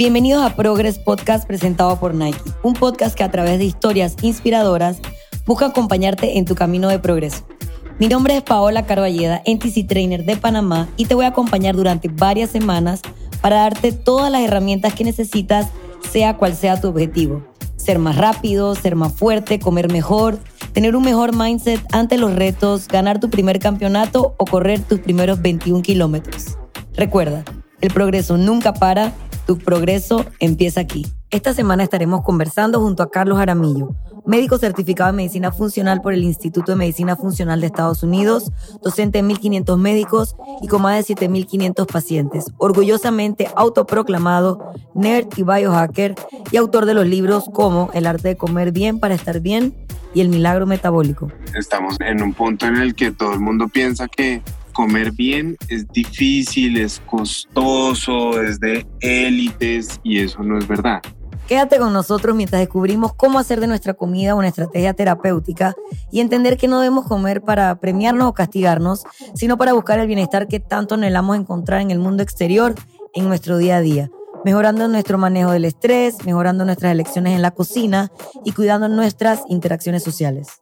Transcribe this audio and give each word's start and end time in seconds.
Bienvenidos 0.00 0.42
a 0.42 0.56
Progress 0.56 0.98
Podcast 0.98 1.46
presentado 1.46 2.00
por 2.00 2.14
Nike, 2.14 2.40
un 2.62 2.72
podcast 2.72 3.14
que 3.14 3.22
a 3.22 3.30
través 3.30 3.58
de 3.58 3.66
historias 3.66 4.16
inspiradoras 4.22 4.96
busca 5.44 5.66
acompañarte 5.66 6.38
en 6.38 6.46
tu 6.46 6.54
camino 6.54 6.88
de 6.88 6.98
progreso. 6.98 7.46
Mi 7.98 8.08
nombre 8.08 8.34
es 8.34 8.42
Paola 8.42 8.86
Carballeda, 8.86 9.42
NTC 9.44 9.86
Trainer 9.86 10.24
de 10.24 10.38
Panamá 10.38 10.88
y 10.96 11.04
te 11.04 11.14
voy 11.14 11.26
a 11.26 11.28
acompañar 11.28 11.76
durante 11.76 12.08
varias 12.08 12.48
semanas 12.48 13.02
para 13.42 13.56
darte 13.56 13.92
todas 13.92 14.32
las 14.32 14.40
herramientas 14.40 14.94
que 14.94 15.04
necesitas, 15.04 15.68
sea 16.10 16.38
cual 16.38 16.54
sea 16.54 16.80
tu 16.80 16.88
objetivo. 16.88 17.44
Ser 17.76 17.98
más 17.98 18.16
rápido, 18.16 18.74
ser 18.74 18.96
más 18.96 19.12
fuerte, 19.12 19.58
comer 19.58 19.92
mejor, 19.92 20.38
tener 20.72 20.96
un 20.96 21.04
mejor 21.04 21.36
mindset 21.36 21.78
ante 21.92 22.16
los 22.16 22.34
retos, 22.34 22.88
ganar 22.88 23.20
tu 23.20 23.28
primer 23.28 23.58
campeonato 23.58 24.34
o 24.38 24.46
correr 24.46 24.80
tus 24.80 25.00
primeros 25.00 25.42
21 25.42 25.82
kilómetros. 25.82 26.56
Recuerda, 26.94 27.44
el 27.82 27.92
progreso 27.92 28.38
nunca 28.38 28.72
para 28.72 29.12
tu 29.50 29.58
progreso 29.58 30.24
empieza 30.38 30.80
aquí. 30.80 31.04
Esta 31.32 31.52
semana 31.52 31.82
estaremos 31.82 32.22
conversando 32.22 32.80
junto 32.80 33.02
a 33.02 33.10
Carlos 33.10 33.40
Aramillo, 33.40 33.96
médico 34.24 34.58
certificado 34.58 35.10
en 35.10 35.16
medicina 35.16 35.50
funcional 35.50 36.02
por 36.02 36.12
el 36.12 36.22
Instituto 36.22 36.70
de 36.70 36.76
Medicina 36.76 37.16
Funcional 37.16 37.60
de 37.60 37.66
Estados 37.66 38.04
Unidos, 38.04 38.52
docente 38.80 39.20
de 39.20 39.28
1.500 39.28 39.76
médicos 39.76 40.36
y 40.62 40.68
con 40.68 40.82
más 40.82 41.04
de 41.04 41.16
7.500 41.16 41.84
pacientes, 41.86 42.52
orgullosamente 42.58 43.48
autoproclamado 43.56 44.72
nerd 44.94 45.26
y 45.36 45.42
biohacker 45.42 46.14
y 46.52 46.56
autor 46.56 46.86
de 46.86 46.94
los 46.94 47.08
libros 47.08 47.50
como 47.52 47.90
El 47.92 48.06
arte 48.06 48.28
de 48.28 48.36
comer 48.36 48.70
bien 48.70 49.00
para 49.00 49.16
estar 49.16 49.40
bien 49.40 49.74
y 50.14 50.20
El 50.20 50.28
milagro 50.28 50.64
metabólico. 50.64 51.26
Estamos 51.58 51.96
en 51.98 52.22
un 52.22 52.34
punto 52.34 52.66
en 52.66 52.76
el 52.76 52.94
que 52.94 53.10
todo 53.10 53.32
el 53.32 53.40
mundo 53.40 53.66
piensa 53.66 54.06
que 54.06 54.42
comer 54.80 55.12
bien 55.12 55.58
es 55.68 55.86
difícil, 55.88 56.78
es 56.78 57.02
costoso, 57.04 58.40
es 58.40 58.58
de 58.60 58.86
élites 59.00 60.00
y 60.02 60.20
eso 60.20 60.42
no 60.42 60.56
es 60.56 60.66
verdad. 60.66 61.02
Quédate 61.46 61.78
con 61.78 61.92
nosotros 61.92 62.34
mientras 62.34 62.60
descubrimos 62.60 63.12
cómo 63.12 63.38
hacer 63.38 63.60
de 63.60 63.66
nuestra 63.66 63.92
comida 63.92 64.34
una 64.34 64.48
estrategia 64.48 64.94
terapéutica 64.94 65.74
y 66.10 66.20
entender 66.20 66.56
que 66.56 66.66
no 66.66 66.80
debemos 66.80 67.06
comer 67.06 67.42
para 67.42 67.78
premiarnos 67.78 68.28
o 68.28 68.32
castigarnos, 68.32 69.04
sino 69.34 69.58
para 69.58 69.74
buscar 69.74 69.98
el 69.98 70.06
bienestar 70.06 70.48
que 70.48 70.60
tanto 70.60 70.94
anhelamos 70.94 71.36
encontrar 71.36 71.82
en 71.82 71.90
el 71.90 71.98
mundo 71.98 72.22
exterior 72.22 72.74
en 73.12 73.28
nuestro 73.28 73.58
día 73.58 73.76
a 73.76 73.80
día, 73.82 74.10
mejorando 74.46 74.88
nuestro 74.88 75.18
manejo 75.18 75.50
del 75.50 75.66
estrés, 75.66 76.24
mejorando 76.24 76.64
nuestras 76.64 76.92
elecciones 76.92 77.34
en 77.34 77.42
la 77.42 77.50
cocina 77.50 78.10
y 78.46 78.52
cuidando 78.52 78.88
nuestras 78.88 79.42
interacciones 79.48 80.02
sociales. 80.02 80.60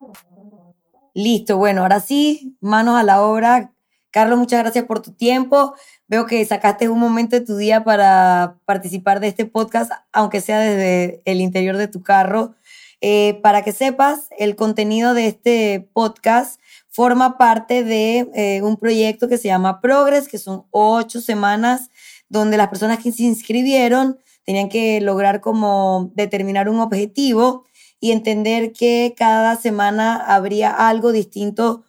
Listo, 1.15 1.57
bueno, 1.57 1.83
ahora 1.83 2.01
sí, 2.01 2.57
manos 2.61 2.97
a 2.97 3.05
la 3.05 3.23
obra. 3.23 3.73
Carlos, 4.11 4.39
muchas 4.39 4.61
gracias 4.61 4.85
por 4.87 5.01
tu 5.01 5.13
tiempo. 5.13 5.75
Veo 6.07 6.27
que 6.27 6.45
sacaste 6.45 6.89
un 6.89 6.99
momento 6.99 7.37
de 7.37 7.45
tu 7.45 7.57
día 7.57 7.85
para 7.85 8.59
participar 8.65 9.21
de 9.21 9.29
este 9.29 9.45
podcast, 9.45 9.93
aunque 10.13 10.41
sea 10.41 10.61
desde 10.61 11.21
el 11.25 11.41
interior 11.41 11.77
de 11.77 11.89
tu 11.89 12.03
carro. 12.03 12.55
Eh, 13.01 13.39
para 13.43 13.63
que 13.63 13.73
sepas, 13.73 14.29
el 14.39 14.57
contenido 14.57 15.15
de 15.15 15.29
este 15.29 15.89
podcast 15.93 16.61
forma 16.89 17.39
parte 17.39 17.85
de 17.85 18.29
eh, 18.35 18.63
un 18.63 18.77
proyecto 18.77 19.29
que 19.29 19.39
se 19.39 19.49
llama 19.49 19.81
Progress, 19.81 20.27
que 20.27 20.39
son 20.39 20.65
ocho 20.71 21.21
semanas 21.21 21.91
donde 22.29 22.57
las 22.57 22.69
personas 22.69 22.99
que 22.99 23.13
se 23.13 23.23
inscribieron 23.23 24.19
tenían 24.45 24.69
que 24.69 25.01
lograr 25.01 25.41
como 25.41 26.11
determinar 26.15 26.69
un 26.69 26.81
objetivo 26.81 27.67
y 28.01 28.13
entender 28.13 28.73
que 28.73 29.15
cada 29.17 29.57
semana 29.57 30.17
habría 30.17 30.71
algo 30.71 31.13
distinto 31.13 31.85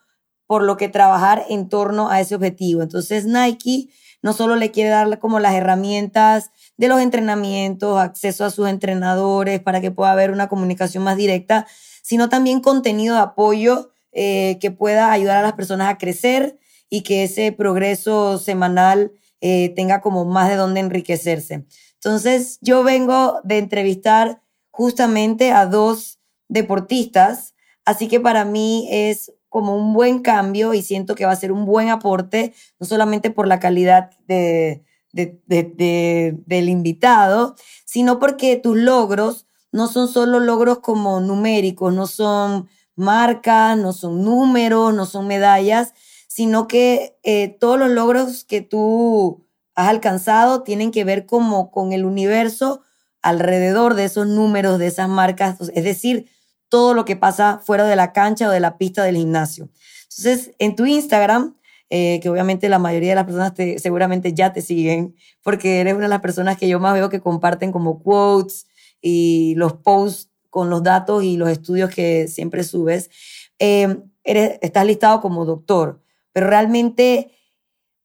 por 0.50 0.64
lo 0.64 0.78
que 0.78 0.90
trabajar 0.90 1.46
en 1.48 1.70
torno 1.70 2.10
a 2.10 2.20
ese 2.20 2.34
objetivo. 2.34 2.82
Entonces 2.82 3.28
Nike 3.28 3.90
no 4.24 4.34
solo 4.34 4.56
le 4.56 4.72
quiere 4.72 4.90
dar 4.90 5.20
como 5.20 5.40
las 5.40 5.54
herramientas 5.54 6.50
de 6.76 6.88
los 6.88 7.02
entrenamientos, 7.02 8.00
acceso 8.00 8.46
a 8.46 8.50
sus 8.50 8.68
entrenadores 8.68 9.60
para 9.60 9.80
que 9.80 9.92
pueda 9.92 10.12
haber 10.12 10.32
una 10.32 10.50
comunicación 10.50 11.04
más 11.04 11.18
directa, 11.18 11.68
sino 12.02 12.30
también 12.30 12.62
contenido 12.62 13.14
de 13.14 13.22
apoyo 13.22 13.92
eh, 14.12 14.58
que 14.60 14.72
pueda 14.72 15.12
ayudar 15.12 15.38
a 15.38 15.44
las 15.44 15.54
personas 15.54 15.88
a 15.88 16.00
crecer 16.00 16.58
y 16.90 17.02
que 17.04 17.26
ese 17.26 17.52
progreso 17.52 18.40
semanal 18.40 19.12
eh, 19.42 19.72
tenga 19.76 20.02
como 20.02 20.26
más 20.26 20.50
de 20.50 20.56
dónde 20.56 20.80
enriquecerse. 20.80 21.68
Entonces 21.94 22.58
yo 22.62 22.84
vengo 22.84 23.40
de 23.44 23.60
entrevistar 23.60 24.42
justamente 24.72 25.52
a 25.52 25.68
dos 25.68 26.18
deportistas, 26.48 27.54
así 27.86 28.08
que 28.08 28.20
para 28.20 28.46
mí 28.46 28.88
es 28.90 29.32
como 29.50 29.76
un 29.76 29.94
buen 29.94 30.20
cambio 30.22 30.74
y 30.74 30.82
siento 30.82 31.16
que 31.16 31.26
va 31.26 31.32
a 31.32 31.36
ser 31.36 31.52
un 31.52 31.66
buen 31.66 31.90
aporte, 31.90 32.54
no 32.80 32.86
solamente 32.86 33.32
por 33.32 33.48
la 33.48 33.60
calidad 33.60 34.12
de, 34.28 34.84
del 35.12 36.70
invitado, 36.70 37.56
sino 37.86 38.20
porque 38.20 38.56
tus 38.56 38.78
logros 38.78 39.48
no 39.72 39.88
son 39.88 40.08
solo 40.08 40.40
logros 40.40 40.80
como 40.80 41.20
numéricos, 41.20 41.94
no 41.94 42.08
son 42.08 42.70
marcas, 42.96 43.78
no 43.78 43.94
son 43.94 44.24
números, 44.24 44.94
no 44.94 45.06
son 45.06 45.28
medallas, 45.28 45.94
sino 46.28 46.68
que 46.68 47.18
eh, 47.24 47.58
todos 47.60 47.80
los 47.80 47.90
logros 47.90 48.44
que 48.44 48.62
tú 48.62 49.46
has 49.76 49.90
alcanzado 49.90 50.64
tienen 50.64 50.92
que 50.92 51.04
ver 51.04 51.26
como 51.26 51.72
con 51.72 51.94
el 51.94 52.06
universo 52.06 52.82
alrededor 53.22 53.96
de 53.96 54.06
esos 54.06 54.28
números, 54.28 54.80
de 54.80 54.88
esas 54.88 55.10
marcas, 55.10 55.58
es 55.74 55.84
decir, 55.84 56.30
todo 56.70 56.94
lo 56.94 57.06
que 57.06 57.16
pasa 57.16 57.60
fuera 57.64 57.86
de 57.86 57.96
la 57.96 58.14
cancha 58.14 58.48
o 58.48 58.52
de 58.52 58.60
la 58.60 58.78
pista 58.78 59.04
del 59.04 59.18
gimnasio. 59.18 59.70
Entonces, 60.04 60.52
en 60.60 60.76
tu 60.76 60.86
Instagram, 60.86 61.58
eh, 61.90 62.20
que 62.22 62.30
obviamente 62.30 62.70
la 62.70 62.80
mayoría 62.80 63.10
de 63.10 63.16
las 63.16 63.26
personas 63.26 63.54
te, 63.56 63.80
seguramente 63.80 64.34
ya 64.34 64.54
te 64.54 64.62
siguen, 64.62 65.16
porque 65.42 65.82
eres 65.82 65.96
una 65.96 66.04
de 66.04 66.10
las 66.10 66.22
personas 66.22 66.58
que 66.58 66.68
yo 66.68 66.80
más 66.80 66.94
veo 66.94 67.10
que 67.10 67.20
comparten 67.20 67.72
como 67.72 68.02
quotes 68.02 68.68
y 69.02 69.56
los 69.56 69.74
posts 69.74 70.30
con 70.50 70.70
los 70.70 70.84
datos 70.84 71.24
y 71.24 71.38
los 71.38 71.50
estudios 71.50 71.90
que 71.90 72.28
siempre 72.28 72.64
subes. 72.64 73.10
Eh, 73.58 73.98
eres, 74.24 74.60
estás 74.62 74.86
listado 74.86 75.20
como 75.22 75.46
doctor, 75.46 76.02
pero 76.32 76.48
realmente 76.48 77.32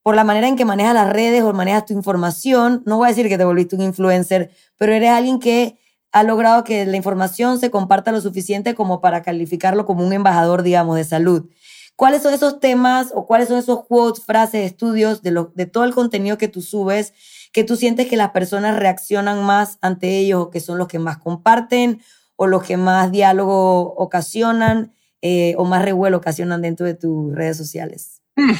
por 0.03 0.14
la 0.14 0.24
manera 0.24 0.48
en 0.48 0.56
que 0.56 0.66
manejas 0.66 0.94
las 0.94 1.10
redes 1.10 1.42
o 1.42 1.53
manejas 1.54 1.86
tu 1.86 1.94
información, 1.94 2.82
no 2.84 2.98
voy 2.98 3.06
a 3.06 3.08
decir 3.08 3.26
que 3.28 3.38
te 3.38 3.44
volviste 3.44 3.74
un 3.74 3.82
influencer, 3.82 4.50
pero 4.76 4.92
eres 4.92 5.10
alguien 5.10 5.38
que 5.38 5.78
ha 6.14 6.22
logrado 6.22 6.64
que 6.64 6.86
la 6.86 6.97
información 6.97 7.58
se 7.58 7.70
comparta 7.70 8.12
lo 8.12 8.20
suficiente 8.20 8.75
como 8.75 9.00
para 9.00 9.22
calificarlo 9.22 9.84
como 9.84 10.06
un 10.06 10.12
embajador, 10.12 10.62
digamos, 10.62 10.97
de 10.97 11.04
salud. 11.04 11.50
¿Cuáles 11.97 12.22
son 12.22 12.32
esos 12.32 12.60
temas 12.60 13.12
o 13.14 13.26
cuáles 13.26 13.48
son 13.48 13.58
esos 13.58 13.84
quotes, 13.86 14.24
frases, 14.24 14.64
estudios 14.64 15.22
de, 15.22 15.32
lo, 15.32 15.53
de 15.54 15.66
todo 15.66 15.84
el 15.84 15.94
contenido 15.94 16.38
que 16.38 16.48
tú 16.48 16.62
subes 16.62 17.12
que 17.54 17.62
tú 17.62 17.76
sientes 17.76 18.08
que 18.08 18.16
las 18.16 18.30
personas 18.32 18.76
reaccionan 18.76 19.44
más 19.44 19.78
ante 19.80 20.19
ellos 20.19 20.42
o 20.42 20.50
que 20.50 20.58
son 20.58 20.76
los 20.76 20.88
que 20.88 20.98
más 20.98 21.19
comparten 21.19 22.03
o 22.34 22.48
los 22.48 22.64
que 22.64 22.76
más 22.76 23.12
diálogo 23.12 23.94
ocasionan 23.94 24.92
eh, 25.22 25.54
o 25.56 25.64
más 25.64 25.84
revuelo 25.84 26.16
ocasionan 26.16 26.62
dentro 26.62 26.84
de 26.84 26.94
tus 26.94 27.32
redes 27.32 27.56
sociales? 27.56 28.22
Mm, 28.34 28.54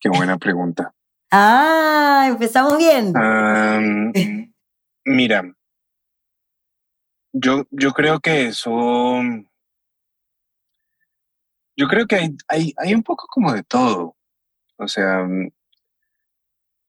qué 0.00 0.08
buena 0.08 0.38
pregunta. 0.38 0.94
Ah, 1.30 2.24
empezamos 2.26 2.78
bien. 2.78 3.12
mira, 5.04 5.54
yo, 7.32 7.64
yo 7.70 7.92
creo 7.92 8.20
que 8.20 8.46
eso, 8.46 9.20
yo 11.76 11.88
creo 11.88 12.06
que 12.06 12.16
hay, 12.16 12.36
hay, 12.48 12.74
hay 12.76 12.94
un 12.94 13.02
poco 13.02 13.26
como 13.28 13.52
de 13.52 13.62
todo. 13.62 14.16
O 14.76 14.88
sea, 14.88 15.26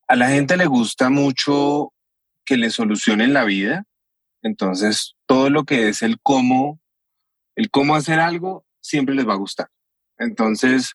a 0.07 0.16
la 0.16 0.30
gente 0.30 0.57
le 0.57 0.66
gusta 0.66 1.10
mucho 1.10 1.94
que 2.45 2.57
le 2.57 2.69
solucionen 2.69 3.34
la 3.34 3.45
vida. 3.45 3.86
Entonces, 4.42 5.16
todo 5.25 5.50
lo 5.50 5.63
que 5.63 5.90
es 5.90 6.01
el 6.04 6.19
cómo, 6.22 6.80
el 7.56 7.69
cómo 7.69 7.95
hacer 7.95 8.19
algo, 8.19 8.66
siempre 8.81 9.16
les 9.16 9.28
va 9.28 9.34
a 9.34 9.38
gustar. 9.38 9.69
Entonces, 10.18 10.94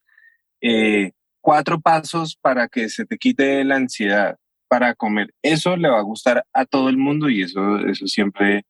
eh, 0.61 1.13
cuatro 1.41 1.81
pasos 1.81 2.37
para 2.37 2.69
que 2.69 2.89
se 2.89 3.07
te 3.07 3.17
quite 3.17 3.65
la 3.65 3.77
ansiedad 3.77 4.37
para 4.69 4.95
comer. 4.95 5.33
Eso 5.43 5.77
le 5.77 5.89
va 5.89 5.99
a 5.99 6.03
gustar 6.03 6.45
a 6.53 6.67
todo 6.67 6.89
el 6.89 6.99
mundo 6.99 7.31
y 7.31 7.43
eso, 7.43 7.79
eso 7.87 8.07
siempre, 8.07 8.65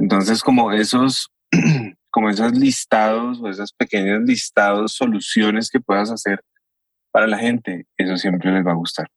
entonces, 0.00 0.42
como 0.42 0.72
esos, 0.72 1.30
como 2.10 2.30
esos 2.30 2.52
listados 2.52 3.38
o 3.40 3.48
esos 3.48 3.72
pequeños 3.74 4.22
listados, 4.22 4.94
soluciones 4.94 5.70
que 5.70 5.78
puedas 5.78 6.10
hacer 6.10 6.42
para 7.12 7.26
la 7.26 7.36
gente, 7.36 7.86
eso 7.98 8.16
siempre 8.16 8.50
les 8.50 8.66
va 8.66 8.72
a 8.72 8.76
gustar. 8.76 9.08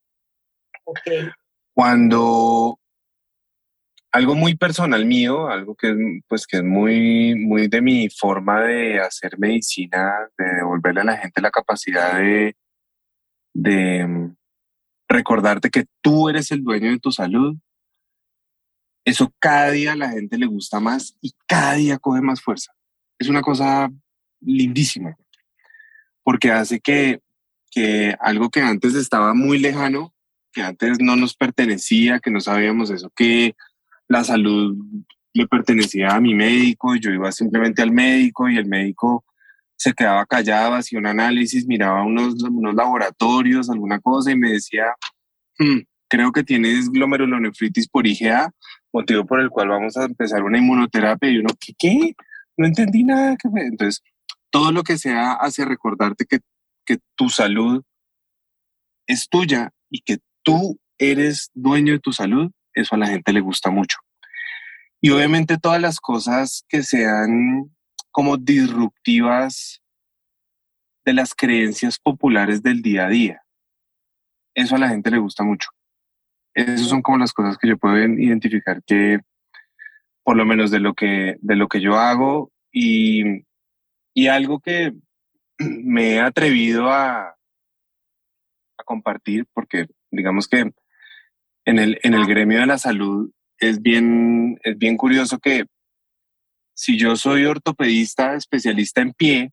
Okay. 0.83 1.29
Cuando 1.73 2.77
algo 4.11 4.35
muy 4.35 4.55
personal 4.55 5.05
mío, 5.05 5.47
algo 5.47 5.73
que, 5.73 5.95
pues, 6.27 6.45
que 6.45 6.57
es 6.57 6.63
muy, 6.63 7.33
muy 7.35 7.69
de 7.69 7.81
mi 7.81 8.09
forma 8.09 8.61
de 8.61 8.99
hacer 8.99 9.39
medicina, 9.39 10.13
de 10.37 10.45
devolverle 10.55 11.01
a 11.01 11.05
la 11.05 11.17
gente 11.17 11.41
la 11.41 11.49
capacidad 11.49 12.19
de, 12.19 12.57
de 13.53 14.05
mm, 14.05 14.35
recordarte 15.07 15.69
que 15.69 15.85
tú 16.01 16.27
eres 16.27 16.51
el 16.51 16.61
dueño 16.61 16.91
de 16.91 16.99
tu 16.99 17.11
salud, 17.13 17.55
eso 19.05 19.33
cada 19.39 19.71
día 19.71 19.93
a 19.93 19.97
la 19.97 20.09
gente 20.09 20.37
le 20.37 20.45
gusta 20.45 20.79
más 20.79 21.17
y 21.21 21.33
cada 21.47 21.73
día 21.75 21.97
coge 21.97 22.21
más 22.21 22.41
fuerza. 22.41 22.73
Es 23.19 23.29
una 23.29 23.41
cosa 23.41 23.91
lindísima, 24.41 25.15
porque 26.23 26.51
hace 26.51 26.79
que, 26.79 27.21
que 27.71 28.15
algo 28.19 28.49
que 28.49 28.61
antes 28.61 28.95
estaba 28.95 29.33
muy 29.33 29.59
lejano 29.59 30.13
que 30.53 30.61
antes 30.61 30.99
no 31.01 31.15
nos 31.15 31.35
pertenecía, 31.35 32.19
que 32.19 32.31
no 32.31 32.39
sabíamos 32.39 32.91
eso, 32.91 33.11
que 33.13 33.55
la 34.07 34.23
salud 34.23 34.77
le 35.33 35.47
pertenecía 35.47 36.09
a 36.09 36.21
mi 36.21 36.35
médico, 36.35 36.95
yo 36.95 37.09
iba 37.09 37.31
simplemente 37.31 37.81
al 37.81 37.91
médico 37.91 38.47
y 38.47 38.57
el 38.57 38.67
médico 38.67 39.25
se 39.75 39.93
quedaba 39.93 40.25
callado, 40.27 40.75
hacía 40.75 40.99
un 40.99 41.07
análisis, 41.07 41.65
miraba 41.65 42.03
unos, 42.03 42.41
unos 42.43 42.75
laboratorios, 42.75 43.69
alguna 43.69 43.99
cosa 43.99 44.31
y 44.31 44.37
me 44.37 44.51
decía, 44.51 44.85
hmm, 45.57 45.79
creo 46.13 46.31
que 46.31 46.43
tienes 46.43 46.91
glomerulonefritis 46.91 47.87
por 47.87 48.05
IgA, 48.05 48.51
motivo 48.93 49.25
por 49.25 49.41
el 49.41 49.49
cual 49.49 49.69
vamos 49.69 49.97
a 49.97 50.05
empezar 50.05 50.43
una 50.43 50.59
inmunoterapia 50.59 51.27
y 51.31 51.39
uno, 51.39 51.49
¿qué? 51.59 51.73
qué? 51.75 52.15
No 52.55 52.67
entendí 52.67 53.03
nada. 53.03 53.35
Entonces, 53.55 54.03
todo 54.51 54.71
lo 54.71 54.83
que 54.83 54.99
sea 54.99 55.31
hace 55.31 55.65
recordarte 55.65 56.25
que, 56.25 56.41
que 56.85 56.99
tu 57.15 57.29
salud 57.29 57.83
es 59.07 59.27
tuya 59.27 59.71
y 59.89 60.01
que 60.01 60.19
tú 60.43 60.79
eres 60.99 61.49
dueño 61.55 61.93
de 61.93 61.99
tu 61.99 62.13
salud, 62.13 62.51
eso 62.75 62.93
a 62.93 62.99
la 62.99 63.07
gente 63.07 63.33
le 63.33 63.41
gusta 63.41 63.71
mucho. 63.71 63.97
Y 65.01 65.09
obviamente 65.09 65.57
todas 65.57 65.81
las 65.81 65.99
cosas 65.99 66.63
que 66.69 66.83
sean 66.83 67.75
como 68.11 68.37
disruptivas 68.37 69.81
de 71.05 71.13
las 71.13 71.33
creencias 71.33 71.97
populares 71.97 72.61
del 72.61 72.83
día 72.83 73.07
a 73.07 73.09
día. 73.09 73.41
Eso 74.53 74.75
a 74.75 74.79
la 74.79 74.89
gente 74.89 75.09
le 75.09 75.17
gusta 75.17 75.43
mucho. 75.43 75.69
Esas 76.53 76.87
son 76.87 77.01
como 77.01 77.17
las 77.17 77.33
cosas 77.33 77.57
que 77.57 77.67
yo 77.67 77.77
puedo 77.77 77.97
identificar 77.97 78.83
que, 78.83 79.19
por 80.23 80.35
lo 80.35 80.45
menos 80.45 80.71
de 80.71 80.79
lo 80.79 80.93
que, 80.93 81.37
de 81.39 81.55
lo 81.55 81.67
que 81.67 81.81
yo 81.81 81.95
hago 81.95 82.51
y, 82.71 83.45
y 84.13 84.27
algo 84.27 84.59
que 84.59 84.93
me 85.57 86.13
he 86.13 86.19
atrevido 86.19 86.91
a, 86.91 87.29
a 87.29 88.83
compartir, 88.85 89.47
porque 89.53 89.87
digamos 90.11 90.47
que 90.47 90.71
en 91.65 91.79
el, 91.79 91.99
en 92.03 92.13
el 92.13 92.25
gremio 92.25 92.59
de 92.59 92.67
la 92.67 92.77
salud 92.77 93.31
es 93.57 93.81
bien, 93.81 94.59
es 94.63 94.77
bien 94.77 94.97
curioso 94.97 95.39
que 95.39 95.65
si 96.75 96.97
yo 96.97 97.15
soy 97.15 97.45
ortopedista 97.45 98.35
especialista 98.35 99.01
en 99.01 99.13
pie, 99.13 99.51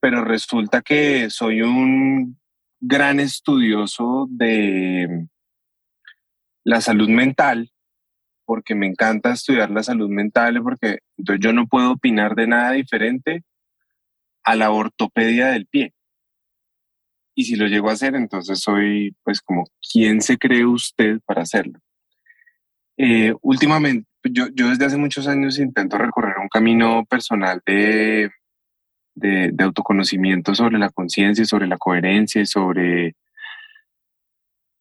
pero 0.00 0.24
resulta 0.24 0.82
que 0.82 1.30
soy 1.30 1.62
un 1.62 2.40
gran 2.80 3.20
estudioso 3.20 4.26
de 4.30 5.26
la 6.64 6.80
salud 6.80 7.08
mental, 7.08 7.70
porque 8.44 8.74
me 8.74 8.86
encanta 8.86 9.32
estudiar 9.32 9.70
la 9.70 9.82
salud 9.82 10.08
mental, 10.08 10.62
porque 10.62 10.98
entonces 11.16 11.44
yo 11.44 11.52
no 11.52 11.66
puedo 11.66 11.92
opinar 11.92 12.34
de 12.34 12.46
nada 12.46 12.72
diferente 12.72 13.42
a 14.44 14.56
la 14.56 14.70
ortopedia 14.70 15.48
del 15.48 15.66
pie. 15.66 15.92
Y 17.34 17.44
si 17.44 17.56
lo 17.56 17.66
llego 17.66 17.88
a 17.88 17.92
hacer, 17.92 18.14
entonces 18.14 18.60
soy 18.60 19.14
pues 19.22 19.40
como, 19.40 19.64
¿quién 19.92 20.20
se 20.20 20.38
cree 20.38 20.64
usted 20.64 21.20
para 21.24 21.42
hacerlo? 21.42 21.78
Eh, 22.96 23.32
últimamente, 23.42 24.08
yo, 24.24 24.48
yo 24.54 24.68
desde 24.70 24.86
hace 24.86 24.96
muchos 24.96 25.28
años 25.28 25.58
intento 25.58 25.98
recorrer 25.98 26.38
un 26.38 26.48
camino 26.48 27.04
personal 27.04 27.62
de 27.64 28.30
de, 29.18 29.52
autoconocimiento 29.58 30.54
sobre 30.54 30.78
la 30.78 30.90
conciencia, 30.90 31.44
sobre 31.44 31.66
la 31.66 31.78
coherencia 31.78 32.44
sobre, 32.46 33.14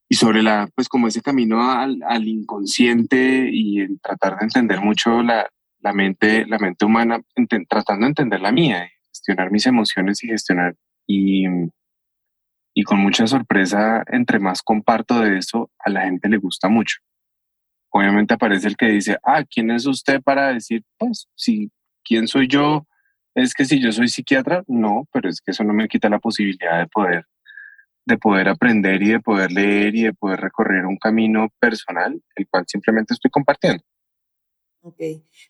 y 0.10 0.16
sobre 0.16 0.44
la, 0.44 0.70
pues 0.76 0.88
como 0.90 1.08
ese 1.08 1.22
camino 1.22 1.72
al, 1.72 2.28
inconsciente 2.28 3.50
y 3.52 3.82
en 3.82 4.00
tratar 4.00 4.38
de 4.38 4.46
entender 4.46 4.82
mucho 4.82 5.22
la, 5.22 5.50
la 5.80 5.94
mente, 5.94 6.46
la 6.46 6.60
mente 6.60 6.86
humana, 6.86 7.22
tratando 7.70 8.06
de 8.06 8.10
entender 8.10 8.42
la 8.42 8.52
mía, 8.52 8.90
gestionar 9.10 9.52
mis 9.52 9.66
emociones 9.66 10.24
y 10.24 10.28
gestionar 10.28 10.76
y, 11.06 11.46
y 12.74 12.84
con 12.84 13.00
mucha 13.00 13.26
sorpresa, 13.26 14.04
entre 14.08 14.40
más 14.40 14.62
comparto 14.62 15.20
de 15.22 15.40
eso, 15.40 15.72
a 15.80 15.90
la 15.90 16.04
gente 16.04 16.30
le 16.30 16.38
gusta 16.38 16.70
mucho. 16.70 16.98
Obviamente 17.90 18.34
aparece 18.34 18.68
el 18.68 18.78
que 18.78 18.88
dice, 18.88 19.18
ah, 19.24 19.44
¿quién 19.44 19.72
es 19.72 19.88
usted 19.88 20.22
para 20.22 20.54
decir, 20.54 20.84
pues, 20.98 21.28
si, 21.36 21.72
¿quién 22.04 22.28
soy 22.28 22.48
yo? 22.48 22.86
Es 23.44 23.54
que 23.54 23.66
si 23.66 23.80
yo 23.80 23.92
soy 23.92 24.08
psiquiatra, 24.08 24.64
no, 24.68 25.08
pero 25.12 25.30
es 25.30 25.42
que 25.42 25.52
eso 25.52 25.64
no 25.64 25.74
me 25.74 25.88
quita 25.88 26.10
la 26.10 26.20
posibilidad 26.20 26.80
de 26.80 26.88
poder, 26.88 27.26
de 28.06 28.18
poder 28.18 28.50
aprender 28.50 29.02
y 29.04 29.10
de 29.10 29.20
poder 29.20 29.52
leer 29.52 29.96
y 29.96 30.04
de 30.04 30.14
poder 30.14 30.40
recorrer 30.40 30.86
un 30.86 30.98
camino 30.98 31.48
personal, 31.60 32.20
el 32.36 32.48
cual 32.48 32.66
simplemente 32.68 33.14
estoy 33.14 33.30
compartiendo. 33.30 33.84
Ok. 34.82 35.00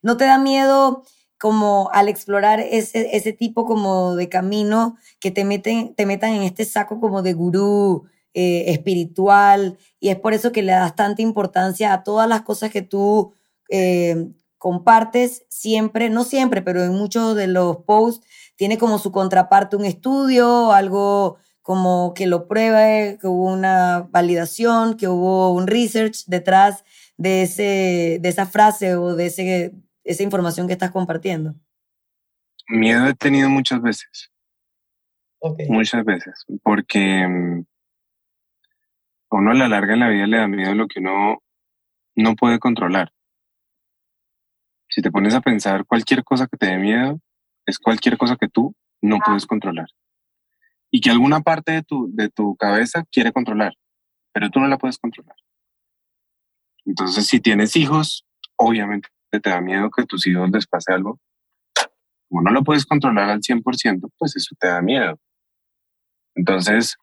¿No 0.02 0.18
te 0.18 0.26
da 0.26 0.38
miedo 0.38 1.04
como 1.38 1.90
al 1.94 2.10
explorar 2.10 2.60
ese, 2.60 3.16
ese 3.16 3.32
tipo 3.32 3.66
como 3.66 4.16
de 4.16 4.28
camino 4.28 4.98
que 5.20 5.32
te, 5.32 5.46
meten, 5.46 5.96
te 5.96 6.06
metan 6.06 6.34
en 6.34 6.42
este 6.42 6.66
saco 6.66 7.00
como 7.00 7.22
de 7.22 7.34
gurú 7.34 8.06
eh, 8.34 8.72
espiritual 8.72 9.78
y 10.00 10.10
es 10.10 10.20
por 10.20 10.34
eso 10.34 10.52
que 10.52 10.64
le 10.64 10.72
das 10.72 10.96
tanta 10.96 11.22
importancia 11.22 11.94
a 11.94 12.04
todas 12.04 12.28
las 12.28 12.42
cosas 12.42 12.72
que 12.72 12.82
tú 12.82 13.34
eh, 13.70 14.28
compartes 14.58 15.46
siempre, 15.50 16.10
no 16.10 16.24
siempre, 16.24 16.62
pero 16.62 16.84
en 16.84 16.94
muchos 16.94 17.36
de 17.36 17.48
los 17.48 17.78
posts 17.78 18.26
tiene 18.56 18.78
como 18.78 18.98
su 18.98 19.12
contraparte 19.12 19.76
un 19.76 19.86
estudio, 19.86 20.72
algo 20.72 21.38
como 21.62 22.14
que 22.16 22.28
lo 22.28 22.48
pruebe, 22.48 23.18
que 23.20 23.28
hubo 23.28 23.52
una 23.52 24.08
validación, 24.10 24.96
que 24.96 25.08
hubo 25.08 25.54
un 25.54 25.68
research 25.68 26.26
detrás 26.26 26.84
de, 27.18 27.44
ese, 27.44 28.20
de 28.22 28.30
esa 28.30 28.46
frase 28.46 28.96
o 28.96 29.16
de 29.16 29.26
ese, 29.26 29.74
esa 30.04 30.24
información 30.24 30.68
que 30.68 30.74
estás 30.74 30.92
compartiendo. 30.92 31.56
Miedo 32.70 33.08
he 33.08 33.14
tenido 33.14 33.50
muchas 33.50 33.82
veces. 33.82 34.32
Muchas 35.70 36.04
veces, 36.04 36.46
porque 36.64 37.28
mm, 37.28 37.66
a 39.30 39.36
uno 39.36 39.52
a 39.52 39.54
la 39.54 39.68
larga 39.68 39.94
en 39.94 40.00
la 40.00 40.10
vida 40.10 40.26
le 40.26 40.38
da 40.38 40.48
miedo 40.48 40.74
lo 40.74 40.88
que 40.88 41.00
uno 41.00 41.44
no 42.16 42.36
puede 42.36 42.60
controlar. 42.60 43.12
Si 44.90 45.02
te 45.02 45.12
pones 45.12 45.34
a 45.34 45.42
pensar 45.42 45.86
cualquier 45.86 46.24
cosa 46.24 46.48
que 46.48 46.58
te 46.58 46.68
dé 46.68 46.78
miedo, 46.78 47.20
es 47.66 47.78
cualquier 47.78 48.18
cosa 48.18 48.36
que 48.36 48.48
tú 48.48 48.76
no 49.02 49.20
puedes 49.26 49.46
controlar. 49.46 49.88
Y 50.90 51.02
que 51.02 51.10
alguna 51.10 51.42
parte 51.42 51.74
de 51.74 51.84
tu, 51.84 52.10
de 52.14 52.30
tu 52.30 52.56
cabeza 52.56 53.04
quiere 53.12 53.32
controlar, 53.32 53.74
pero 54.34 54.50
tú 54.50 54.60
no 54.60 54.68
la 54.68 54.78
puedes 54.78 54.98
controlar. 54.98 55.36
Entonces, 56.86 57.28
si 57.28 57.42
tienes 57.42 57.76
hijos, 57.76 58.26
obviamente 58.56 59.10
te 59.30 59.50
da 59.50 59.62
miedo 59.62 59.90
que 59.92 60.06
tus 60.06 60.26
hijos 60.26 60.50
les 60.52 60.66
pase 60.68 60.94
algo. 60.94 61.20
Como 62.30 62.42
no 62.42 62.52
lo 62.52 62.64
puedes 62.64 62.86
controlar 62.86 63.30
al 63.30 63.42
100%, 63.42 64.12
pues 64.18 64.36
eso 64.36 64.56
te 64.60 64.68
da 64.68 64.82
miedo. 64.82 65.20
Entonces, 66.36 66.96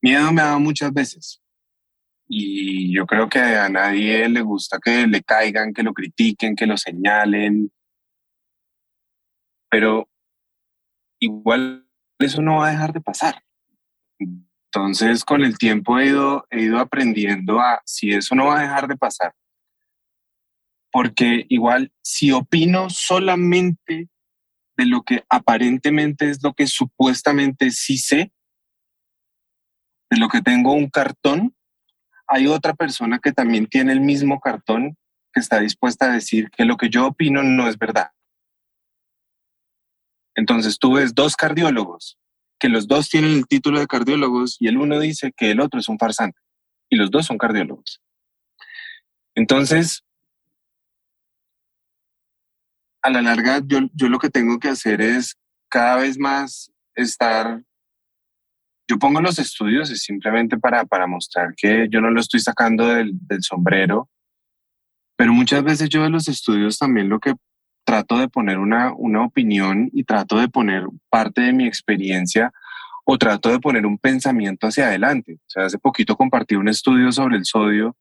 miedo 0.00 0.32
me 0.32 0.40
ha 0.40 0.46
dado 0.46 0.60
muchas 0.60 0.92
veces 0.92 1.39
y 2.32 2.94
yo 2.94 3.06
creo 3.06 3.28
que 3.28 3.40
a 3.40 3.68
nadie 3.68 4.28
le 4.28 4.42
gusta 4.42 4.78
que 4.78 5.04
le 5.08 5.20
caigan, 5.20 5.74
que 5.74 5.82
lo 5.82 5.92
critiquen, 5.92 6.54
que 6.54 6.64
lo 6.64 6.76
señalen. 6.76 7.72
Pero 9.68 10.08
igual 11.18 11.88
eso 12.20 12.40
no 12.40 12.58
va 12.58 12.68
a 12.68 12.70
dejar 12.70 12.92
de 12.92 13.00
pasar. 13.00 13.42
Entonces, 14.20 15.24
con 15.24 15.42
el 15.42 15.58
tiempo 15.58 15.98
he 15.98 16.06
ido, 16.06 16.46
he 16.50 16.62
ido 16.62 16.78
aprendiendo 16.78 17.58
a 17.58 17.82
si 17.84 18.10
eso 18.10 18.36
no 18.36 18.46
va 18.46 18.60
a 18.60 18.62
dejar 18.62 18.86
de 18.86 18.96
pasar. 18.96 19.34
Porque 20.92 21.46
igual, 21.48 21.92
si 22.00 22.30
opino 22.30 22.90
solamente 22.90 24.08
de 24.76 24.86
lo 24.86 25.02
que 25.02 25.24
aparentemente 25.28 26.30
es 26.30 26.40
lo 26.44 26.54
que 26.54 26.68
supuestamente 26.68 27.72
sí 27.72 27.98
sé, 27.98 28.32
de 30.10 30.16
lo 30.16 30.28
que 30.28 30.42
tengo 30.42 30.74
un 30.74 30.88
cartón, 30.88 31.56
hay 32.30 32.46
otra 32.46 32.74
persona 32.74 33.18
que 33.18 33.32
también 33.32 33.66
tiene 33.66 33.92
el 33.92 34.00
mismo 34.00 34.38
cartón 34.38 34.96
que 35.32 35.40
está 35.40 35.58
dispuesta 35.58 36.06
a 36.06 36.14
decir 36.14 36.48
que 36.50 36.64
lo 36.64 36.76
que 36.76 36.88
yo 36.88 37.08
opino 37.08 37.42
no 37.42 37.68
es 37.68 37.76
verdad. 37.76 38.12
Entonces 40.36 40.78
tú 40.78 40.94
ves 40.94 41.12
dos 41.12 41.34
cardiólogos, 41.34 42.18
que 42.60 42.68
los 42.68 42.86
dos 42.86 43.08
tienen 43.08 43.32
el 43.32 43.48
título 43.48 43.80
de 43.80 43.88
cardiólogos 43.88 44.56
y 44.60 44.68
el 44.68 44.78
uno 44.78 45.00
dice 45.00 45.32
que 45.36 45.50
el 45.50 45.60
otro 45.60 45.80
es 45.80 45.88
un 45.88 45.98
farsante 45.98 46.38
y 46.88 46.96
los 46.96 47.10
dos 47.10 47.26
son 47.26 47.36
cardiólogos. 47.36 48.00
Entonces, 49.34 50.04
a 53.02 53.10
la 53.10 53.22
larga 53.22 53.60
yo, 53.66 53.80
yo 53.92 54.08
lo 54.08 54.20
que 54.20 54.30
tengo 54.30 54.60
que 54.60 54.68
hacer 54.68 55.00
es 55.00 55.36
cada 55.68 55.96
vez 55.96 56.16
más 56.16 56.70
estar 56.94 57.64
yo 58.90 58.98
pongo 58.98 59.20
los 59.20 59.38
estudios 59.38 59.88
es 59.90 60.02
simplemente 60.02 60.58
para, 60.58 60.84
para 60.84 61.06
mostrar 61.06 61.54
que 61.56 61.86
yo 61.88 62.00
no 62.00 62.10
lo 62.10 62.20
estoy 62.20 62.40
sacando 62.40 62.88
del, 62.88 63.14
sombrero, 63.38 64.10
pero 65.16 65.32
muchas 65.32 65.62
veces 65.62 65.88
yo 65.88 66.02
de 66.02 66.10
los 66.10 66.26
estudios 66.26 66.76
también 66.76 67.08
lo 67.08 67.20
que 67.20 67.34
trato 67.84 68.18
de 68.18 68.28
poner 68.28 68.58
una, 68.58 68.92
una 68.92 69.22
opinión 69.24 69.88
y 69.92 70.02
trato 70.02 70.38
de 70.38 70.48
poner 70.48 70.86
parte 71.08 71.40
de 71.42 71.52
mi 71.52 71.68
experiencia 71.68 72.52
o 73.04 73.16
trato 73.16 73.50
de 73.50 73.60
poner 73.60 73.86
un 73.86 73.96
pensamiento 73.96 74.66
hacia 74.66 74.88
adelante. 74.88 75.34
O 75.34 75.50
sea, 75.50 75.66
hace 75.66 75.78
poquito 75.78 76.16
compartí 76.16 76.56
un 76.56 76.68
estudio 76.68 77.12
sobre 77.12 77.36
el 77.36 77.44
sodio, 77.44 77.96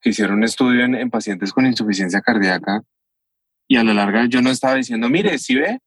que 0.00 0.10
hicieron 0.10 0.36
un 0.36 0.44
estudio 0.44 0.84
en, 0.84 0.94
en 0.94 1.10
pacientes 1.10 1.52
con 1.52 1.66
insuficiencia 1.66 2.20
cardíaca 2.20 2.82
y 3.66 3.76
a 3.76 3.84
la 3.84 3.94
larga 3.94 4.26
yo 4.26 4.42
no 4.42 4.50
estaba 4.50 4.76
diciendo, 4.76 5.08
mire, 5.08 5.38
si 5.38 5.56
ve, 5.56 5.80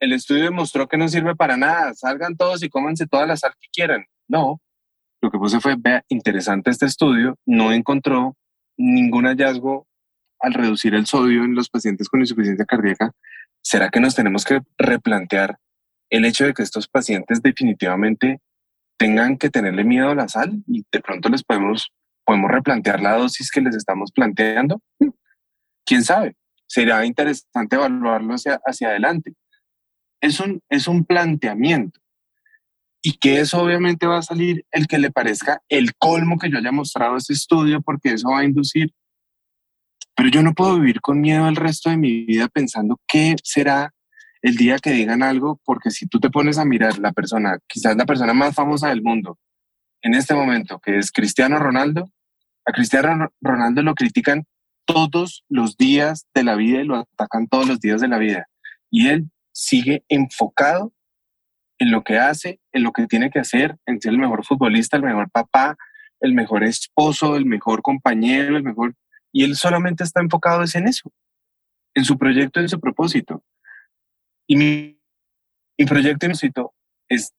el 0.00 0.12
estudio 0.12 0.44
demostró 0.44 0.88
que 0.88 0.96
no 0.96 1.08
sirve 1.08 1.34
para 1.34 1.56
nada, 1.56 1.94
salgan 1.94 2.36
todos 2.36 2.62
y 2.62 2.68
cómanse 2.68 3.06
toda 3.06 3.26
la 3.26 3.36
sal 3.36 3.52
que 3.60 3.68
quieran. 3.72 4.04
No, 4.28 4.60
lo 5.24 5.30
que 5.30 5.38
puse 5.38 5.58
fue, 5.58 5.76
vea, 5.78 6.04
interesante 6.08 6.70
este 6.70 6.84
estudio, 6.84 7.38
no 7.46 7.72
encontró 7.72 8.36
ningún 8.76 9.24
hallazgo 9.24 9.86
al 10.38 10.52
reducir 10.52 10.94
el 10.94 11.06
sodio 11.06 11.44
en 11.44 11.54
los 11.54 11.70
pacientes 11.70 12.10
con 12.10 12.20
insuficiencia 12.20 12.66
cardíaca. 12.66 13.12
¿Será 13.62 13.88
que 13.88 14.00
nos 14.00 14.14
tenemos 14.14 14.44
que 14.44 14.60
replantear 14.76 15.58
el 16.10 16.26
hecho 16.26 16.44
de 16.44 16.52
que 16.52 16.62
estos 16.62 16.88
pacientes 16.88 17.40
definitivamente 17.40 18.42
tengan 18.98 19.38
que 19.38 19.48
tenerle 19.48 19.84
miedo 19.84 20.10
a 20.10 20.14
la 20.14 20.28
sal 20.28 20.62
y 20.66 20.84
de 20.92 21.00
pronto 21.00 21.30
les 21.30 21.42
podemos, 21.42 21.90
replantear 22.26 23.00
la 23.00 23.16
dosis 23.16 23.50
que 23.50 23.62
les 23.62 23.76
estamos 23.76 24.12
planteando? 24.12 24.82
¿Quién 25.86 26.04
sabe? 26.04 26.36
Será 26.66 27.06
interesante 27.06 27.76
evaluarlo 27.76 28.34
hacia 28.34 28.88
adelante. 28.88 29.32
Es 30.24 30.40
un, 30.40 30.60
es 30.70 30.88
un 30.88 31.04
planteamiento 31.04 32.00
y 33.02 33.18
que 33.18 33.40
eso 33.40 33.62
obviamente 33.62 34.06
va 34.06 34.18
a 34.18 34.22
salir 34.22 34.64
el 34.70 34.86
que 34.86 34.98
le 34.98 35.10
parezca 35.10 35.60
el 35.68 35.94
colmo 35.96 36.38
que 36.38 36.50
yo 36.50 36.56
haya 36.56 36.72
mostrado 36.72 37.18
este 37.18 37.34
estudio 37.34 37.82
porque 37.82 38.14
eso 38.14 38.30
va 38.30 38.38
a 38.38 38.44
inducir. 38.44 38.90
Pero 40.16 40.30
yo 40.30 40.42
no 40.42 40.54
puedo 40.54 40.76
vivir 40.76 41.02
con 41.02 41.20
miedo 41.20 41.46
el 41.46 41.56
resto 41.56 41.90
de 41.90 41.98
mi 41.98 42.24
vida 42.24 42.48
pensando 42.48 42.98
qué 43.06 43.36
será 43.42 43.92
el 44.40 44.56
día 44.56 44.78
que 44.78 44.92
digan 44.92 45.22
algo, 45.22 45.60
porque 45.64 45.90
si 45.90 46.06
tú 46.06 46.20
te 46.20 46.30
pones 46.30 46.56
a 46.56 46.64
mirar 46.64 46.98
la 46.98 47.12
persona, 47.12 47.58
quizás 47.66 47.94
la 47.94 48.06
persona 48.06 48.32
más 48.32 48.54
famosa 48.54 48.88
del 48.88 49.02
mundo 49.02 49.38
en 50.00 50.14
este 50.14 50.32
momento, 50.34 50.78
que 50.78 50.96
es 50.96 51.12
Cristiano 51.12 51.58
Ronaldo, 51.58 52.10
a 52.64 52.72
Cristiano 52.72 53.28
Ronaldo 53.42 53.82
lo 53.82 53.94
critican 53.94 54.44
todos 54.86 55.44
los 55.50 55.76
días 55.76 56.26
de 56.34 56.44
la 56.44 56.54
vida 56.54 56.80
y 56.80 56.86
lo 56.86 56.96
atacan 56.96 57.46
todos 57.48 57.68
los 57.68 57.80
días 57.80 58.00
de 58.00 58.08
la 58.08 58.16
vida. 58.16 58.46
Y 58.90 59.08
él 59.08 59.30
sigue 59.54 60.04
enfocado 60.08 60.92
en 61.78 61.90
lo 61.90 62.02
que 62.02 62.18
hace, 62.18 62.60
en 62.72 62.82
lo 62.82 62.92
que 62.92 63.06
tiene 63.06 63.30
que 63.30 63.38
hacer, 63.38 63.76
en 63.86 64.00
ser 64.00 64.12
el 64.12 64.18
mejor 64.18 64.44
futbolista, 64.44 64.96
el 64.96 65.02
mejor 65.02 65.30
papá, 65.30 65.76
el 66.20 66.34
mejor 66.34 66.64
esposo, 66.64 67.36
el 67.36 67.46
mejor 67.46 67.82
compañero, 67.82 68.56
el 68.56 68.62
mejor... 68.62 68.94
Y 69.32 69.44
él 69.44 69.56
solamente 69.56 70.04
está 70.04 70.20
enfocado 70.20 70.62
en 70.74 70.88
eso, 70.88 71.12
en 71.94 72.04
su 72.04 72.16
proyecto, 72.16 72.60
en 72.60 72.68
su 72.68 72.78
propósito. 72.80 73.42
Y 74.46 74.56
mi, 74.56 74.98
proyecto 75.86 76.26
es 77.08 77.32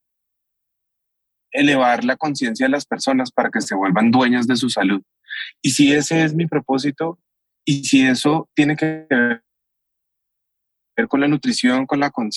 elevar 1.51 2.03
la 2.03 2.17
conciencia 2.17 2.65
de 2.65 2.71
las 2.71 2.85
personas 2.85 3.31
para 3.31 3.49
que 3.49 3.61
se 3.61 3.75
vuelvan 3.75 4.11
dueñas 4.11 4.45
de 4.45 4.57
su 4.57 4.69
salud. 4.69 5.01
Y 5.61 5.71
si 5.71 5.93
ese 5.93 6.23
es 6.23 6.33
mi 6.33 6.47
propósito, 6.47 7.19
y 7.65 7.85
si 7.85 8.05
eso 8.05 8.49
tiene 8.53 8.75
que 8.75 9.07
ver 9.09 9.43
con 11.07 11.21
la 11.21 11.27
nutrición, 11.27 11.85
con, 11.85 11.99
la, 11.99 12.09
con, 12.09 12.29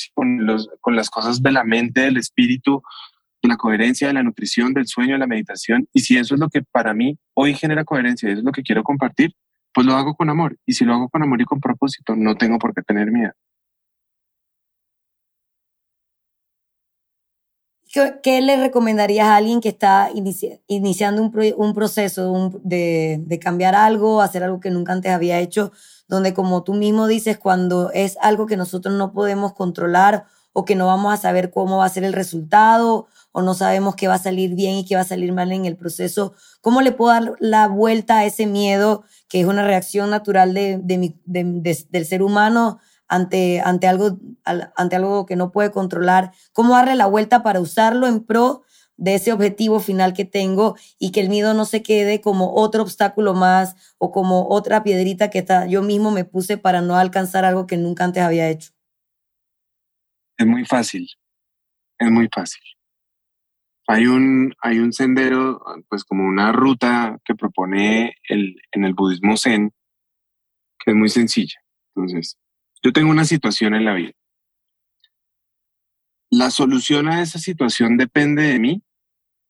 los, 0.46 0.68
con 0.80 0.96
las 0.96 1.10
cosas 1.10 1.42
de 1.42 1.52
la 1.52 1.64
mente, 1.64 2.02
del 2.02 2.16
espíritu, 2.16 2.82
de 3.42 3.48
la 3.48 3.56
coherencia, 3.56 4.08
de 4.08 4.14
la 4.14 4.22
nutrición, 4.22 4.74
del 4.74 4.86
sueño, 4.86 5.12
de 5.12 5.18
la 5.18 5.26
meditación. 5.26 5.88
Y 5.92 6.00
si 6.00 6.16
eso 6.16 6.34
es 6.34 6.40
lo 6.40 6.48
que 6.48 6.62
para 6.62 6.94
mí 6.94 7.18
hoy 7.34 7.54
genera 7.54 7.84
coherencia, 7.84 8.28
eso 8.28 8.38
es 8.38 8.44
lo 8.44 8.52
que 8.52 8.62
quiero 8.62 8.82
compartir, 8.82 9.32
pues 9.72 9.86
lo 9.86 9.94
hago 9.94 10.14
con 10.14 10.28
amor. 10.28 10.56
Y 10.66 10.72
si 10.72 10.84
lo 10.84 10.94
hago 10.94 11.08
con 11.08 11.22
amor 11.22 11.40
y 11.40 11.44
con 11.44 11.60
propósito, 11.60 12.16
no 12.16 12.36
tengo 12.36 12.58
por 12.58 12.74
qué 12.74 12.82
tener 12.82 13.10
miedo. 13.10 13.32
¿Qué, 18.22 18.40
le 18.40 18.56
recomendarías 18.56 19.26
a 19.26 19.36
alguien 19.36 19.60
que 19.60 19.68
está 19.68 20.10
iniciando 20.66 21.22
un, 21.22 21.74
proceso 21.74 22.52
de, 22.62 23.20
de 23.24 23.38
cambiar 23.38 23.74
algo, 23.74 24.20
hacer 24.20 24.42
algo 24.44 24.60
que 24.60 24.70
nunca 24.70 24.92
antes 24.92 25.12
había 25.12 25.40
hecho? 25.40 25.72
donde 26.08 26.32
como 26.34 26.64
tú 26.64 26.74
mismo 26.74 27.06
dices, 27.06 27.38
cuando 27.38 27.92
es 27.92 28.16
algo 28.20 28.46
que 28.46 28.56
nosotros 28.56 28.94
no 28.94 29.12
podemos 29.12 29.52
controlar 29.52 30.24
o 30.54 30.64
que 30.64 30.74
no 30.74 30.86
vamos 30.86 31.12
a 31.12 31.18
saber 31.18 31.50
cómo 31.50 31.78
va 31.78 31.84
a 31.84 31.90
ser 31.90 32.02
el 32.02 32.14
resultado 32.14 33.06
o 33.30 33.42
no 33.42 33.54
sabemos 33.54 33.94
qué 33.94 34.08
va 34.08 34.14
a 34.14 34.18
salir 34.18 34.54
bien 34.54 34.76
y 34.76 34.84
qué 34.86 34.96
va 34.96 35.02
a 35.02 35.04
salir 35.04 35.32
mal 35.32 35.52
en 35.52 35.66
el 35.66 35.76
proceso, 35.76 36.32
¿cómo 36.62 36.80
le 36.80 36.92
puedo 36.92 37.12
dar 37.12 37.34
la 37.38 37.68
vuelta 37.68 38.18
a 38.18 38.24
ese 38.24 38.46
miedo 38.46 39.04
que 39.28 39.40
es 39.40 39.46
una 39.46 39.64
reacción 39.64 40.08
natural 40.08 40.54
de, 40.54 40.80
del 41.26 42.06
ser 42.06 42.22
humano 42.22 42.80
ante, 43.08 43.60
ante, 43.60 43.88
algo, 43.88 44.18
ante 44.44 44.96
algo 44.96 45.26
que 45.26 45.36
no 45.36 45.50
puede 45.50 45.70
controlar? 45.70 46.32
¿Cómo 46.52 46.74
darle 46.74 46.94
la 46.94 47.06
vuelta 47.06 47.42
para 47.42 47.60
usarlo 47.60 48.06
en 48.06 48.24
pro 48.24 48.62
de 48.98 49.14
ese 49.14 49.32
objetivo 49.32 49.80
final 49.80 50.12
que 50.12 50.24
tengo 50.24 50.76
y 50.98 51.12
que 51.12 51.20
el 51.20 51.28
miedo 51.28 51.54
no 51.54 51.64
se 51.64 51.82
quede 51.82 52.20
como 52.20 52.54
otro 52.54 52.82
obstáculo 52.82 53.32
más 53.32 53.94
o 53.96 54.10
como 54.10 54.48
otra 54.48 54.82
piedrita 54.82 55.30
que 55.30 55.46
yo 55.68 55.82
mismo 55.82 56.10
me 56.10 56.24
puse 56.24 56.58
para 56.58 56.82
no 56.82 56.96
alcanzar 56.96 57.44
algo 57.44 57.66
que 57.66 57.76
nunca 57.76 58.04
antes 58.04 58.22
había 58.22 58.50
hecho? 58.50 58.72
Es 60.36 60.46
muy 60.46 60.64
fácil, 60.64 61.08
es 61.98 62.10
muy 62.10 62.28
fácil. 62.32 62.62
Hay 63.86 64.06
un, 64.06 64.54
hay 64.60 64.80
un 64.80 64.92
sendero, 64.92 65.62
pues 65.88 66.04
como 66.04 66.24
una 66.24 66.52
ruta 66.52 67.18
que 67.24 67.34
propone 67.34 68.16
el, 68.28 68.56
en 68.72 68.84
el 68.84 68.94
budismo 68.94 69.36
zen, 69.36 69.72
que 70.78 70.90
es 70.90 70.96
muy 70.96 71.08
sencilla. 71.08 71.58
Entonces, 71.94 72.36
yo 72.82 72.92
tengo 72.92 73.10
una 73.10 73.24
situación 73.24 73.74
en 73.74 73.84
la 73.84 73.94
vida. 73.94 74.12
¿La 76.30 76.50
solución 76.50 77.08
a 77.08 77.22
esa 77.22 77.38
situación 77.38 77.96
depende 77.96 78.42
de 78.42 78.58
mí? 78.58 78.82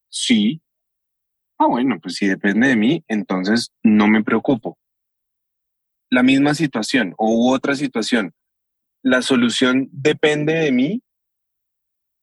Sí. 0.09 0.61
Ah, 1.57 1.67
bueno, 1.67 1.99
pues 2.01 2.15
si 2.15 2.27
depende 2.27 2.69
de 2.69 2.77
mí, 2.77 3.03
entonces 3.07 3.73
no 3.83 4.07
me 4.07 4.23
preocupo. 4.23 4.79
La 6.09 6.23
misma 6.23 6.53
situación 6.53 7.13
o 7.17 7.53
otra 7.53 7.75
situación, 7.75 8.33
¿la 9.03 9.21
solución 9.21 9.89
depende 9.91 10.53
de 10.53 10.71
mí? 10.71 11.03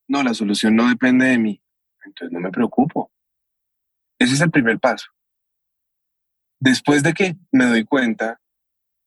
No, 0.09 0.23
la 0.23 0.35
solución 0.35 0.75
no 0.75 0.89
depende 0.89 1.27
de 1.27 1.39
mí. 1.39 1.63
Entonces 2.05 2.33
no 2.33 2.41
me 2.41 2.51
preocupo. 2.51 3.13
Ese 4.19 4.35
es 4.35 4.41
el 4.41 4.51
primer 4.51 4.79
paso. 4.81 5.09
Después 6.59 7.03
de 7.03 7.13
que 7.13 7.37
me 7.53 7.67
doy 7.67 7.85
cuenta, 7.85 8.41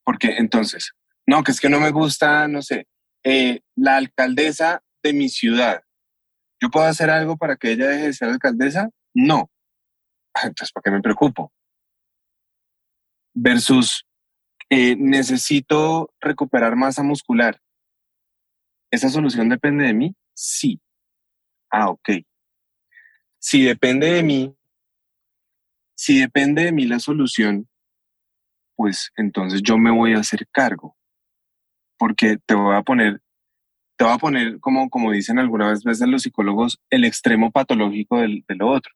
porque 0.03 0.37
entonces, 0.37 0.93
no, 1.29 1.43
que 1.43 1.51
es 1.51 1.59
que 1.59 1.69
no 1.69 1.79
me 1.79 1.91
gusta, 1.91 2.47
no 2.47 2.61
sé, 2.61 2.87
eh, 3.23 3.61
la 3.75 3.97
alcaldesa 3.97 4.81
de 5.03 5.13
mi 5.13 5.29
ciudad 5.29 5.83
¿Yo 6.61 6.69
puedo 6.69 6.85
hacer 6.85 7.09
algo 7.09 7.37
para 7.37 7.55
que 7.55 7.71
ella 7.71 7.87
deje 7.87 8.07
de 8.07 8.13
ser 8.13 8.29
alcaldesa? 8.29 8.89
No. 9.13 9.49
Ah, 10.33 10.47
entonces, 10.47 10.71
¿para 10.73 10.83
qué 10.83 10.91
me 10.91 11.01
preocupo? 11.01 11.53
Versus, 13.33 14.05
eh, 14.69 14.95
necesito 14.97 16.13
recuperar 16.19 16.75
masa 16.75 17.01
muscular. 17.01 17.61
¿Esa 18.91 19.09
solución 19.09 19.47
depende 19.47 19.85
de 19.85 19.93
mí? 19.93 20.15
Sí. 20.33 20.81
Ah, 21.71 21.89
ok. 21.89 22.09
Si 23.39 23.63
depende 23.63 24.11
de 24.11 24.23
mí, 24.23 24.55
si 25.95 26.19
depende 26.19 26.65
de 26.65 26.71
mí 26.73 26.85
la 26.85 26.99
solución, 26.99 27.69
pues 28.75 29.11
entonces 29.15 29.61
yo 29.61 29.77
me 29.77 29.91
voy 29.91 30.13
a 30.13 30.19
hacer 30.19 30.45
cargo. 30.51 30.97
Porque 31.99 32.37
te 32.43 32.55
voy 32.55 32.75
a 32.75 32.81
poner 32.81 33.21
te 33.99 34.05
va 34.05 34.13
a 34.13 34.17
poner, 34.17 34.61
como, 34.61 34.89
como 34.89 35.11
dicen 35.11 35.39
algunas 35.39 35.83
veces 35.83 36.07
los 36.07 36.21
psicólogos, 36.21 36.79
el 36.89 37.03
extremo 37.03 37.51
patológico 37.51 38.17
de 38.19 38.43
lo 38.55 38.69
otro. 38.69 38.93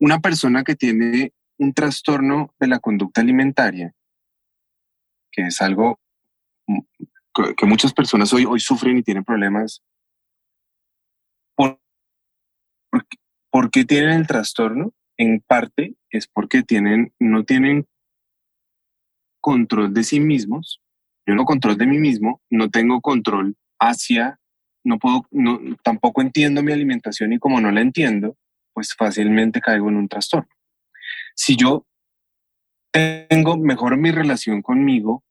Una 0.00 0.20
persona 0.20 0.64
que 0.64 0.74
tiene 0.74 1.34
un 1.58 1.74
trastorno 1.74 2.54
de 2.58 2.66
la 2.68 2.78
conducta 2.78 3.20
alimentaria, 3.20 3.94
que 5.30 5.42
es 5.42 5.60
algo 5.60 6.00
que 7.58 7.66
muchas 7.66 7.92
personas 7.92 8.32
hoy, 8.32 8.46
hoy 8.46 8.58
sufren 8.58 8.96
y 8.96 9.02
tienen 9.02 9.22
problemas, 9.22 9.82
¿por, 11.54 11.78
por, 13.50 13.70
qué 13.70 13.84
tienen 13.84 14.12
el 14.12 14.26
trastorno? 14.26 14.94
En 15.18 15.40
parte 15.40 15.94
es 16.08 16.26
porque 16.26 16.62
tienen, 16.62 17.12
no 17.18 17.44
tienen 17.44 17.86
control 19.42 19.92
de 19.92 20.04
sí 20.04 20.20
mismos. 20.20 20.80
Yo 21.26 21.34
no 21.34 21.44
control 21.44 21.76
de 21.76 21.86
mí 21.86 21.98
mismo, 21.98 22.40
no 22.50 22.70
tengo 22.70 23.00
control 23.00 23.56
hacia, 23.78 24.38
no 24.84 24.98
puedo, 24.98 25.26
no, 25.30 25.58
tampoco 25.82 26.20
entiendo 26.20 26.62
mi 26.62 26.72
alimentación 26.72 27.32
y 27.32 27.38
como 27.38 27.60
no 27.60 27.70
la 27.70 27.80
entiendo, 27.80 28.36
pues 28.72 28.94
fácilmente 28.96 29.60
caigo 29.60 29.88
en 29.88 29.96
un 29.96 30.08
trastorno. 30.08 30.48
Si 31.34 31.56
yo 31.56 31.86
tengo 32.90 33.56
mejor 33.56 33.96
mi 33.96 34.10
relación 34.10 34.62
conmigo 34.62 35.24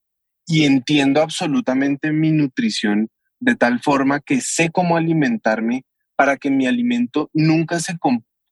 y 0.45 0.65
entiendo 0.65 1.21
absolutamente 1.21 2.12
mi 2.12 2.31
nutrición 2.31 3.09
de 3.39 3.55
tal 3.55 3.79
forma 3.81 4.19
que 4.19 4.41
sé 4.41 4.69
cómo 4.71 4.97
alimentarme 4.97 5.85
para 6.15 6.38
que 6.38 6.50
mi 6.50 6.67
alimento 6.67 7.29
nunca 7.33 7.79
se, 7.79 7.97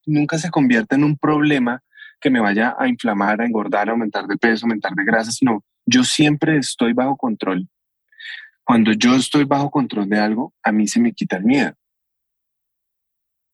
nunca 0.06 0.38
se 0.38 0.50
convierta 0.50 0.96
en 0.96 1.04
un 1.04 1.16
problema 1.16 1.82
que 2.20 2.30
me 2.30 2.40
vaya 2.40 2.74
a 2.78 2.88
inflamar, 2.88 3.40
a 3.40 3.46
engordar, 3.46 3.88
a 3.88 3.92
aumentar 3.92 4.26
de 4.26 4.36
peso, 4.36 4.64
aumentar 4.64 4.92
de 4.94 5.04
grasa, 5.04 5.30
sino 5.30 5.64
yo 5.86 6.04
siempre 6.04 6.58
estoy 6.58 6.92
bajo 6.92 7.16
control 7.16 7.68
cuando 8.64 8.92
yo 8.92 9.14
estoy 9.14 9.44
bajo 9.44 9.70
control 9.70 10.08
de 10.08 10.18
algo, 10.18 10.54
a 10.62 10.72
mí 10.72 10.86
se 10.86 11.00
me 11.00 11.12
quita 11.12 11.36
el 11.36 11.44
miedo. 11.44 11.74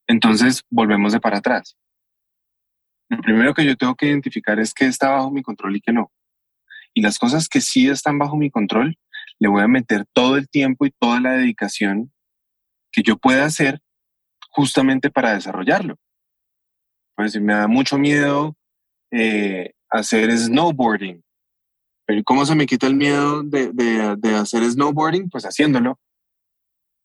Entonces, 0.06 0.62
volvemos 0.70 1.12
de 1.12 1.20
para 1.20 1.38
atrás. 1.38 1.76
Lo 3.08 3.20
primero 3.22 3.54
que 3.54 3.64
yo 3.64 3.76
tengo 3.76 3.94
que 3.94 4.06
identificar 4.06 4.58
es 4.60 4.74
qué 4.74 4.86
está 4.86 5.10
bajo 5.10 5.30
mi 5.30 5.42
control 5.42 5.76
y 5.76 5.80
qué 5.80 5.92
no. 5.92 6.12
Y 6.94 7.02
las 7.02 7.18
cosas 7.18 7.48
que 7.48 7.60
sí 7.60 7.88
están 7.88 8.18
bajo 8.18 8.36
mi 8.36 8.50
control, 8.50 8.98
le 9.38 9.48
voy 9.48 9.62
a 9.62 9.68
meter 9.68 10.04
todo 10.12 10.36
el 10.36 10.48
tiempo 10.48 10.84
y 10.84 10.90
toda 10.90 11.20
la 11.20 11.32
dedicación 11.32 12.12
que 12.92 13.02
yo 13.02 13.16
pueda 13.16 13.44
hacer 13.44 13.80
justamente 14.50 15.10
para 15.10 15.34
desarrollarlo. 15.34 15.96
Pues 17.14 17.40
me 17.40 17.54
da 17.54 17.66
mucho 17.66 17.98
miedo 17.98 18.56
eh, 19.10 19.72
hacer 19.90 20.30
snowboarding. 20.36 21.22
Pero 22.08 22.24
¿cómo 22.24 22.46
se 22.46 22.54
me 22.54 22.64
quita 22.64 22.86
el 22.86 22.96
miedo 22.96 23.42
de, 23.42 23.70
de, 23.70 24.16
de 24.16 24.34
hacer 24.34 24.64
snowboarding? 24.64 25.28
Pues 25.28 25.44
haciéndolo. 25.44 26.00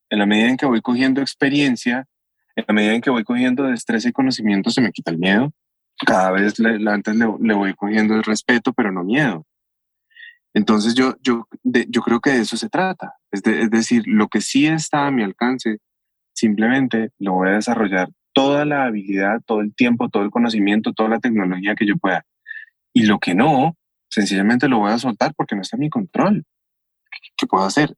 En 0.10 0.18
la 0.18 0.26
medida 0.26 0.48
en 0.48 0.56
que 0.56 0.66
voy 0.66 0.80
cogiendo 0.80 1.20
experiencia, 1.20 2.08
en 2.56 2.64
la 2.66 2.74
medida 2.74 2.94
en 2.94 3.02
que 3.02 3.10
voy 3.10 3.26
cogiendo 3.26 3.64
destreza 3.64 4.08
y 4.08 4.14
conocimiento, 4.14 4.70
se 4.70 4.80
me 4.80 4.94
quita 4.94 5.12
el 5.12 5.18
miedo. 5.18 5.52
Cada 6.06 6.32
vez 6.32 6.58
le, 6.58 6.90
antes 6.90 7.18
le, 7.18 7.26
voy 7.26 7.74
cogiendo 7.74 8.16
el 8.16 8.24
respeto, 8.24 8.72
pero 8.72 8.94
no 8.94 9.04
miedo. 9.04 9.46
Entonces 10.54 10.96
yo, 10.96 11.18
yo, 11.20 11.50
yo 11.64 12.02
creo 12.02 12.22
que 12.22 12.30
de 12.30 12.40
eso 12.40 12.56
se 12.56 12.70
trata. 12.70 13.16
Es 13.30 13.42
decir, 13.44 14.04
lo 14.06 14.30
que 14.30 14.40
sí 14.40 14.68
está 14.68 15.08
a 15.08 15.12
mi 15.12 15.22
alcance, 15.22 15.80
simplemente 16.34 17.10
lo 17.20 17.34
voy 17.34 17.50
a 17.50 17.56
desarrollar 17.56 18.08
toda 18.32 18.64
la 18.64 18.86
habilidad, 18.86 19.42
todo 19.46 19.60
el 19.60 19.76
tiempo, 19.76 20.08
todo 20.08 20.24
el 20.24 20.32
conocimiento, 20.32 20.94
toda 20.94 21.10
la 21.10 21.20
tecnología 21.20 21.76
que 21.76 21.86
yo 21.86 21.98
pueda. 21.98 22.24
Y 22.94 23.06
lo 23.06 23.20
que 23.20 23.36
no, 23.36 23.76
sencillamente 24.14 24.68
lo 24.68 24.80
voy 24.80 24.92
a 24.92 25.00
soltar 25.00 25.34
porque 25.36 25.56
no 25.56 25.62
está 25.62 25.76
en 25.76 25.82
mi 25.82 25.90
control. 25.90 26.46
¿Qué 27.36 27.48
puedo 27.48 27.66
hacer? 27.66 27.96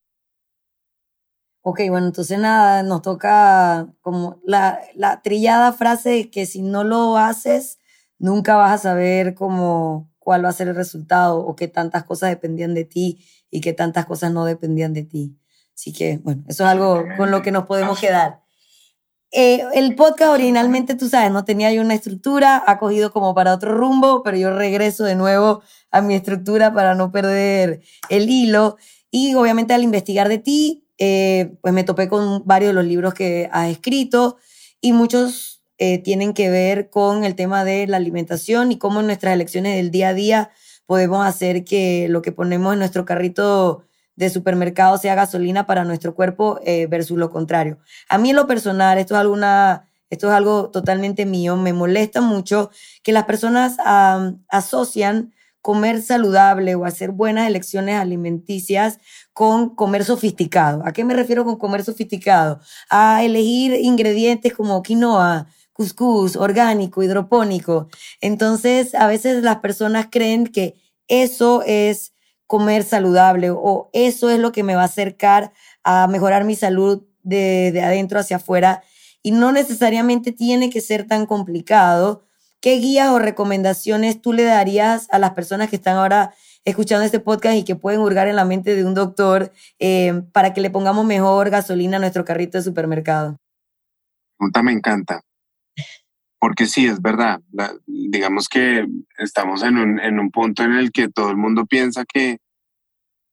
Ok, 1.62 1.82
bueno, 1.90 2.08
entonces 2.08 2.40
nada, 2.40 2.84
nos 2.84 3.02
toca 3.02 3.88
como 4.02 4.40
la, 4.46 4.80
la 4.94 5.22
trillada 5.22 5.74
frase 5.74 6.10
de 6.10 6.30
que 6.30 6.46
si 6.46 6.62
no 6.62 6.84
lo 6.84 7.18
haces, 7.18 7.80
nunca 8.20 8.56
vas 8.56 8.72
a 8.72 8.78
saber 8.78 9.34
cómo, 9.34 10.12
cuál 10.20 10.46
va 10.46 10.50
a 10.50 10.54
ser 10.54 10.68
el 10.68 10.76
resultado 10.76 11.40
o 11.40 11.56
qué 11.56 11.68
tantas 11.68 12.04
cosas 12.04 12.30
dependían 12.30 12.76
de 12.76 12.86
ti 12.86 13.26
y 13.50 13.62
qué 13.62 13.74
tantas 13.74 14.06
cosas 14.06 14.32
no 14.32 14.46
dependían 14.46 14.94
de 14.94 15.04
ti. 15.04 15.38
Así 15.74 15.92
que, 15.92 16.20
bueno, 16.24 16.44
eso 16.48 16.64
es 16.64 16.70
algo 16.70 17.04
con 17.18 17.32
lo 17.32 17.42
que 17.42 17.52
nos 17.52 17.66
podemos 17.66 18.00
quedar. 18.00 18.45
Eh, 19.32 19.64
el 19.74 19.96
podcast 19.96 20.32
originalmente, 20.32 20.96
tú 20.96 21.10
sabes, 21.10 21.32
no 21.32 21.44
tenía 21.44 21.72
yo 21.74 21.82
una 21.82 21.94
estructura, 21.94 22.64
ha 22.66 22.78
cogido 22.78 23.12
como 23.12 23.36
para 23.36 23.54
otro 23.54 23.76
rumbo, 23.76 24.24
pero 24.24 24.38
yo 24.38 24.56
regreso 24.56 25.04
de 25.04 25.16
nuevo 25.16 25.62
a 25.92 26.02
mi 26.02 26.16
estructura 26.16 26.74
para 26.74 26.96
no 26.96 27.12
perder 27.12 27.82
el 28.10 28.30
hilo. 28.30 28.78
Y 29.12 29.36
obviamente 29.36 29.74
al 29.74 29.84
investigar 29.84 30.30
de 30.30 30.38
ti, 30.38 30.86
eh, 30.98 31.58
pues 31.62 31.74
me 31.74 31.84
topé 31.84 32.08
con 32.08 32.44
varios 32.46 32.70
de 32.70 32.74
los 32.74 32.86
libros 32.86 33.14
que 33.14 33.50
has 33.52 33.70
escrito 33.70 34.38
y 34.80 34.94
muchos 34.94 35.64
eh, 35.78 35.98
tienen 35.98 36.34
que 36.34 36.50
ver 36.50 36.90
con 36.90 37.26
el 37.26 37.36
tema 37.36 37.66
de 37.66 37.86
la 37.88 37.98
alimentación 37.98 38.72
y 38.72 38.78
cómo 38.78 39.02
en 39.02 39.08
nuestras 39.08 39.34
elecciones 39.34 39.76
del 39.76 39.92
día 39.92 40.10
a 40.10 40.14
día 40.14 40.52
podemos 40.86 41.26
hacer 41.26 41.66
que 41.66 42.08
lo 42.08 42.22
que 42.22 42.32
ponemos 42.32 42.74
en 42.74 42.80
nuestro 42.80 43.04
carrito 43.04 43.84
de 44.16 44.30
supermercado 44.30 44.98
sea 44.98 45.16
gasolina 45.16 45.66
para 45.66 45.84
nuestro 45.84 46.16
cuerpo 46.16 46.60
eh, 46.64 46.88
versus 46.88 47.18
lo 47.18 47.30
contrario. 47.30 47.80
A 48.10 48.18
mí 48.18 48.30
en 48.30 48.36
lo 48.36 48.48
personal, 48.48 48.98
esto 48.98 49.16
es, 49.16 49.22
alguna, 49.22 49.90
esto 50.10 50.28
es 50.28 50.34
algo 50.34 50.70
totalmente 50.70 51.26
mío, 51.26 51.56
me 51.58 51.74
molesta 51.74 52.22
mucho 52.22 52.70
que 53.04 53.12
las 53.12 53.26
personas 53.26 53.78
asocian 54.50 55.34
comer 55.66 56.04
saludable 56.04 56.76
o 56.76 56.86
hacer 56.86 57.10
buenas 57.10 57.48
elecciones 57.48 57.96
alimenticias 57.96 59.00
con 59.34 59.76
comer 59.76 60.06
sofisticado. 60.06 60.84
¿A 60.86 60.94
qué 60.94 61.04
me 61.04 61.16
refiero 61.16 61.44
con 61.44 61.58
comer 61.58 61.84
sofisticado? 61.84 62.60
A 62.88 63.24
elegir 63.24 63.74
ingredientes 63.74 64.54
como 64.54 64.84
quinoa, 64.84 65.48
cuscús, 65.74 66.36
orgánico, 66.36 67.02
hidropónico. 67.02 67.90
Entonces, 68.22 68.94
a 68.94 69.08
veces 69.08 69.42
las 69.42 69.58
personas 69.58 70.08
creen 70.12 70.46
que 70.46 70.76
eso 71.08 71.64
es 71.66 72.14
comer 72.48 72.84
saludable 72.84 73.50
o 73.52 73.90
eso 73.94 74.30
es 74.30 74.40
lo 74.40 74.52
que 74.52 74.64
me 74.64 74.76
va 74.76 74.84
a 74.84 74.86
acercar 74.86 75.52
a 75.84 76.08
mejorar 76.08 76.44
mi 76.44 76.56
salud 76.56 77.04
de, 77.24 77.72
de 77.72 77.82
adentro 77.82 78.20
hacia 78.20 78.38
afuera 78.38 78.84
y 79.24 79.32
no 79.32 79.52
necesariamente 79.52 80.32
tiene 80.32 80.70
que 80.70 80.82
ser 80.82 81.08
tan 81.08 81.26
complicado. 81.26 82.24
¿Qué 82.62 82.78
guías 82.78 83.10
o 83.10 83.20
recomendaciones 83.20 84.22
tú 84.22 84.34
le 84.34 84.44
darías 84.44 85.08
a 85.12 85.20
las 85.20 85.32
personas 85.32 85.70
que 85.70 85.76
están 85.76 85.98
ahora 85.98 86.34
escuchando 86.66 87.06
este 87.06 87.20
podcast 87.20 87.56
y 87.58 87.64
que 87.64 87.76
pueden 87.76 88.02
hurgar 88.02 88.28
en 88.28 88.36
la 88.36 88.46
mente 88.46 88.76
de 88.76 88.84
un 88.84 88.94
doctor 88.94 89.52
eh, 89.80 90.24
para 90.32 90.54
que 90.54 90.62
le 90.62 90.72
pongamos 90.72 91.06
mejor 91.06 91.50
gasolina 91.50 91.98
a 91.98 92.00
nuestro 92.00 92.26
carrito 92.26 92.58
de 92.58 92.64
supermercado? 92.64 93.38
Me 94.40 94.72
encanta. 94.72 95.22
Porque 96.46 96.68
sí, 96.68 96.86
es 96.86 97.02
verdad. 97.02 97.42
digamos 97.88 98.48
que 98.48 98.86
estamos 99.18 99.64
en 99.64 99.80
un, 99.80 100.30
punto 100.30 100.62
en 100.62 100.74
el 100.74 100.92
que 100.92 101.10
todo 101.10 101.32
el 101.32 101.38
mundo 101.38 101.66
piensa 101.66 102.06
que 102.06 102.38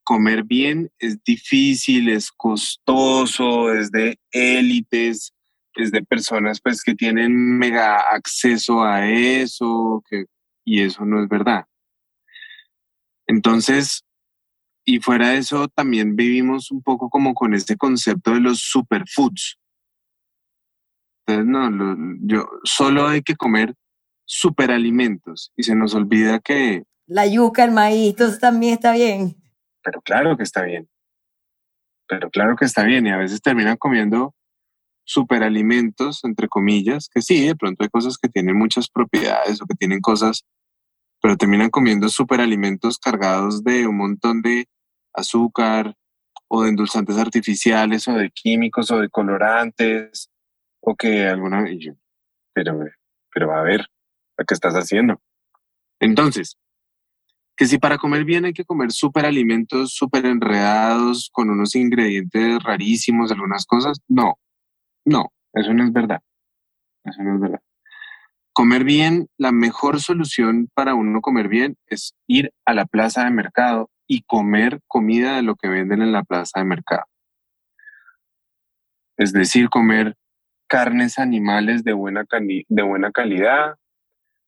comer 0.03 0.44
bien 0.44 0.90
es 0.98 1.22
difícil, 1.22 2.09
es 2.09 2.33
costoso, 2.33 3.70
es 3.70 3.90
de 3.90 4.18
élites, 4.31 5.35
es 5.75 5.92
de 5.92 6.03
personas 6.03 6.62
pues 6.62 6.83
que 6.83 6.94
tienen 6.94 7.59
mega 7.59 8.01
acceso 8.01 8.83
a 8.83 9.07
eso, 9.07 10.03
y 10.64 10.81
eso 10.81 11.05
no 11.05 11.22
es 11.22 11.29
verdad. 11.29 11.66
Entonces, 13.27 14.07
y 14.87 15.01
fuera 15.01 15.33
de 15.33 15.37
eso, 15.37 15.68
también 15.68 16.16
vivimos 16.16 16.70
un 16.70 16.83
poco 16.83 17.11
como 17.11 17.35
con 17.35 17.53
este 17.53 17.77
concepto 17.77 18.33
de 18.33 18.40
los 18.40 18.61
superfoods. 18.61 19.59
Entonces, 21.26 21.46
no, 21.46 22.16
yo, 22.22 22.48
solo 22.64 23.06
hay 23.06 23.22
que 23.22 23.37
comer 23.37 23.74
superalimentos 24.24 25.52
y 25.56 25.62
se 25.62 25.74
nos 25.74 25.94
olvida 25.94 26.40
que... 26.40 26.85
La 27.06 27.26
yuca, 27.26 27.64
el 27.64 27.72
maíz, 27.72 28.16
también 28.40 28.74
está 28.74 28.92
bien. 28.92 29.37
Pero 29.82 30.00
claro 30.02 30.37
que 30.37 30.42
está 30.42 30.62
bien. 30.62 30.88
Pero 32.08 32.30
claro 32.30 32.56
que 32.56 32.64
está 32.64 32.85
bien 32.85 33.06
y 33.06 33.11
a 33.11 33.16
veces 33.16 33.40
terminan 33.40 33.76
comiendo 33.76 34.35
superalimentos, 35.04 36.24
entre 36.24 36.48
comillas, 36.48 37.08
que 37.12 37.22
sí, 37.22 37.46
de 37.46 37.56
pronto 37.56 37.82
hay 37.82 37.88
cosas 37.88 38.16
que 38.18 38.28
tienen 38.28 38.56
muchas 38.56 38.88
propiedades 38.88 39.61
o 39.61 39.66
que 39.66 39.74
tienen 39.74 40.00
cosas, 40.00 40.44
pero 41.20 41.37
terminan 41.37 41.70
comiendo 41.70 42.08
superalimentos 42.08 42.98
cargados 42.98 43.62
de 43.64 43.87
un 43.87 43.96
montón 43.96 44.42
de 44.42 44.66
azúcar 45.12 45.94
o 46.48 46.62
de 46.62 46.70
endulzantes 46.70 47.16
artificiales 47.16 48.06
o 48.08 48.14
de 48.14 48.30
químicos 48.30 48.90
o 48.90 49.00
de 49.00 49.08
colorantes 49.08 50.31
o 50.82 50.94
que 50.94 51.26
alguna... 51.26 51.64
Pero, 52.52 52.80
pero 53.32 53.54
a 53.54 53.62
ver, 53.62 53.86
¿qué 54.36 54.54
estás 54.54 54.74
haciendo? 54.74 55.20
Entonces, 56.00 56.58
que 57.56 57.66
si 57.66 57.78
para 57.78 57.98
comer 57.98 58.24
bien 58.24 58.44
hay 58.44 58.52
que 58.52 58.64
comer 58.64 58.92
superalimentos 58.92 59.94
súper 59.94 60.26
enredados 60.26 61.30
con 61.32 61.48
unos 61.48 61.74
ingredientes 61.76 62.62
rarísimos, 62.62 63.30
algunas 63.30 63.64
cosas, 63.64 64.00
no, 64.08 64.38
no, 65.04 65.32
eso 65.54 65.72
no 65.72 65.84
es 65.84 65.92
verdad. 65.92 66.20
Eso 67.04 67.22
no 67.22 67.34
es 67.34 67.40
verdad. 67.40 67.60
Comer 68.52 68.84
bien, 68.84 69.28
la 69.38 69.52
mejor 69.52 70.00
solución 70.00 70.68
para 70.74 70.94
uno 70.94 71.20
comer 71.20 71.48
bien 71.48 71.76
es 71.86 72.14
ir 72.26 72.52
a 72.66 72.74
la 72.74 72.84
plaza 72.84 73.24
de 73.24 73.30
mercado 73.30 73.90
y 74.06 74.22
comer 74.22 74.80
comida 74.86 75.36
de 75.36 75.42
lo 75.42 75.56
que 75.56 75.68
venden 75.68 76.02
en 76.02 76.12
la 76.12 76.22
plaza 76.22 76.60
de 76.60 76.66
mercado. 76.66 77.04
Es 79.16 79.32
decir, 79.32 79.70
comer 79.70 80.16
carnes 80.72 81.18
animales 81.18 81.85
de 81.85 81.92
buena, 81.92 82.24
de 82.30 82.82
buena 82.82 83.12
calidad, 83.12 83.74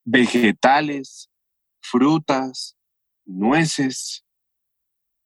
vegetales, 0.03 1.29
frutas, 1.83 2.75
nueces, 3.25 4.25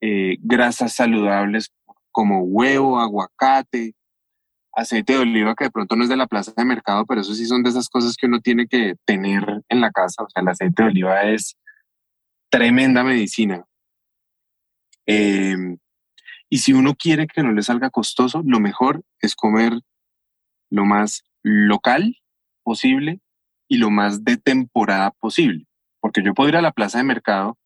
eh, 0.01 0.35
grasas 0.41 0.91
saludables 0.91 1.71
como 2.11 2.41
huevo, 2.41 2.99
aguacate, 2.99 3.95
aceite 4.73 5.13
de 5.13 5.19
oliva 5.19 5.55
que 5.55 5.63
de 5.63 5.71
pronto 5.71 5.95
no 5.95 6.03
es 6.03 6.09
de 6.09 6.17
la 6.17 6.27
plaza 6.27 6.51
de 6.57 6.65
mercado, 6.65 7.05
pero 7.05 7.21
eso 7.21 7.33
sí 7.33 7.45
son 7.45 7.63
de 7.63 7.69
esas 7.69 7.87
cosas 7.87 8.17
que 8.17 8.27
uno 8.27 8.41
tiene 8.41 8.67
que 8.67 8.95
tener 9.05 9.45
en 9.69 9.79
la 9.79 9.91
casa. 9.91 10.23
O 10.23 10.29
sea, 10.29 10.41
el 10.41 10.49
aceite 10.49 10.83
de 10.83 10.89
oliva 10.89 11.23
es 11.23 11.55
tremenda 12.49 13.05
medicina. 13.05 13.63
Em, 15.05 15.77
y 16.49 16.57
si 16.57 16.73
uno 16.73 16.93
quiere 16.93 17.25
que 17.25 17.41
no 17.41 17.53
le 17.53 17.61
salga 17.61 17.89
costoso, 17.89 18.41
lo 18.45 18.59
mejor 18.59 19.01
es 19.21 19.33
comer 19.33 19.79
lo 20.69 20.85
más 20.85 21.23
local 21.43 22.17
posible 22.63 23.21
y 23.67 23.77
lo 23.77 23.89
más 23.89 24.23
de 24.23 24.37
temporada 24.37 25.11
posible. 25.11 25.65
Porque 25.99 26.23
yo 26.23 26.33
puedo 26.33 26.49
ir 26.49 26.55
a 26.55 26.61
la 26.61 26.71
plaza 26.71 26.97
de 26.97 27.03
mercado 27.03 27.57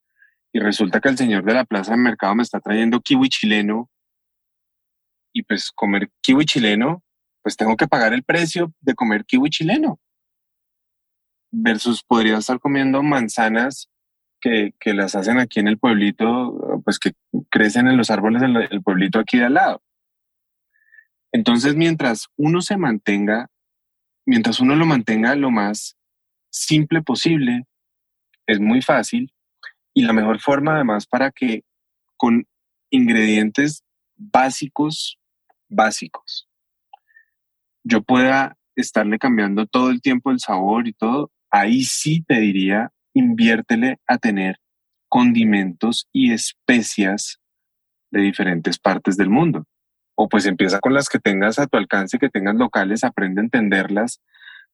y 0.52 0.60
resulta 0.60 1.00
que 1.00 1.08
el 1.08 1.18
señor 1.18 1.44
de 1.44 1.54
la 1.54 1.64
plaza 1.64 1.92
de 1.92 1.98
mercado 1.98 2.34
me 2.34 2.42
está 2.42 2.60
trayendo 2.60 3.00
kiwi 3.00 3.28
chileno 3.28 3.90
y 5.32 5.42
pues 5.42 5.72
comer 5.72 6.10
kiwi 6.22 6.44
chileno, 6.44 7.02
pues 7.42 7.56
tengo 7.56 7.76
que 7.76 7.88
pagar 7.88 8.14
el 8.14 8.22
precio 8.22 8.72
de 8.80 8.94
comer 8.94 9.24
kiwi 9.24 9.50
chileno. 9.50 9.98
Versus 11.50 12.02
podría 12.04 12.38
estar 12.38 12.60
comiendo 12.60 13.02
manzanas 13.02 13.88
que, 14.40 14.74
que 14.78 14.94
las 14.94 15.16
hacen 15.16 15.38
aquí 15.38 15.58
en 15.58 15.68
el 15.68 15.78
pueblito, 15.78 16.80
pues 16.84 16.98
que 16.98 17.12
crecen 17.50 17.88
en 17.88 17.96
los 17.96 18.10
árboles 18.10 18.42
del 18.42 18.82
pueblito 18.82 19.18
aquí 19.18 19.38
de 19.38 19.46
al 19.46 19.54
lado. 19.54 19.82
Entonces, 21.34 21.74
mientras 21.74 22.28
uno 22.36 22.62
se 22.62 22.76
mantenga, 22.76 23.50
mientras 24.24 24.60
uno 24.60 24.76
lo 24.76 24.86
mantenga 24.86 25.34
lo 25.34 25.50
más 25.50 25.96
simple 26.48 27.02
posible, 27.02 27.66
es 28.46 28.60
muy 28.60 28.82
fácil 28.82 29.32
y 29.92 30.02
la 30.02 30.12
mejor 30.12 30.38
forma 30.38 30.76
además 30.76 31.08
para 31.08 31.32
que 31.32 31.64
con 32.16 32.46
ingredientes 32.88 33.82
básicos 34.16 35.18
básicos. 35.68 36.48
Yo 37.82 38.04
pueda 38.04 38.56
estarle 38.76 39.18
cambiando 39.18 39.66
todo 39.66 39.90
el 39.90 40.00
tiempo 40.00 40.30
el 40.30 40.38
sabor 40.38 40.86
y 40.86 40.92
todo, 40.92 41.32
ahí 41.50 41.82
sí 41.82 42.22
te 42.22 42.38
diría, 42.38 42.92
inviértele 43.12 43.98
a 44.06 44.18
tener 44.18 44.60
condimentos 45.08 46.06
y 46.12 46.32
especias 46.32 47.40
de 48.12 48.20
diferentes 48.20 48.78
partes 48.78 49.16
del 49.16 49.30
mundo. 49.30 49.66
O 50.16 50.28
pues 50.28 50.46
empieza 50.46 50.80
con 50.80 50.94
las 50.94 51.08
que 51.08 51.18
tengas 51.18 51.58
a 51.58 51.66
tu 51.66 51.76
alcance, 51.76 52.18
que 52.18 52.30
tengas 52.30 52.54
locales, 52.54 53.04
aprende 53.04 53.40
a 53.40 53.44
entenderlas, 53.44 54.20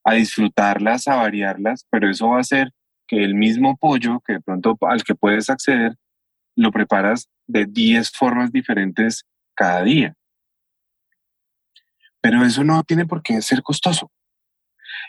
a 0.03 0.13
disfrutarlas, 0.13 1.07
a 1.07 1.15
variarlas, 1.15 1.85
pero 1.89 2.09
eso 2.09 2.29
va 2.29 2.37
a 2.37 2.41
hacer 2.41 2.71
que 3.07 3.23
el 3.23 3.35
mismo 3.35 3.77
pollo 3.77 4.21
que 4.25 4.33
de 4.33 4.41
pronto 4.41 4.77
al 4.81 5.03
que 5.03 5.15
puedes 5.15 5.49
acceder, 5.49 5.95
lo 6.55 6.71
preparas 6.71 7.29
de 7.47 7.65
10 7.65 8.11
formas 8.11 8.51
diferentes 8.51 9.25
cada 9.55 9.83
día. 9.83 10.15
Pero 12.21 12.45
eso 12.45 12.63
no 12.63 12.83
tiene 12.83 13.05
por 13.05 13.23
qué 13.23 13.41
ser 13.41 13.63
costoso. 13.63 14.11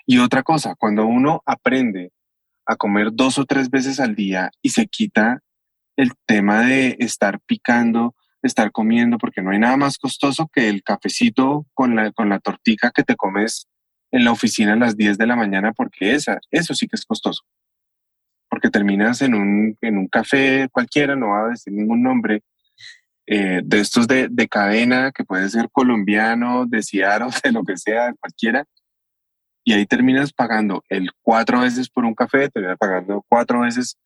Y 0.06 0.18
otra 0.18 0.42
cosa, 0.42 0.74
cuando 0.76 1.06
uno 1.06 1.42
aprende 1.46 2.10
a 2.66 2.76
comer 2.76 3.10
dos 3.12 3.38
o 3.38 3.44
tres 3.44 3.70
veces 3.70 4.00
al 4.00 4.14
día 4.14 4.50
y 4.62 4.70
se 4.70 4.86
quita 4.86 5.40
el 5.96 6.12
tema 6.26 6.62
de 6.62 6.96
estar 7.00 7.40
picando, 7.40 8.14
estar 8.42 8.72
comiendo, 8.72 9.18
porque 9.18 9.42
no 9.42 9.50
hay 9.50 9.58
nada 9.58 9.76
más 9.76 9.98
costoso 9.98 10.48
que 10.52 10.68
el 10.68 10.82
cafecito 10.82 11.66
con 11.74 11.94
la, 11.94 12.10
con 12.12 12.28
la 12.28 12.40
tortica 12.40 12.90
que 12.94 13.04
te 13.04 13.16
comes 13.16 13.68
en 14.10 14.24
la 14.24 14.32
oficina 14.32 14.74
a 14.74 14.76
las 14.76 14.96
10 14.96 15.18
de 15.18 15.26
la 15.26 15.36
mañana, 15.36 15.72
porque 15.72 16.14
esa, 16.14 16.38
eso 16.50 16.74
sí 16.74 16.86
que 16.86 16.96
es 16.96 17.04
costoso. 17.04 17.42
Porque 18.48 18.68
terminas 18.68 19.22
en 19.22 19.34
un, 19.34 19.76
en 19.80 19.96
un 19.96 20.08
café 20.08 20.68
cualquiera, 20.70 21.16
no 21.16 21.28
va 21.28 21.46
a 21.46 21.48
decir 21.50 21.72
ningún 21.72 22.02
nombre, 22.02 22.42
eh, 23.26 23.62
de 23.64 23.80
estos 23.80 24.06
de, 24.08 24.28
de, 24.28 24.48
cadena, 24.48 25.12
que 25.12 25.24
puede 25.24 25.48
ser 25.48 25.68
colombiano, 25.70 26.66
de 26.66 26.82
Ciaro, 26.82 27.28
de 27.44 27.52
lo 27.52 27.64
que 27.64 27.76
sea, 27.76 28.12
cualquiera, 28.20 28.66
y 29.64 29.72
ahí 29.72 29.86
terminas 29.86 30.32
pagando 30.32 30.82
el 30.88 31.10
cuatro 31.22 31.60
veces 31.60 31.88
por 31.88 32.04
un 32.04 32.14
café, 32.14 32.48
terminas 32.48 32.78
pagando 32.78 33.24
cuatro 33.28 33.60
veces 33.60 33.96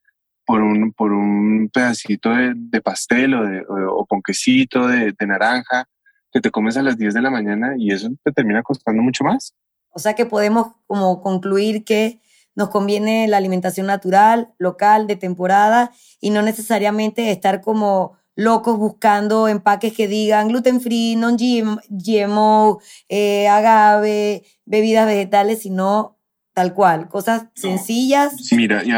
por 0.47 0.63
un, 0.63 0.93
por 0.93 1.13
un 1.13 1.69
pedacito 1.73 2.31
de, 2.31 2.81
pastel 2.81 3.35
o, 3.35 3.45
de, 3.45 3.65
o, 3.69 4.07
ponquecito 4.07 4.87
de, 4.87 5.13
de, 5.19 5.27
naranja 5.27 5.89
que 6.33 6.41
te 6.41 6.51
comes 6.51 6.77
a 6.77 6.83
las 6.83 6.97
10 6.97 7.15
de 7.15 7.23
la 7.23 7.31
mañana 7.31 7.75
y 7.77 7.93
eso 7.93 8.09
te 8.23 8.33
termina 8.33 8.63
costando 8.63 9.03
mucho 9.03 9.25
más. 9.25 9.55
O 9.91 9.99
sea 9.99 10.15
que 10.15 10.27
podemos 10.27 10.69
como 10.87 11.23
concluir 11.23 11.85
que 11.85 12.21
nos 12.55 12.71
conviene 12.71 13.29
la 13.29 13.37
alimentación 13.37 13.87
natural, 13.87 14.55
local, 14.59 15.07
de 15.07 15.17
temporada 15.17 15.93
y 16.21 16.31
no 16.31 16.43
necesariamente 16.43 17.31
estar 17.31 17.61
como 17.61 18.17
locos 18.35 18.79
buscando 18.79 19.49
empaques 19.49 19.95
que 19.95 20.09
digan 20.09 20.49
gluten 20.49 20.81
free, 20.81 21.17
non 21.17 21.37
GMO, 21.37 22.81
eh, 23.09 23.49
agave, 23.49 24.45
bebidas 24.65 25.07
vegetales, 25.07 25.63
sino 25.63 26.19
tal 26.53 26.75
cual, 26.75 27.09
cosas 27.09 27.47
sencillas. 27.55 28.35
mira, 28.53 28.85
y 28.85 28.93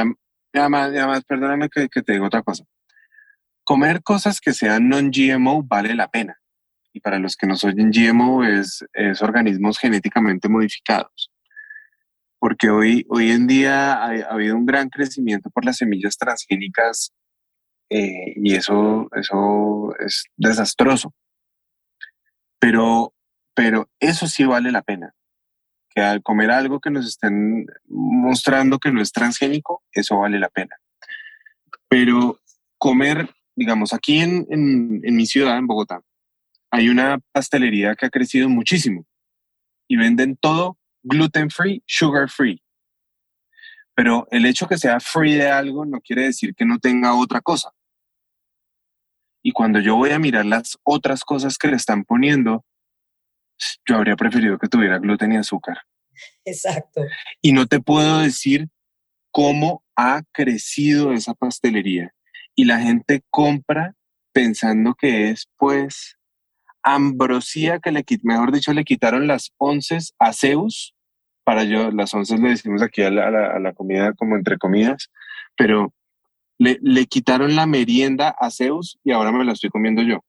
además, 0.58 0.88
además, 0.88 1.24
perdóname 1.24 1.68
que, 1.68 1.88
te 1.88 2.12
digo 2.12 2.26
otra 2.26 2.42
cosa. 2.42 2.64
Comer 3.64 4.02
cosas 4.02 4.40
que 4.40 4.52
sean 4.52 4.88
non-GMO 4.88 5.62
vale 5.62 5.94
la 5.94 6.08
pena. 6.08 6.38
Y 6.92 7.00
para 7.00 7.18
los 7.18 7.36
que 7.36 7.46
no 7.46 7.54
oyen, 7.54 7.90
GMO 7.90 8.44
es, 8.44 8.84
es 8.92 9.22
organismos 9.22 9.78
genéticamente 9.78 10.48
modificados. 10.48 11.30
Porque 12.38 12.70
hoy, 12.70 13.04
hoy 13.08 13.30
en 13.30 13.46
día 13.46 13.94
ha, 13.94 14.06
ha 14.06 14.32
habido 14.32 14.56
un 14.56 14.66
gran 14.66 14.88
crecimiento 14.88 15.50
por 15.50 15.64
las 15.64 15.76
semillas 15.76 16.16
transgénicas 16.16 17.12
eh, 17.90 18.34
y 18.36 18.54
eso, 18.54 19.08
eso 19.12 19.94
es 19.98 20.24
desastroso. 20.36 21.14
Pero, 22.58 23.14
pero 23.54 23.88
eso 24.00 24.26
sí 24.26 24.44
vale 24.44 24.72
la 24.72 24.82
pena. 24.82 25.14
Al 26.00 26.22
comer 26.22 26.50
algo 26.50 26.80
que 26.80 26.90
nos 26.90 27.06
estén 27.06 27.66
mostrando 27.86 28.78
que 28.78 28.92
no 28.92 29.00
es 29.00 29.12
transgénico, 29.12 29.82
eso 29.92 30.18
vale 30.18 30.38
la 30.38 30.48
pena. 30.48 30.76
Pero 31.88 32.40
comer, 32.76 33.30
digamos, 33.56 33.92
aquí 33.92 34.18
en, 34.18 34.46
en 34.50 35.16
mi 35.16 35.26
ciudad, 35.26 35.58
en 35.58 35.66
Bogotá, 35.66 36.00
hay 36.70 36.88
una 36.88 37.18
pastelería 37.32 37.94
que 37.94 38.06
ha 38.06 38.10
crecido 38.10 38.48
muchísimo 38.48 39.06
y 39.88 39.96
venden 39.96 40.36
todo 40.36 40.78
gluten 41.02 41.50
free, 41.50 41.82
sugar 41.86 42.28
free. 42.28 42.62
Pero 43.94 44.28
el 44.30 44.46
hecho 44.46 44.68
que 44.68 44.78
sea 44.78 45.00
free 45.00 45.34
de 45.34 45.50
algo 45.50 45.84
no 45.84 46.00
quiere 46.00 46.24
decir 46.24 46.54
que 46.54 46.64
no 46.64 46.78
tenga 46.78 47.14
otra 47.14 47.40
cosa. 47.40 47.72
Y 49.42 49.52
cuando 49.52 49.80
yo 49.80 49.96
voy 49.96 50.10
a 50.10 50.18
mirar 50.18 50.44
las 50.44 50.78
otras 50.84 51.24
cosas 51.24 51.58
que 51.58 51.68
le 51.68 51.76
están 51.76 52.04
poniendo, 52.04 52.64
yo 53.86 53.96
habría 53.96 54.16
preferido 54.16 54.58
que 54.58 54.68
tuviera 54.68 54.98
gluten 54.98 55.32
y 55.32 55.36
azúcar. 55.36 55.78
Exacto. 56.44 57.02
Y 57.40 57.52
no 57.52 57.66
te 57.66 57.80
puedo 57.80 58.18
decir 58.18 58.68
cómo 59.30 59.84
ha 59.96 60.22
crecido 60.32 61.12
esa 61.12 61.34
pastelería. 61.34 62.12
Y 62.54 62.64
la 62.64 62.80
gente 62.80 63.22
compra 63.30 63.94
pensando 64.32 64.94
que 64.94 65.30
es 65.30 65.48
pues 65.56 66.16
ambrosía 66.82 67.78
que 67.80 67.92
le 67.92 68.04
mejor 68.22 68.52
dicho, 68.52 68.72
le 68.72 68.84
quitaron 68.84 69.26
las 69.26 69.52
onces 69.58 70.14
a 70.18 70.32
Zeus. 70.32 70.94
Para 71.44 71.64
yo, 71.64 71.90
las 71.90 72.12
onces 72.14 72.40
le 72.40 72.50
decimos 72.50 72.82
aquí 72.82 73.02
a 73.02 73.10
la, 73.10 73.26
a 73.28 73.58
la 73.58 73.72
comida 73.72 74.12
como 74.12 74.36
entre 74.36 74.58
comidas, 74.58 75.10
pero 75.56 75.92
le, 76.58 77.06
quitaron 77.06 77.56
la 77.56 77.66
merienda 77.66 78.34
a 78.38 78.50
Zeus 78.50 78.98
y 79.04 79.12
ahora 79.12 79.32
me 79.32 79.44
la 79.44 79.52
estoy 79.52 79.70
comiendo 79.70 80.02
yo. 80.02 80.24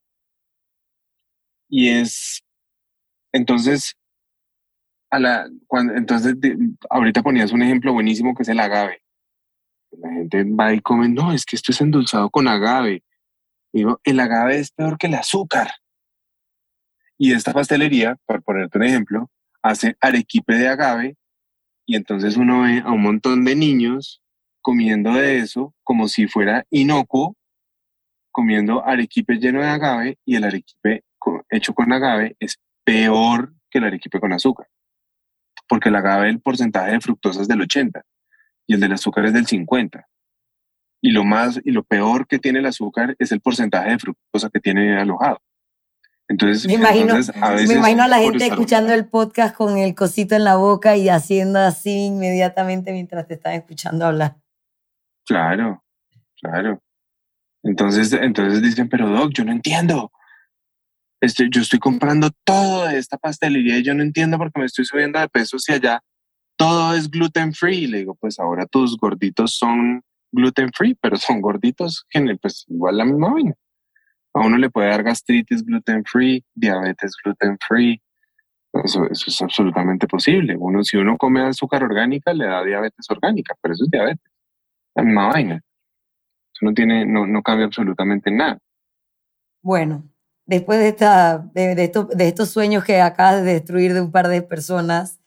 Y 1.67 1.89
es, 1.89 2.43
entonces, 3.31 3.95
a 5.11 5.19
la, 5.19 5.49
cuando, 5.67 5.95
entonces, 5.95 6.35
ahorita 6.89 7.23
ponías 7.23 7.51
un 7.51 7.61
ejemplo 7.61 7.93
buenísimo 7.93 8.35
que 8.35 8.43
es 8.43 8.49
el 8.49 8.59
agave. 8.59 9.01
La 9.91 10.11
gente 10.11 10.43
va 10.43 10.73
y 10.73 10.81
come, 10.81 11.09
no, 11.09 11.33
es 11.33 11.45
que 11.45 11.55
esto 11.55 11.71
es 11.71 11.81
endulzado 11.81 12.29
con 12.29 12.47
agave. 12.47 13.03
Digo, 13.73 13.99
el 14.03 14.19
agave 14.19 14.59
es 14.59 14.71
peor 14.71 14.97
que 14.97 15.07
el 15.07 15.15
azúcar. 15.15 15.71
Y 17.17 17.33
esta 17.33 17.53
pastelería, 17.53 18.17
por 18.25 18.43
ponerte 18.43 18.77
un 18.77 18.83
ejemplo, 18.85 19.29
hace 19.61 19.97
arequipe 19.99 20.53
de 20.53 20.67
agave 20.69 21.17
y 21.85 21.95
entonces 21.95 22.37
uno 22.37 22.61
ve 22.61 22.81
a 22.85 22.91
un 22.91 23.01
montón 23.01 23.43
de 23.43 23.55
niños 23.55 24.21
comiendo 24.61 25.13
de 25.13 25.39
eso 25.39 25.73
como 25.83 26.07
si 26.07 26.27
fuera 26.27 26.65
inocuo, 26.69 27.35
comiendo 28.31 28.85
arequipe 28.85 29.35
lleno 29.35 29.61
de 29.61 29.67
agave 29.67 30.17
y 30.25 30.35
el 30.35 30.43
arequipe 30.43 31.03
hecho 31.49 31.73
con 31.73 31.91
agave 31.91 32.35
es 32.39 32.57
peor 32.89 33.53
que 33.69 33.77
el 33.77 33.85
arequipe 33.85 34.19
con 34.19 34.33
azúcar. 34.33 34.67
Porque 35.67 35.89
el 35.89 35.95
agave 35.95 36.29
el 36.29 36.41
porcentaje 36.41 36.91
de 36.91 37.01
fructosa 37.01 37.41
es 37.41 37.47
del 37.47 37.61
80 37.61 38.03
y 38.65 38.73
el 38.73 38.79
del 38.79 38.93
azúcar 38.93 39.25
es 39.25 39.33
del 39.33 39.45
50. 39.45 40.07
Y 41.01 41.11
lo 41.11 41.23
más 41.23 41.59
y 41.63 41.71
lo 41.71 41.83
peor 41.83 42.27
que 42.27 42.39
tiene 42.39 42.59
el 42.59 42.65
azúcar 42.65 43.15
es 43.19 43.31
el 43.31 43.41
porcentaje 43.41 43.91
de 43.91 43.99
fructosa 43.99 44.49
que 44.49 44.59
tiene 44.59 44.97
alojado. 44.99 45.39
Entonces, 46.27 46.65
me 46.67 46.73
imagino, 46.73 47.15
a 47.15 47.51
me 47.51 47.73
imagino 47.73 48.03
a 48.03 48.07
la 48.07 48.19
gente 48.19 48.45
escuchando 48.45 48.93
el 48.93 49.07
podcast 49.07 49.55
con 49.55 49.77
el 49.77 49.95
cosito 49.95 50.35
en 50.35 50.43
la 50.43 50.57
boca 50.57 50.95
y 50.95 51.09
haciendo 51.09 51.59
así 51.59 52.05
inmediatamente 52.05 52.91
mientras 52.91 53.27
te 53.27 53.35
están 53.35 53.53
escuchando 53.53 54.05
hablar. 54.05 54.35
Claro, 55.25 55.83
claro. 56.39 56.81
Entonces, 57.63 58.13
entonces 58.13 58.61
dicen, 58.61 58.89
pero 58.89 59.09
Doc, 59.09 59.31
yo 59.33 59.43
no 59.43 59.51
entiendo. 59.51 60.11
Este, 61.21 61.47
yo 61.49 61.61
estoy 61.61 61.79
comprando 61.79 62.29
todo 62.43 62.87
de 62.87 62.97
esta 62.97 63.17
pastelería 63.17 63.77
y 63.77 63.83
yo 63.83 63.93
no 63.93 64.03
entiendo 64.03 64.37
por 64.37 64.51
qué 64.51 64.59
me 64.59 64.65
estoy 64.65 64.85
subiendo 64.85 65.19
de 65.19 65.27
peso 65.27 65.59
si 65.59 65.73
allá 65.73 66.01
todo 66.55 66.93
es 66.93 67.09
gluten 67.09 67.53
free. 67.53 67.87
le 67.87 67.99
digo, 67.99 68.15
pues 68.15 68.39
ahora 68.39 68.65
tus 68.65 68.97
gorditos 68.97 69.55
son 69.55 70.01
gluten 70.31 70.71
free, 70.73 70.95
pero 70.95 71.17
son 71.17 71.41
gorditos, 71.41 72.05
pues 72.41 72.65
igual 72.67 72.97
la 72.97 73.05
misma 73.05 73.33
vaina. 73.33 73.55
A 74.33 74.41
uno 74.45 74.57
le 74.57 74.69
puede 74.69 74.89
dar 74.89 75.03
gastritis 75.03 75.65
gluten 75.65 76.03
free, 76.05 76.45
diabetes 76.53 77.13
gluten 77.23 77.57
free. 77.67 78.01
Eso, 78.71 79.03
eso 79.09 79.25
es 79.27 79.41
absolutamente 79.41 80.07
posible. 80.07 80.55
Uno, 80.57 80.83
si 80.83 80.97
uno 80.97 81.17
come 81.17 81.41
azúcar 81.41 81.83
orgánica, 81.83 82.33
le 82.33 82.45
da 82.45 82.63
diabetes 82.63 83.09
orgánica, 83.09 83.55
pero 83.61 83.73
eso 83.73 83.85
es 83.85 83.91
diabetes 83.91 84.31
la 84.95 85.03
misma 85.03 85.27
vaina. 85.29 85.55
Eso 85.55 86.65
no, 86.65 86.73
tiene, 86.73 87.05
no, 87.05 87.25
no 87.25 87.41
cambia 87.41 87.65
absolutamente 87.65 88.31
nada. 88.31 88.59
Bueno, 89.61 90.03
después 90.49 90.79
de, 90.79 90.87
esta, 90.87 91.45
de, 91.53 91.75
de, 91.75 91.91
de, 92.15 92.27
estos 92.27 92.49
sueños 92.49 92.83
que 92.83 92.99
acabas 92.99 93.43
de 93.43 93.53
destruir 93.53 93.93
de 93.93 94.01
un 94.01 94.11
par 94.11 94.27
de 94.27 94.41
personas, 94.41 95.19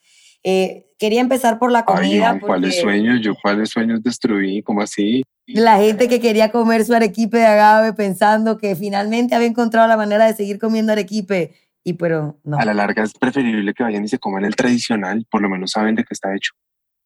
eh, 0.43 0.91
quería 0.99 1.21
empezar 1.21 1.61
por 1.61 1.71
la 1.71 1.85
comida. 1.85 2.39
¿Cuáles 2.41 2.81
sueños? 2.81 3.21
¿Yo 3.23 3.35
cuáles 3.41 3.71
sueños 3.71 4.03
destruí? 4.03 4.63
¿Cómo 4.63 4.83
así? 4.83 5.23
La 5.47 5.79
gente 5.79 6.09
que 6.09 6.21
quería 6.21 6.51
comer 6.51 6.85
su 6.85 6.93
arequipe 6.93 7.39
de 7.39 7.47
agave 7.47 7.93
pensando 7.93 8.59
que 8.59 8.75
finalmente 8.75 9.37
había 9.37 9.47
encontrado 9.47 9.87
la 9.87 9.97
manera 9.97 10.27
de 10.27 10.35
seguir 10.35 10.59
comiendo 10.59 10.93
arequipe. 10.93 11.55
Y 11.85 11.95
pero 11.95 12.41
no. 12.43 12.59
A 12.59 12.65
la 12.65 12.75
larga 12.75 13.05
es 13.05 13.13
preferible 13.13 13.75
que 13.75 13.85
vayan 13.85 14.05
y 14.05 14.09
se 14.09 14.19
coman 14.19 14.45
el 14.45 14.57
tradicional, 14.57 15.25
por 15.31 15.41
lo 15.41 15.49
menos 15.49 15.71
saben 15.71 15.95
de 15.95 16.03
qué 16.03 16.15
está 16.15 16.35
hecho. 16.35 16.53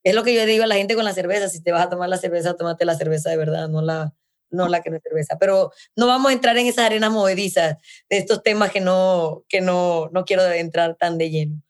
Es 0.03 0.15
lo 0.15 0.23
que 0.23 0.33
yo 0.33 0.45
digo 0.45 0.63
a 0.63 0.67
la 0.67 0.75
gente 0.75 0.95
con 0.95 1.05
la 1.05 1.13
cerveza. 1.13 1.49
Si 1.49 1.61
te 1.61 1.71
vas 1.71 1.85
a 1.85 1.89
tomar 1.89 2.09
la 2.09 2.17
cerveza, 2.17 2.55
tómate 2.55 2.85
la 2.85 2.95
cerveza 2.95 3.29
de 3.29 3.37
verdad, 3.37 3.69
no 3.69 3.81
la 3.81 4.13
no 4.49 4.67
la 4.67 4.81
que 4.81 4.89
no 4.89 4.97
es 4.97 5.03
cerveza. 5.03 5.37
Pero 5.39 5.71
no 5.95 6.07
vamos 6.07 6.31
a 6.31 6.33
entrar 6.33 6.57
en 6.57 6.67
esas 6.67 6.85
arenas 6.85 7.11
movedizas 7.11 7.77
de 8.09 8.17
estos 8.17 8.43
temas 8.43 8.71
que 8.71 8.81
no, 8.81 9.43
que 9.49 9.61
no, 9.61 10.09
no 10.11 10.25
quiero 10.25 10.45
entrar 10.51 10.95
tan 10.95 11.17
de 11.17 11.29
lleno. 11.29 11.61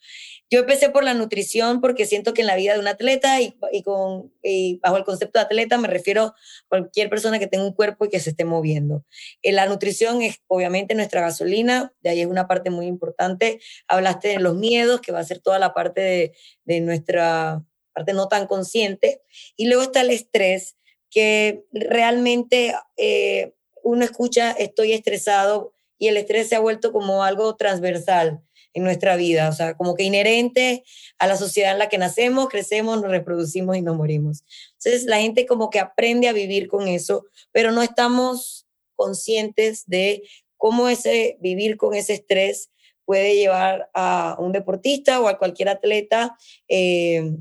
Yo 0.49 0.59
empecé 0.59 0.89
por 0.89 1.03
la 1.03 1.13
nutrición 1.13 1.81
porque 1.81 2.05
siento 2.05 2.33
que 2.33 2.41
en 2.41 2.47
la 2.47 2.55
vida 2.55 2.73
de 2.73 2.79
un 2.79 2.87
atleta 2.87 3.41
y, 3.41 3.53
con, 3.83 4.31
y 4.41 4.79
bajo 4.81 4.95
el 4.95 5.03
concepto 5.03 5.39
de 5.39 5.45
atleta 5.45 5.77
me 5.77 5.89
refiero 5.89 6.23
a 6.23 6.35
cualquier 6.69 7.09
persona 7.09 7.37
que 7.37 7.47
tenga 7.47 7.65
un 7.65 7.73
cuerpo 7.73 8.05
y 8.05 8.09
que 8.09 8.21
se 8.21 8.29
esté 8.29 8.45
moviendo. 8.45 9.03
Eh, 9.41 9.51
la 9.51 9.65
nutrición 9.65 10.21
es 10.21 10.41
obviamente 10.47 10.95
nuestra 10.95 11.19
gasolina, 11.19 11.93
de 12.01 12.11
ahí 12.11 12.21
es 12.21 12.27
una 12.27 12.47
parte 12.47 12.69
muy 12.69 12.85
importante. 12.85 13.59
Hablaste 13.89 14.29
de 14.29 14.39
los 14.39 14.55
miedos, 14.55 15.01
que 15.01 15.11
va 15.11 15.19
a 15.19 15.25
ser 15.25 15.39
toda 15.39 15.59
la 15.59 15.73
parte 15.73 15.99
de, 15.99 16.33
de 16.63 16.79
nuestra 16.79 17.61
parte 17.91 18.13
no 18.13 18.29
tan 18.29 18.47
consciente. 18.47 19.21
Y 19.57 19.67
luego 19.67 19.83
está 19.83 20.01
el 20.01 20.11
estrés, 20.11 20.76
que 21.10 21.65
realmente 21.72 22.74
eh, 22.98 23.54
uno 23.84 24.04
escucha 24.04 24.52
estoy 24.52 24.93
estresado 24.93 25.74
y 25.98 26.08
el 26.08 26.17
estrés 26.17 26.50
se 26.50 26.56
ha 26.56 26.60
vuelto 26.60 26.91
como 26.91 27.24
algo 27.24 27.56
transversal 27.56 28.41
en 28.74 28.84
nuestra 28.84 29.15
vida, 29.15 29.50
o 29.50 29.54
sea, 29.54 29.76
como 29.76 29.96
que 29.96 30.04
inherente 30.04 30.84
a 31.17 31.26
la 31.26 31.36
sociedad 31.36 31.72
en 31.72 31.80
la 31.80 31.89
que 31.89 31.98
nacemos, 31.98 32.48
crecemos, 32.48 33.02
nos 33.02 33.10
reproducimos 33.10 33.76
y 33.76 33.82
nos 33.82 33.98
morimos. 33.98 34.43
Entonces 34.74 35.06
la 35.06 35.20
gente 35.20 35.48
como 35.48 35.72
que 35.72 35.80
aprende 35.80 36.28
a 36.28 36.34
vivir 36.34 36.67
con 36.67 36.88
eso, 36.88 37.26
pero 37.52 37.72
no 37.72 37.82
estamos 37.82 38.67
conscientes 38.96 39.86
de 39.88 40.24
cómo 40.58 40.89
ese 40.89 41.38
vivir 41.39 41.78
con 41.78 41.96
ese 41.96 42.13
estrés 42.13 42.70
puede 43.06 43.36
llevar 43.36 43.89
a 43.93 44.36
un 44.38 44.52
deportista 44.52 45.22
o 45.22 45.28
a 45.28 45.39
cualquier 45.39 45.70
atleta 45.70 46.38
eh, 46.67 47.32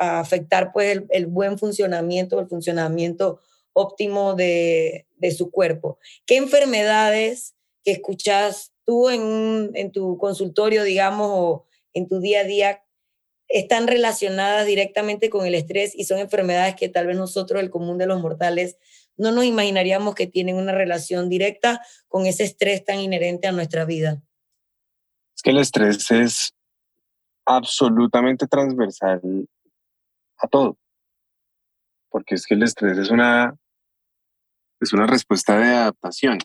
a 0.00 0.18
afectar 0.18 0.72
pues 0.72 1.02
el, 1.10 1.26
buen 1.26 1.58
funcionamiento, 1.58 2.40
el 2.40 2.48
funcionamiento 2.48 3.40
óptimo 3.74 4.34
de, 4.34 5.06
de 5.18 5.30
su 5.30 5.50
cuerpo. 5.50 5.98
¿Qué 6.24 6.38
enfermedades 6.38 7.54
que 7.84 7.92
escuchas 7.92 8.72
tú 8.84 9.10
en, 9.10 9.70
en 9.74 9.92
tu 9.92 10.16
consultorio, 10.16 10.84
digamos, 10.84 11.28
o 11.30 11.66
en 11.92 12.08
tu 12.08 12.18
día 12.18 12.40
a 12.40 12.44
día, 12.44 12.82
están 13.46 13.88
relacionadas 13.88 14.66
directamente 14.66 15.28
con 15.28 15.44
el 15.44 15.54
estrés 15.54 15.94
y 15.94 16.04
son 16.04 16.18
enfermedades 16.18 16.76
que 16.76 16.88
tal 16.88 17.06
vez 17.06 17.16
nosotros, 17.16 17.60
el 17.60 17.68
común 17.68 17.98
de 17.98 18.06
los 18.06 18.22
mortales, 18.22 18.78
no 19.18 19.32
nos 19.32 19.44
imaginaríamos 19.44 20.14
que 20.14 20.26
tienen 20.26 20.56
una 20.56 20.72
relación 20.72 21.28
directa 21.28 21.82
con 22.08 22.24
ese 22.24 22.44
estrés 22.44 22.84
tan 22.86 23.00
inherente 23.00 23.48
a 23.48 23.52
nuestra 23.52 23.84
vida. 23.84 24.22
Es 25.36 25.42
que 25.42 25.50
el 25.50 25.58
estrés 25.58 26.10
es 26.10 26.54
absolutamente 27.44 28.46
transversal 28.46 29.20
a 30.42 30.48
todo, 30.48 30.78
porque 32.10 32.34
es 32.34 32.46
que 32.46 32.54
el 32.54 32.62
estrés 32.62 32.98
es 32.98 33.10
una, 33.10 33.54
es 34.80 34.92
una 34.92 35.06
respuesta 35.06 35.58
de 35.58 35.68
adaptación, 35.68 36.38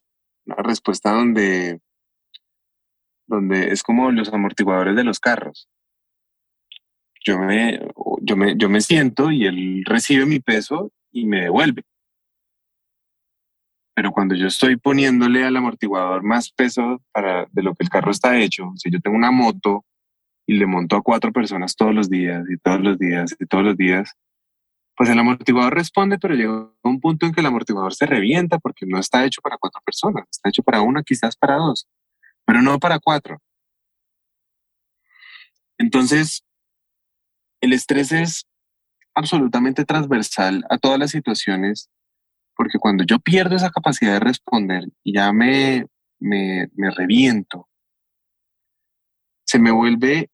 una 0.46 0.58
respuesta 0.58 1.12
donde 1.12 1.80
donde 3.28 3.72
es 3.72 3.84
como 3.84 4.12
los 4.12 4.32
amortiguadores 4.32 4.96
de 4.96 5.04
los 5.04 5.20
carros. 5.20 5.68
Yo 7.26 7.40
me, 7.40 7.80
yo 8.22 8.38
me, 8.38 8.56
yo 8.56 8.70
me 8.70 8.82
siento 8.82 9.32
y 9.32 9.46
él 9.46 9.84
recibe 9.86 10.26
mi 10.26 10.40
peso 10.40 10.92
y 11.12 11.26
me 11.26 11.42
devuelve. 11.42 11.84
Pero 13.96 14.12
cuando 14.12 14.36
yo 14.36 14.48
estoy 14.48 14.76
poniéndole 14.76 15.44
al 15.44 15.56
amortiguador 15.56 16.22
más 16.22 16.52
peso 16.52 17.02
para, 17.12 17.48
de 17.52 17.64
lo 17.64 17.74
que 17.74 17.84
el 17.84 17.90
carro 17.90 18.12
está 18.12 18.38
hecho, 18.38 18.72
si 18.76 18.92
yo 18.92 19.00
tengo 19.00 19.16
una 19.16 19.32
moto 19.32 19.86
y 20.48 20.56
le 20.56 20.66
monto 20.66 20.96
a 20.96 21.02
cuatro 21.02 21.32
personas 21.32 21.76
todos 21.76 21.94
los 21.94 22.10
días 22.10 22.44
y 22.50 22.58
todos 22.58 22.82
los 22.82 22.98
días 22.98 23.36
y 23.40 23.46
todos 23.46 23.64
los 23.64 23.78
días, 23.78 24.14
pues 24.96 25.10
el 25.10 25.20
amortiguador 25.20 25.74
responde, 25.74 26.18
pero 26.20 26.36
llega 26.36 26.70
un 26.84 27.00
punto 27.00 27.26
en 27.26 27.34
que 27.34 27.42
el 27.42 27.48
amortiguador 27.48 27.94
se 27.94 28.06
revienta 28.06 28.60
porque 28.60 28.86
no 28.86 29.00
está 29.00 29.26
hecho 29.26 29.42
para 29.42 29.58
cuatro 29.58 29.82
personas, 29.86 30.26
está 30.30 30.50
hecho 30.50 30.64
para 30.64 30.82
una, 30.82 31.04
quizás 31.04 31.36
para 31.36 31.56
dos 31.56 31.88
pero 32.46 32.62
no 32.62 32.80
para 32.80 33.00
cuatro. 33.00 33.42
Entonces, 35.78 36.46
el 37.60 37.74
estrés 37.74 38.12
es 38.12 38.46
absolutamente 39.14 39.84
transversal 39.84 40.64
a 40.70 40.78
todas 40.78 41.00
las 41.00 41.12
situaciones, 41.12 41.90
porque 42.56 42.80
cuando 42.80 43.04
yo 43.04 43.20
pierdo 43.20 43.56
esa 43.56 43.72
capacidad 43.72 44.14
de 44.14 44.20
responder 44.20 44.86
y 45.04 45.14
ya 45.16 45.34
me, 45.34 45.88
me, 46.20 46.70
me 46.76 46.92
reviento, 46.92 47.68
se 49.46 49.60
me 49.60 49.72
vuelve 49.72 50.30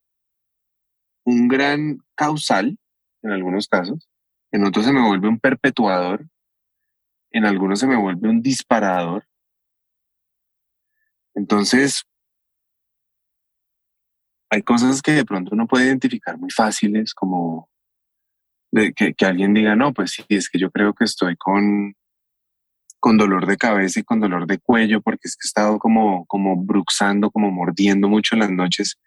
un 1.24 1.48
gran 1.48 1.98
causal 2.14 2.78
en 3.22 3.30
algunos 3.30 3.68
casos, 3.68 4.08
en 4.50 4.64
otros 4.64 4.84
se 4.84 4.92
me 4.92 5.06
vuelve 5.06 5.28
un 5.28 5.38
perpetuador, 5.38 6.26
en 7.30 7.46
algunos 7.46 7.80
se 7.80 7.86
me 7.86 7.96
vuelve 7.96 8.28
un 8.28 8.42
disparador. 8.42 9.26
Entonces, 11.34 12.04
hay 14.50 14.62
cosas 14.62 15.00
que 15.00 15.12
de 15.12 15.24
pronto 15.24 15.54
uno 15.54 15.66
puede 15.66 15.86
identificar 15.86 16.36
muy 16.36 16.50
fáciles, 16.50 17.14
como 17.14 17.70
que, 18.72 19.14
alguien 19.24 19.54
diga, 19.54 19.76
no, 19.76 19.92
pues 19.92 20.12
sí, 20.12 20.24
es 20.28 20.50
que 20.50 20.58
yo 20.58 20.70
creo 20.70 20.92
que 20.94 21.04
estoy 21.04 21.36
con, 21.36 21.94
con 23.00 23.16
dolor 23.16 23.46
de 23.46 23.56
cabeza 23.56 24.00
y 24.00 24.02
con 24.02 24.20
dolor 24.20 24.46
de 24.46 24.58
cuello, 24.58 25.00
porque 25.00 25.28
es 25.28 25.36
que 25.36 25.46
he 25.46 25.48
estado 25.48 25.78
como, 25.78 26.26
como 26.26 26.56
bruxando, 26.56 27.30
como 27.30 27.50
mordiendo 27.50 28.08
mucho 28.08 28.34
en 28.34 28.40
las 28.40 28.50
noches, 28.50 28.98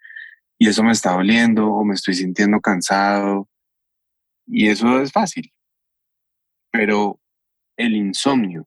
y 0.58 0.68
eso 0.68 0.82
me 0.82 0.92
está 0.92 1.12
doliendo, 1.12 1.66
o 1.68 1.84
me 1.84 1.94
estoy 1.94 2.14
sintiendo 2.14 2.60
cansado, 2.60 3.48
y 4.46 4.68
eso 4.68 5.00
es 5.00 5.12
fácil. 5.12 5.52
Pero 6.70 7.20
el 7.76 7.94
insomnio, 7.94 8.66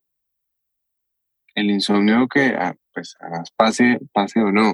el 1.55 1.71
insomnio 1.71 2.27
que, 2.27 2.55
ah, 2.55 2.75
pues 2.93 3.15
pase, 3.55 3.99
pase 4.13 4.41
o 4.41 4.51
no, 4.51 4.73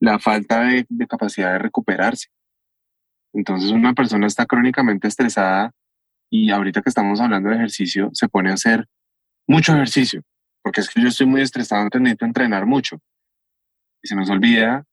la 0.00 0.18
falta 0.18 0.64
de, 0.64 0.86
capacidad 1.08 1.52
de 1.52 1.58
recuperarse. 1.58 2.28
Entonces 3.32 3.70
una 3.70 3.94
persona 3.94 4.26
está 4.26 4.46
crónicamente 4.46 5.08
estresada 5.08 5.72
y 6.30 6.50
ahorita 6.50 6.82
que 6.82 6.88
estamos 6.88 7.20
hablando 7.20 7.48
de 7.48 7.56
ejercicio, 7.56 8.10
se 8.12 8.28
pone 8.28 8.50
a 8.50 8.54
hacer 8.54 8.86
mucho 9.46 9.72
ejercicio, 9.74 10.22
porque 10.62 10.80
es 10.80 10.88
que 10.88 11.00
yo 11.00 11.08
estoy 11.08 11.26
muy 11.26 11.40
estresado, 11.40 11.82
entonces 11.82 12.02
necesito 12.02 12.24
entrenar 12.26 12.66
mucho. 12.66 12.98
Y 14.02 14.08
se 14.08 14.16
nos 14.16 14.30
olvida 14.30 14.84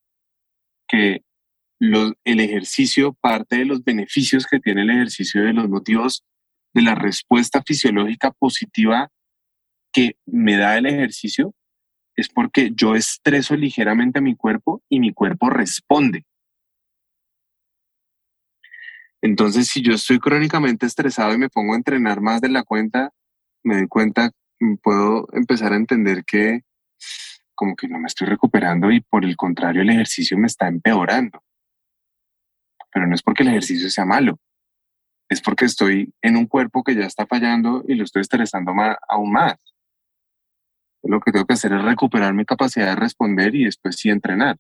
que 0.88 1.24
los, 1.82 2.14
el 2.26 2.40
ejercicio, 2.40 3.14
parte 3.14 3.58
de 3.58 3.66
los 3.66 3.84
beneficios 3.84 4.46
que 4.46 4.60
tiene 4.60 4.84
el 4.84 4.92
ejercicio, 4.92 5.44
de 5.44 5.54
los 5.54 5.68
motivos 5.68 6.24
de 6.76 6.84
la 6.84 6.94
respuesta 6.94 7.64
fisiológica 7.66 8.32
positiva 8.32 9.10
que 9.92 10.16
me 10.28 10.58
da 10.58 10.78
el 10.78 10.86
ejercicio, 10.86 11.56
es 12.16 12.30
porque 12.30 12.70
yo 12.76 12.94
estreso 12.94 13.56
ligeramente 13.56 14.20
a 14.20 14.22
mi 14.22 14.36
cuerpo 14.36 14.84
y 14.90 15.00
mi 15.00 15.12
cuerpo 15.12 15.50
responde. 15.50 16.24
Entonces, 19.24 19.68
si 19.68 19.82
yo 19.82 19.94
estoy 19.94 20.20
crónicamente 20.20 20.86
estresado 20.86 21.34
y 21.34 21.40
me 21.40 21.50
pongo 21.50 21.74
a 21.74 21.78
entrenar 21.78 22.22
más 22.22 22.42
de 22.42 22.50
la 22.50 22.62
cuenta, 22.62 23.12
me 23.64 23.78
doy 23.78 23.88
cuenta, 23.88 24.30
mm, 24.60 24.76
puedo 24.84 25.28
empezar 25.34 25.74
a 25.74 25.78
entender 25.78 26.24
que 26.26 26.62
como 27.56 27.76
que 27.76 27.88
no 27.88 27.98
me 27.98 28.08
estoy 28.08 28.28
recuperando 28.28 28.92
y 28.92 29.02
por 29.02 29.26
el 29.26 29.36
contrario 29.36 29.82
el 29.82 29.90
ejercicio 29.90 30.38
me 30.38 30.48
está 30.48 30.68
empeorando. 30.68 31.44
Pero 32.92 33.08
no 33.08 33.16
es 33.16 33.24
porque 33.24 33.44
el 33.44 33.50
ejercicio 33.50 33.90
sea 33.90 34.06
malo, 34.06 34.38
es 35.30 35.42
porque 35.42 35.66
estoy 35.66 36.14
en 36.22 36.36
un 36.36 36.46
cuerpo 36.46 36.84
que 36.84 36.96
ya 36.96 37.06
está 37.06 37.26
fallando 37.26 37.84
y 37.88 37.96
lo 37.96 38.04
estoy 38.04 38.22
estresando 38.22 38.74
más, 38.74 38.98
aún 39.08 39.32
más 39.32 39.56
lo 41.04 41.20
que 41.20 41.32
tengo 41.32 41.46
que 41.46 41.54
hacer 41.54 41.74
es 41.74 41.82
recuperar 41.82 42.34
mi 42.34 42.46
capacidad 42.46 42.88
de 42.88 42.96
responder 42.96 43.56
y 43.56 43.66
después 43.66 43.96
sí 43.96 44.10
entrenar. 44.10 44.58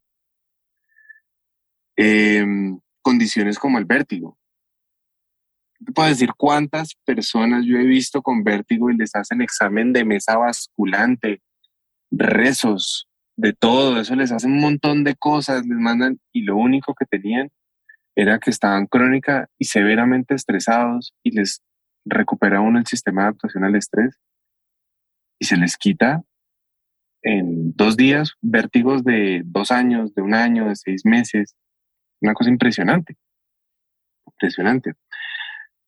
Em, 1.95 2.79
condiciones 3.01 3.59
como 3.59 3.77
el 3.77 3.85
vértigo. 3.85 4.37
Te 5.85 5.91
puedo 5.91 6.09
decir 6.09 6.31
cuántas 6.37 6.95
personas 7.05 7.65
yo 7.65 7.77
he 7.77 7.85
visto 7.85 8.21
con 8.21 8.43
vértigo 8.43 8.89
y 8.89 8.97
les 8.97 9.15
hacen 9.15 9.41
examen 9.41 9.93
de 9.93 10.05
mesa 10.05 10.37
basculante, 10.37 11.41
rezos, 12.11 13.07
de 13.35 13.53
todo, 13.53 13.99
eso 13.99 14.13
les 14.15 14.31
hacen 14.31 14.51
un 14.51 14.59
montón 14.59 15.03
de 15.03 15.15
cosas, 15.15 15.65
les 15.65 15.77
mandan 15.79 16.19
y 16.31 16.43
lo 16.43 16.57
único 16.57 16.93
que 16.93 17.05
tenían 17.05 17.49
era 18.15 18.39
que 18.39 18.49
estaban 18.49 18.87
crónica 18.87 19.49
y 19.57 19.65
severamente 19.65 20.35
estresados 20.35 21.13
y 21.23 21.31
les 21.31 21.61
recupera 22.05 22.61
uno 22.61 22.79
el 22.79 22.87
sistema 22.87 23.21
de 23.21 23.27
adaptación 23.29 23.63
al 23.63 23.75
estrés 23.75 24.19
y 25.39 25.45
se 25.45 25.57
les 25.57 25.77
quita 25.77 26.23
en 27.23 27.73
dos 27.73 27.97
días 27.97 28.33
vértigos 28.41 29.03
de 29.03 29.41
dos 29.45 29.71
años, 29.71 30.13
de 30.13 30.21
un 30.21 30.33
año, 30.33 30.67
de 30.67 30.75
seis 30.75 31.05
meses. 31.05 31.55
Una 32.21 32.33
cosa 32.33 32.49
impresionante. 32.49 33.15
Impresionante. 34.25 34.93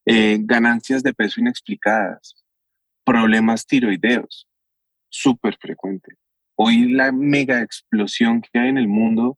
Eh, 0.06 0.40
ganancias 0.42 1.04
de 1.04 1.14
peso 1.14 1.40
inexplicadas. 1.40 2.44
Problemas 3.06 3.66
tiroideos. 3.66 4.48
Súper 5.10 5.58
frecuente. 5.60 6.16
Hoy 6.56 6.92
la 6.92 7.12
mega 7.12 7.62
explosión 7.62 8.42
que 8.42 8.60
hay 8.60 8.70
en 8.70 8.78
el 8.78 8.88
mundo 8.88 9.38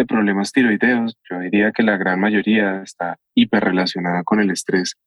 de 0.00 0.06
problemas 0.06 0.52
tiroideos, 0.52 1.16
yo 1.28 1.38
diría 1.40 1.72
que 1.72 1.82
la 1.82 1.98
gran 1.98 2.18
mayoría 2.18 2.82
está 2.82 3.18
hiperrelacionada 3.34 4.24
con 4.24 4.40
el 4.40 4.50
estrés 4.50 4.98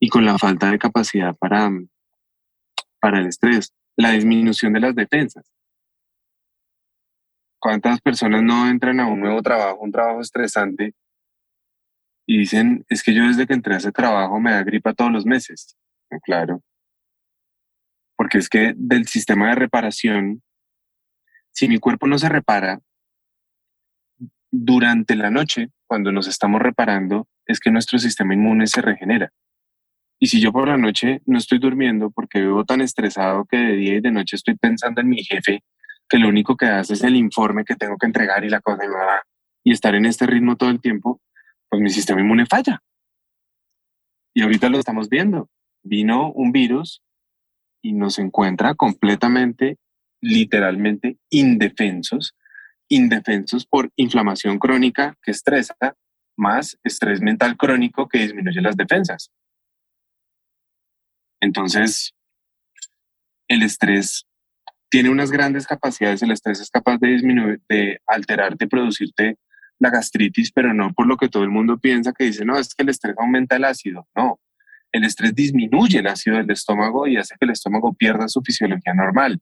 y 0.00 0.08
con 0.08 0.24
la 0.24 0.38
falta 0.38 0.70
de 0.70 0.78
capacidad 0.78 1.36
para, 1.36 1.70
para 3.00 3.20
el 3.20 3.26
estrés, 3.26 3.72
la 3.96 4.10
disminución 4.10 4.72
de 4.72 4.80
las 4.80 4.94
defensas. 4.94 5.50
¿Cuántas 7.60 8.00
personas 8.00 8.42
no 8.42 8.68
entran 8.68 8.98
a 9.00 9.06
un 9.06 9.20
nuevo 9.20 9.40
trabajo, 9.40 9.80
un 9.80 9.92
trabajo 9.92 10.20
estresante, 10.20 10.94
y 12.26 12.38
dicen, 12.38 12.84
es 12.88 13.02
que 13.02 13.14
yo 13.14 13.22
desde 13.26 13.46
que 13.46 13.54
entré 13.54 13.74
a 13.74 13.78
ese 13.78 13.92
trabajo 13.92 14.38
me 14.38 14.50
da 14.50 14.62
gripa 14.62 14.94
todos 14.94 15.10
los 15.10 15.24
meses? 15.24 15.76
Claro. 16.24 16.62
Porque 18.16 18.38
es 18.38 18.48
que 18.48 18.74
del 18.76 19.06
sistema 19.06 19.48
de 19.48 19.54
reparación, 19.54 20.42
si 21.52 21.68
mi 21.68 21.78
cuerpo 21.78 22.06
no 22.06 22.18
se 22.18 22.28
repara, 22.28 22.80
durante 24.50 25.14
la 25.14 25.30
noche, 25.30 25.70
cuando 25.86 26.12
nos 26.12 26.26
estamos 26.26 26.60
reparando, 26.60 27.28
es 27.46 27.60
que 27.60 27.70
nuestro 27.70 27.98
sistema 27.98 28.34
inmune 28.34 28.66
se 28.66 28.82
regenera. 28.82 29.32
Y 30.20 30.28
si 30.28 30.40
yo 30.40 30.52
por 30.52 30.68
la 30.68 30.76
noche 30.76 31.22
no 31.26 31.38
estoy 31.38 31.58
durmiendo 31.58 32.10
porque 32.10 32.40
vivo 32.40 32.64
tan 32.64 32.80
estresado 32.80 33.44
que 33.44 33.56
de 33.56 33.76
día 33.76 33.94
y 33.94 34.00
de 34.00 34.10
noche 34.10 34.36
estoy 34.36 34.56
pensando 34.56 35.00
en 35.00 35.08
mi 35.08 35.22
jefe, 35.22 35.62
que 36.08 36.18
lo 36.18 36.28
único 36.28 36.56
que 36.56 36.66
hace 36.66 36.94
es 36.94 37.04
el 37.04 37.16
informe 37.16 37.64
que 37.64 37.76
tengo 37.76 37.96
que 37.96 38.06
entregar 38.06 38.44
y 38.44 38.48
la 38.48 38.60
cosa 38.60 38.84
y, 38.84 39.70
y 39.70 39.72
estar 39.72 39.94
en 39.94 40.06
este 40.06 40.26
ritmo 40.26 40.56
todo 40.56 40.70
el 40.70 40.80
tiempo, 40.80 41.20
pues 41.68 41.80
mi 41.82 41.90
sistema 41.90 42.20
inmune 42.20 42.46
falla. 42.46 42.82
Y 44.34 44.42
ahorita 44.42 44.68
lo 44.68 44.78
estamos 44.78 45.08
viendo. 45.08 45.48
Vino 45.82 46.32
un 46.32 46.52
virus 46.52 47.02
y 47.82 47.92
nos 47.92 48.18
encuentra 48.18 48.74
completamente, 48.74 49.78
literalmente 50.20 51.18
indefensos, 51.30 52.34
indefensos 52.88 53.66
por 53.66 53.90
inflamación 53.96 54.58
crónica 54.58 55.16
que 55.22 55.30
estresa, 55.30 55.74
más 56.36 56.78
estrés 56.84 57.20
mental 57.20 57.56
crónico 57.56 58.08
que 58.08 58.18
disminuye 58.18 58.60
las 58.60 58.76
defensas. 58.76 59.30
Entonces, 61.40 62.14
el 63.48 63.62
estrés 63.62 64.26
tiene 64.90 65.10
unas 65.10 65.30
grandes 65.30 65.66
capacidades, 65.66 66.22
el 66.22 66.30
estrés 66.30 66.60
es 66.60 66.70
capaz 66.70 66.98
de 66.98 67.08
disminuir, 67.08 67.60
de 67.68 68.00
alterarte, 68.06 68.66
producirte 68.66 69.36
la 69.78 69.90
gastritis, 69.90 70.50
pero 70.52 70.74
no 70.74 70.92
por 70.92 71.06
lo 71.06 71.16
que 71.16 71.28
todo 71.28 71.44
el 71.44 71.50
mundo 71.50 71.78
piensa 71.78 72.12
que 72.12 72.24
dice, 72.24 72.44
no, 72.44 72.58
es 72.58 72.74
que 72.74 72.82
el 72.82 72.88
estrés 72.88 73.14
aumenta 73.18 73.56
el 73.56 73.64
ácido. 73.64 74.08
No, 74.16 74.40
el 74.92 75.04
estrés 75.04 75.34
disminuye 75.34 75.98
el 75.98 76.06
ácido 76.06 76.38
del 76.38 76.50
estómago 76.50 77.06
y 77.06 77.16
hace 77.16 77.34
que 77.38 77.44
el 77.44 77.52
estómago 77.52 77.92
pierda 77.92 78.28
su 78.28 78.40
fisiología 78.42 78.94
normal. 78.94 79.40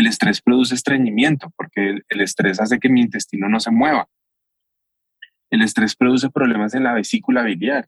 El 0.00 0.06
estrés 0.06 0.40
produce 0.40 0.74
estreñimiento 0.74 1.52
porque 1.54 1.98
el, 2.08 2.20
estrés 2.22 2.58
hace 2.58 2.78
que 2.78 2.88
mi 2.88 3.02
intestino 3.02 3.50
no 3.50 3.60
se 3.60 3.70
mueva. 3.70 4.08
El 5.50 5.60
estrés 5.60 5.94
produce 5.94 6.30
problemas 6.30 6.72
en 6.72 6.84
la 6.84 6.94
vesícula 6.94 7.42
biliar. 7.42 7.86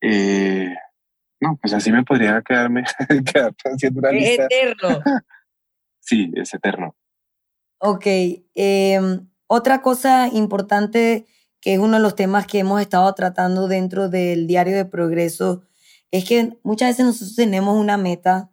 Eh, 0.00 0.74
no, 1.38 1.58
pues 1.60 1.74
así 1.74 1.92
me 1.92 2.02
podría 2.02 2.40
quedarme 2.40 2.84
haciendo 3.74 3.98
una 3.98 4.08
es 4.12 4.38
eterno. 4.38 5.02
sí, 6.00 6.32
es 6.34 6.54
eterno. 6.54 6.96
Ok. 7.76 8.06
Em, 8.54 9.28
otra 9.48 9.82
cosa 9.82 10.28
importante 10.28 11.26
que 11.60 11.74
es 11.74 11.78
uno 11.78 11.98
de 11.98 12.02
los 12.02 12.16
temas 12.16 12.46
que 12.46 12.60
hemos 12.60 12.80
estado 12.80 13.12
tratando 13.12 13.68
dentro 13.68 14.08
del 14.08 14.46
diario 14.46 14.74
de 14.74 14.86
progreso, 14.86 15.62
es 16.10 16.24
que 16.24 16.58
muchas 16.62 16.88
veces 16.92 17.04
nosotros 17.04 17.36
tenemos 17.36 17.76
una 17.76 17.98
meta 17.98 18.50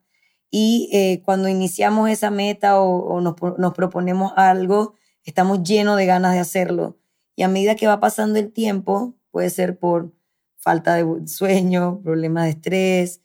y 0.50 0.90
eh, 0.94 1.22
cuando 1.26 1.50
iniciamos 1.50 2.10
esa 2.10 2.30
meta 2.32 2.80
o, 2.80 3.22
nos, 3.22 3.36
nos, 3.58 3.74
proponemos 3.74 4.32
algo, 4.36 4.96
estamos 5.24 5.64
llenos 5.64 5.98
de 5.98 6.06
ganas 6.06 6.34
de 6.34 6.40
hacerlo. 6.40 6.98
Y 7.36 7.44
a 7.44 7.48
medida 7.48 7.76
que 7.76 7.88
va 7.88 8.00
pasando 8.00 8.40
el 8.40 8.52
tiempo, 8.52 9.16
puede 9.32 9.50
ser 9.50 9.78
por 9.78 10.14
falta 10.58 10.96
de 10.96 11.28
sueño, 11.28 12.02
problemas 12.02 12.46
de 12.46 12.50
estrés, 12.52 13.22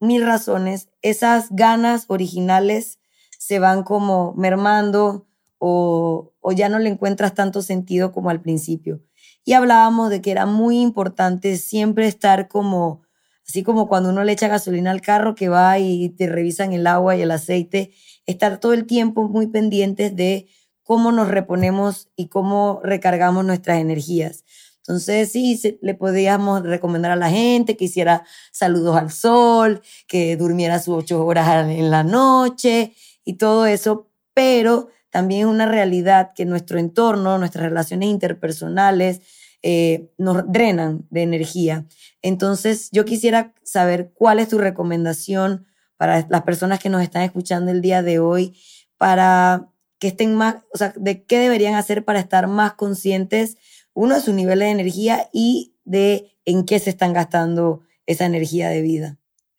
mil 0.00 0.24
razones, 0.24 0.88
esas 1.02 1.48
ganas 1.50 2.04
originales 2.08 3.00
se 3.38 3.58
van 3.58 3.82
como 3.82 4.34
mermando 4.34 5.26
o, 5.58 6.32
o 6.40 6.52
ya 6.52 6.68
no 6.68 6.78
le 6.78 6.88
encuentras 6.88 7.34
tanto 7.34 7.62
sentido 7.62 8.12
como 8.12 8.30
al 8.30 8.40
principio 8.40 9.02
y 9.44 9.54
hablábamos 9.54 10.10
de 10.10 10.20
que 10.20 10.30
era 10.30 10.46
muy 10.46 10.80
importante 10.80 11.56
siempre 11.56 12.06
estar 12.06 12.48
como, 12.48 13.02
así 13.50 13.64
como 13.64 13.88
cuando 13.88 14.10
uno 14.10 14.22
le 14.22 14.30
echa 14.30 14.46
gasolina 14.46 14.92
al 14.92 15.00
carro 15.00 15.34
que 15.34 15.48
va 15.48 15.76
y 15.80 16.10
te 16.10 16.28
revisan 16.28 16.72
el 16.72 16.86
agua 16.86 17.16
y 17.16 17.22
el 17.22 17.32
aceite, 17.32 17.90
estar 18.24 18.60
todo 18.60 18.74
el 18.74 18.86
tiempo 18.86 19.28
muy 19.28 19.48
pendientes 19.48 20.14
de 20.14 20.46
cómo 20.84 21.10
nos 21.10 21.26
reponemos 21.26 22.08
y 22.14 22.28
cómo 22.28 22.80
recargamos 22.84 23.44
nuestras 23.44 23.80
energías. 23.80 24.44
Entonces, 24.78 25.32
sí, 25.32 25.60
le 25.82 25.94
podíamos 25.94 26.62
recomendar 26.62 27.10
a 27.10 27.16
la 27.16 27.28
gente 27.28 27.76
que 27.76 27.86
hiciera 27.86 28.24
saludos 28.52 28.96
al 28.96 29.10
sol, 29.10 29.82
que 30.06 30.36
durmiera 30.36 30.78
sus 30.78 30.98
ocho 31.02 31.26
horas 31.26 31.68
en 31.68 31.90
la 31.90 32.04
noche 32.04 32.94
y 33.24 33.32
todo 33.32 33.66
eso, 33.66 34.12
pero 34.32 34.90
también 35.10 35.40
es 35.40 35.46
una 35.48 35.66
realidad 35.66 36.30
que 36.36 36.44
nuestro 36.44 36.78
entorno, 36.78 37.36
nuestras 37.36 37.64
relaciones 37.64 38.10
interpersonales, 38.10 39.22
eh, 39.62 40.10
nos 40.16 40.50
drenan 40.50 41.06
de 41.10 41.22
energía. 41.22 41.86
Entonces, 42.22 42.88
yo 42.92 43.04
quisiera 43.04 43.54
saber 43.62 44.12
cuál 44.14 44.38
es 44.38 44.48
tu 44.48 44.58
recomendación 44.58 45.66
para 45.96 46.26
las 46.30 46.42
personas 46.42 46.80
que 46.80 46.88
nos 46.88 47.02
están 47.02 47.22
escuchando 47.22 47.70
el 47.70 47.82
día 47.82 48.02
de 48.02 48.18
hoy, 48.18 48.58
para 48.96 49.68
que 49.98 50.08
estén 50.08 50.34
más, 50.34 50.56
o 50.72 50.78
sea, 50.78 50.94
de 50.96 51.24
qué 51.24 51.38
deberían 51.38 51.74
hacer 51.74 52.04
para 52.04 52.20
estar 52.20 52.46
más 52.48 52.72
conscientes, 52.72 53.58
uno, 53.92 54.14
de 54.14 54.22
su 54.22 54.32
nivel 54.32 54.60
de 54.60 54.70
energía 54.70 55.28
y 55.32 55.74
de 55.84 56.38
en 56.46 56.64
qué 56.64 56.78
se 56.78 56.90
están 56.90 57.12
gastando 57.12 57.82
esa 58.06 58.26
energía 58.26 58.68
de 58.68 58.82
vida. 58.82 59.18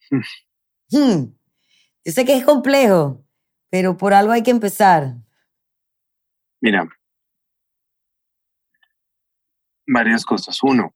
Hmm. 0.94 1.32
Yo 2.04 2.12
sé 2.12 2.26
que 2.26 2.36
es 2.36 2.44
complejo, 2.44 3.24
pero 3.70 3.96
por 3.96 4.14
algo 4.14 4.34
hay 4.34 4.44
que 4.44 4.52
empezar. 4.52 5.16
Mira, 6.60 6.86
varias 9.91 10.25
cosas. 10.25 10.58
Uno, 10.63 10.93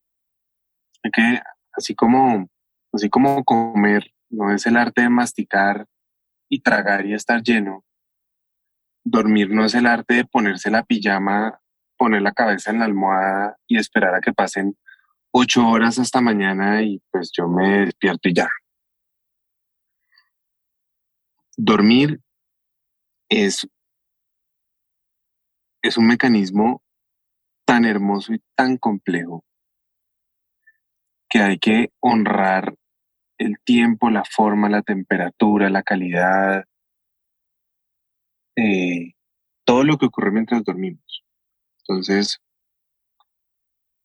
que 1.12 1.40
así 1.74 1.94
como, 1.96 2.50
así 2.94 3.10
como 3.10 3.44
comer 3.44 4.12
no 4.30 4.54
es 4.54 4.66
el 4.66 4.78
arte 4.78 5.02
de 5.02 5.10
masticar 5.10 5.86
y 6.50 6.62
tragar 6.62 7.06
y 7.06 7.14
estar 7.14 7.42
lleno, 7.42 7.84
dormir 9.04 9.52
no 9.52 9.66
es 9.66 9.76
el 9.76 9.86
arte 9.86 10.16
de 10.16 10.26
ponerse 10.26 10.72
la 10.72 10.84
pijama, 10.84 11.60
poner 11.98 12.22
la 12.22 12.32
cabeza 12.32 12.72
en 12.72 12.80
la 12.80 12.86
almohada 12.86 13.58
y 13.68 13.78
esperar 13.78 14.16
a 14.16 14.22
que 14.22 14.34
pasen 14.34 14.78
ocho 15.32 15.68
horas 15.68 16.00
hasta 16.00 16.22
mañana 16.22 16.82
y 16.82 17.02
pues 17.12 17.32
yo 17.36 17.48
me 17.48 17.86
despierto 17.86 18.30
y 18.30 18.34
ya. 18.34 18.50
Dormir 21.58 22.20
es 23.30 23.68
es 25.82 25.98
un 25.98 26.08
mecanismo 26.08 26.82
tan 27.66 27.86
hermoso 27.86 28.34
y 28.34 28.42
tan 28.56 28.78
complejo 28.78 29.44
que 31.30 31.40
hay 31.40 31.58
que 31.58 31.92
honrar 32.00 32.76
el 33.38 33.58
tiempo, 33.64 34.10
la 34.10 34.24
forma, 34.24 34.70
la 34.70 34.82
temperatura, 34.82 35.70
la 35.70 35.84
calidad, 35.84 36.66
eh, 38.56 39.14
todo 39.66 39.84
lo 39.84 39.98
que 39.98 40.06
ocurre 40.06 40.32
mientras 40.32 40.64
dormimos. 40.64 41.24
Entonces, 41.80 42.40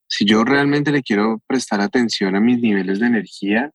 si 0.07 0.25
yo 0.25 0.43
realmente 0.43 0.91
le 0.91 1.03
quiero 1.03 1.41
prestar 1.47 1.79
atención 1.79 2.35
a 2.35 2.41
mis 2.41 2.59
niveles 2.59 2.99
de 2.99 3.07
energía, 3.07 3.71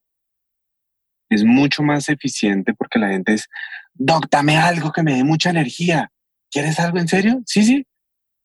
es 1.30 1.44
mucho 1.44 1.82
más 1.82 2.08
eficiente 2.08 2.74
porque 2.74 2.98
la 2.98 3.08
gente 3.08 3.34
es, 3.34 3.48
Doc, 3.94 4.26
dame 4.30 4.58
algo 4.58 4.92
que 4.92 5.02
me 5.02 5.14
dé 5.14 5.24
mucha 5.24 5.50
energía. 5.50 6.10
¿Quieres 6.50 6.78
algo 6.78 6.98
en 6.98 7.08
serio? 7.08 7.42
Sí, 7.46 7.64
sí. 7.64 7.86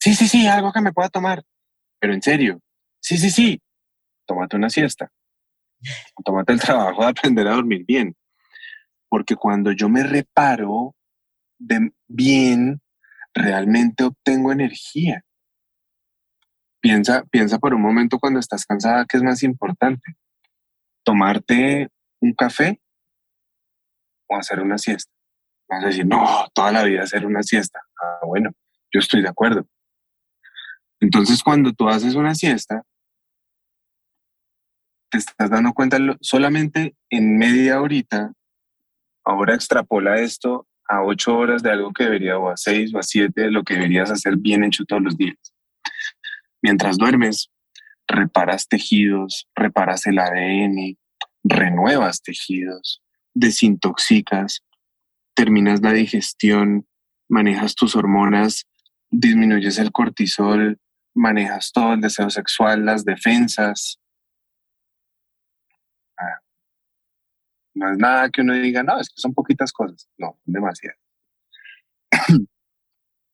Sí, 0.02 0.16
sí, 0.16 0.28
sí, 0.28 0.48
algo 0.48 0.74
que 0.74 0.82
me 0.82 0.94
pueda 0.94 1.10
tomar. 1.10 1.44
Pero 2.00 2.16
en 2.16 2.24
serio, 2.24 2.60
sí, 3.00 3.18
sí, 3.18 3.30
sí, 3.30 3.62
tómate 4.26 4.56
una 4.56 4.72
siesta. 4.72 5.12
Tómate 6.26 6.54
el 6.54 6.60
trabajo 6.60 7.04
de 7.04 7.10
aprender 7.10 7.48
a 7.48 7.54
dormir 7.54 7.86
bien. 7.86 8.16
Porque 9.10 9.36
cuando 9.36 9.72
yo 9.72 9.90
me 9.90 10.02
reparo 10.02 10.96
de 11.60 11.92
bien, 12.08 12.82
realmente 13.36 14.04
obtengo 14.04 14.52
energía. 14.52 15.24
Piensa, 16.80 17.24
piensa 17.26 17.60
por 17.60 17.76
un 17.76 17.82
momento 17.84 18.18
cuando 18.18 18.40
estás 18.40 18.66
cansada 18.66 19.06
qué 19.06 19.18
es 19.18 19.24
más 19.24 19.44
importante. 19.44 20.16
Tomarte 21.04 21.90
un 22.22 22.34
café 22.34 22.82
o 24.28 24.36
hacer 24.36 24.62
una 24.62 24.80
siesta. 24.80 25.12
Vas 25.70 25.84
a 25.84 25.88
decir, 25.88 26.08
no, 26.08 26.48
toda 26.56 26.72
la 26.72 26.84
vida 26.84 27.04
hacer 27.04 27.24
una 27.24 27.44
siesta. 27.44 27.82
Ah, 28.02 28.26
bueno, 28.26 28.50
yo 28.92 29.00
estoy 29.00 29.22
de 29.22 29.30
acuerdo. 29.30 29.68
Entonces, 31.02 31.44
cuando 31.44 31.74
tú 31.74 31.90
haces 31.90 32.16
una 32.16 32.36
siesta, 32.36 32.84
te 35.10 35.18
estás 35.18 35.50
dando 35.50 35.74
cuenta 35.74 35.98
solamente 36.22 36.96
en 37.10 37.38
media 37.38 37.82
horita, 37.82 38.32
ahora 39.26 39.56
extrapola 39.56 40.20
esto 40.22 40.68
a 40.88 41.04
ocho 41.04 41.38
horas 41.38 41.64
de 41.64 41.72
algo 41.72 41.92
que 41.92 42.06
debería, 42.06 42.38
o 42.38 42.50
a 42.50 42.56
seis 42.56 42.94
o 42.94 43.00
a 43.00 43.04
siete, 43.04 43.42
de 43.42 43.52
lo 43.52 43.64
que 43.64 43.74
deberías 43.74 44.12
hacer 44.12 44.38
bien 44.38 44.64
hecho 44.64 44.86
todos 44.86 45.02
los 45.02 45.18
días. 45.18 45.38
Mientras 46.62 46.98
duermes, 46.98 47.50
reparas 48.08 48.68
tejidos, 48.68 49.48
reparas 49.56 50.06
el 50.06 50.20
ADN, 50.20 50.98
renuevas 51.44 52.22
tejidos, 52.22 53.02
desintoxicas, 53.34 54.62
terminas 55.34 55.82
la 55.82 55.94
digestión, 55.94 56.86
manejas 57.28 57.74
tus 57.76 57.96
hormonas, 57.96 58.68
disminuyes 59.10 59.80
el 59.80 59.92
cortisol, 59.92 60.80
manejas 61.14 61.72
todo 61.72 61.94
el 61.94 62.02
deseo 62.02 62.30
sexual, 62.30 62.86
las 62.86 63.04
defensas. 63.06 64.00
Ah, 66.18 66.40
no 67.74 67.92
es 67.92 67.98
nada 67.98 68.30
que 68.30 68.42
uno 68.42 68.54
diga, 68.54 68.84
no, 68.84 69.00
es 69.00 69.10
que 69.10 69.20
son 69.22 69.34
poquitas 69.34 69.72
cosas. 69.72 70.10
No, 70.18 70.40
demasiado. 70.46 70.98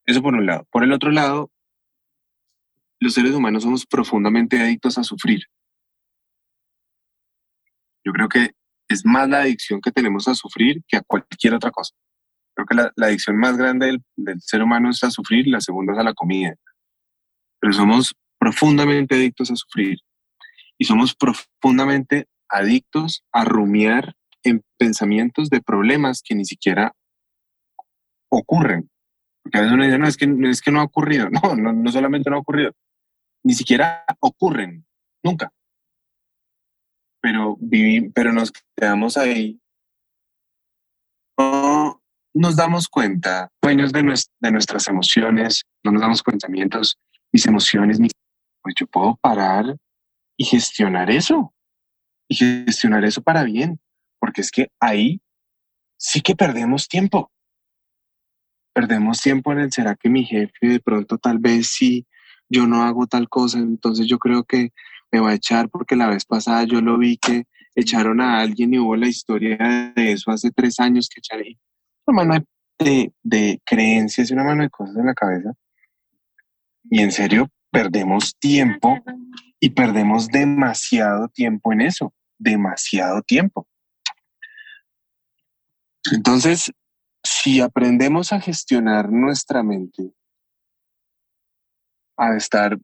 Eso 0.05 0.21
por 0.21 0.33
un 0.33 0.45
lado. 0.45 0.65
Por 0.71 0.83
el 0.83 0.93
otro 0.93 1.11
lado, 1.11 1.51
los 2.99 3.13
seres 3.13 3.33
humanos 3.33 3.63
somos 3.63 3.85
profundamente 3.85 4.59
adictos 4.59 4.97
a 4.97 5.03
sufrir. 5.03 5.43
Yo 8.03 8.13
creo 8.13 8.29
que 8.29 8.51
es 8.87 9.05
más 9.05 9.27
la 9.27 9.41
adicción 9.41 9.81
que 9.81 9.91
tenemos 9.91 10.27
a 10.27 10.35
sufrir 10.35 10.81
que 10.87 10.97
a 10.97 11.01
cualquier 11.01 11.53
otra 11.53 11.71
cosa. 11.71 11.93
Creo 12.55 12.65
que 12.65 12.75
la, 12.75 12.91
adicción 13.05 13.37
más 13.37 13.57
grande 13.57 13.99
del, 14.15 14.41
ser 14.41 14.63
humano 14.63 14.89
es 14.89 15.03
a 15.03 15.11
sufrir, 15.11 15.47
la 15.47 15.61
segunda 15.61 15.93
es 15.93 15.99
a 15.99 16.03
la 16.03 16.13
comida. 16.13 16.55
Pero 17.59 17.73
somos 17.73 18.15
profundamente 18.39 19.15
adictos 19.15 19.51
a 19.51 19.55
sufrir 19.55 19.99
y 20.77 20.85
somos 20.85 21.15
profundamente 21.15 22.27
adictos 22.49 23.23
a 23.31 23.43
rumiar 23.43 24.15
en 24.43 24.63
pensamientos 24.77 25.49
de 25.49 25.61
problemas 25.61 26.21
que 26.21 26.35
ni 26.35 26.45
siquiera 26.45 26.93
ocurren. 28.29 28.89
Porque 29.41 29.57
a 29.57 29.61
veces 29.61 29.73
uno 29.73 29.83
dice, 29.85 29.97
no, 29.97 30.07
es 30.07 30.17
que, 30.17 30.49
es 30.49 30.61
que 30.61 30.71
no 30.71 30.81
ha 30.81 30.85
ocurrido. 30.85 31.29
No, 31.31 31.55
no, 31.55 31.73
no 31.73 31.91
solamente 31.91 32.29
no 32.29 32.37
ha 32.37 32.39
ocurrido, 32.39 32.71
ni 33.43 33.53
siquiera 33.53 34.05
ocurren, 34.19 34.85
nunca. 35.23 35.51
Pero, 37.21 37.57
pero 38.13 38.31
nos 38.31 38.51
quedamos 38.75 39.17
ahí. 39.17 39.59
No 41.37 42.01
nos 42.37 42.55
damos 42.55 42.87
cuenta, 42.87 43.51
dueños 43.61 43.91
de, 43.91 44.03
de 44.39 44.51
nuestras 44.51 44.87
emociones, 44.87 45.63
no 45.83 45.91
nos 45.91 46.01
damos 46.01 46.23
pensamientos, 46.23 46.97
mis 47.31 47.45
emociones, 47.45 47.99
pues 48.61 48.75
yo 48.79 48.87
puedo 48.87 49.15
parar 49.17 49.77
y 50.37 50.45
gestionar 50.45 51.09
eso. 51.09 51.53
Y 52.29 52.35
gestionar 52.35 53.05
eso 53.05 53.21
para 53.21 53.43
bien. 53.43 53.79
Porque 54.19 54.41
es 54.41 54.51
que 54.51 54.69
ahí 54.79 55.21
sí 55.97 56.21
que 56.21 56.35
perdemos 56.35 56.87
tiempo. 56.87 57.31
Perdemos 58.73 59.21
tiempo 59.21 59.51
en 59.51 59.59
el, 59.59 59.71
¿será 59.71 59.95
que 59.95 60.09
mi 60.09 60.25
jefe 60.25 60.67
de 60.67 60.79
pronto 60.79 61.17
tal 61.17 61.39
vez 61.39 61.67
sí 61.67 62.05
yo 62.49 62.67
no 62.67 62.83
hago 62.83 63.07
tal 63.07 63.27
cosa, 63.29 63.59
entonces 63.59 64.07
yo 64.07 64.19
creo 64.19 64.43
que 64.43 64.71
me 65.11 65.19
va 65.19 65.31
a 65.31 65.35
echar 65.35 65.69
porque 65.69 65.95
la 65.95 66.07
vez 66.07 66.25
pasada 66.25 66.63
yo 66.63 66.81
lo 66.81 66.97
vi 66.97 67.17
que 67.17 67.45
echaron 67.75 68.21
a 68.21 68.39
alguien 68.39 68.73
y 68.73 68.79
hubo 68.79 68.95
la 68.95 69.07
historia 69.07 69.93
de 69.95 70.11
eso 70.11 70.31
hace 70.31 70.51
tres 70.51 70.79
años 70.79 71.09
que 71.09 71.19
echaron 71.19 71.45
una 72.05 72.23
mano 72.23 72.45
de, 72.79 73.11
de 73.23 73.61
creencias 73.65 74.29
y 74.29 74.33
una 74.33 74.43
mano 74.43 74.63
de 74.63 74.69
cosas 74.69 74.95
en 74.95 75.05
la 75.05 75.13
cabeza. 75.13 75.53
Y 76.89 77.01
en 77.01 77.11
serio, 77.11 77.49
perdemos 77.71 78.35
tiempo 78.39 78.97
y 79.59 79.71
perdemos 79.71 80.27
demasiado 80.27 81.27
tiempo 81.29 81.73
en 81.73 81.81
eso, 81.81 82.13
demasiado 82.37 83.21
tiempo. 83.21 83.67
Entonces, 86.11 86.71
si 87.23 87.59
aprendemos 87.59 88.31
a 88.31 88.39
gestionar 88.39 89.11
nuestra 89.11 89.63
mente 89.63 90.11
a 92.15 92.35
estar 92.35 92.77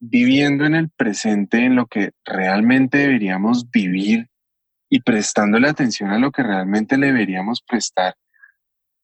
viviendo 0.00 0.64
en 0.64 0.74
el 0.74 0.90
presente, 0.90 1.64
en 1.64 1.76
lo 1.76 1.86
que 1.86 2.12
realmente 2.24 2.98
deberíamos 2.98 3.70
vivir 3.70 4.28
y 4.88 5.00
prestándole 5.00 5.68
atención 5.68 6.10
a 6.10 6.18
lo 6.18 6.30
que 6.30 6.42
realmente 6.42 6.96
le 6.96 7.08
deberíamos 7.08 7.62
prestar 7.62 8.14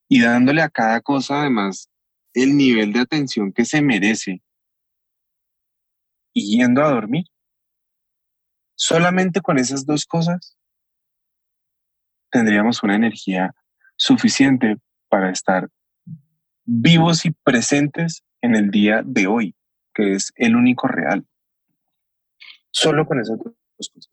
y 0.09 0.21
dándole 0.21 0.63
a 0.63 0.69
cada 0.69 1.01
cosa 1.01 1.41
además 1.41 1.89
el 2.35 2.57
nivel 2.57 2.93
de 2.93 3.01
atención 3.01 3.53
que 3.53 3.65
se 3.65 3.83
merece 3.83 4.43
y 6.33 6.59
yendo 6.59 6.83
a 6.83 6.91
dormir. 6.91 7.25
Solamente 8.75 9.41
con 9.41 9.59
esas 9.59 9.85
dos 9.85 10.07
cosas 10.07 10.57
tendríamos 12.31 12.83
una 12.83 12.97
energía 12.97 13.55
suficiente 13.97 14.77
para 15.09 15.31
estar 15.31 15.69
vivos 16.65 17.27
y 17.27 17.31
presentes 17.31 18.25
en 18.41 18.57
el 18.57 18.71
día 18.71 19.03
de 19.05 19.27
hoy, 19.27 19.55
que 19.95 20.15
es 20.15 20.33
el 20.37 20.57
único 20.57 20.89
real. 20.89 21.27
Solo 22.71 23.07
con 23.07 23.21
esas 23.21 23.39
dos 23.39 23.55
cosas. 23.77 24.09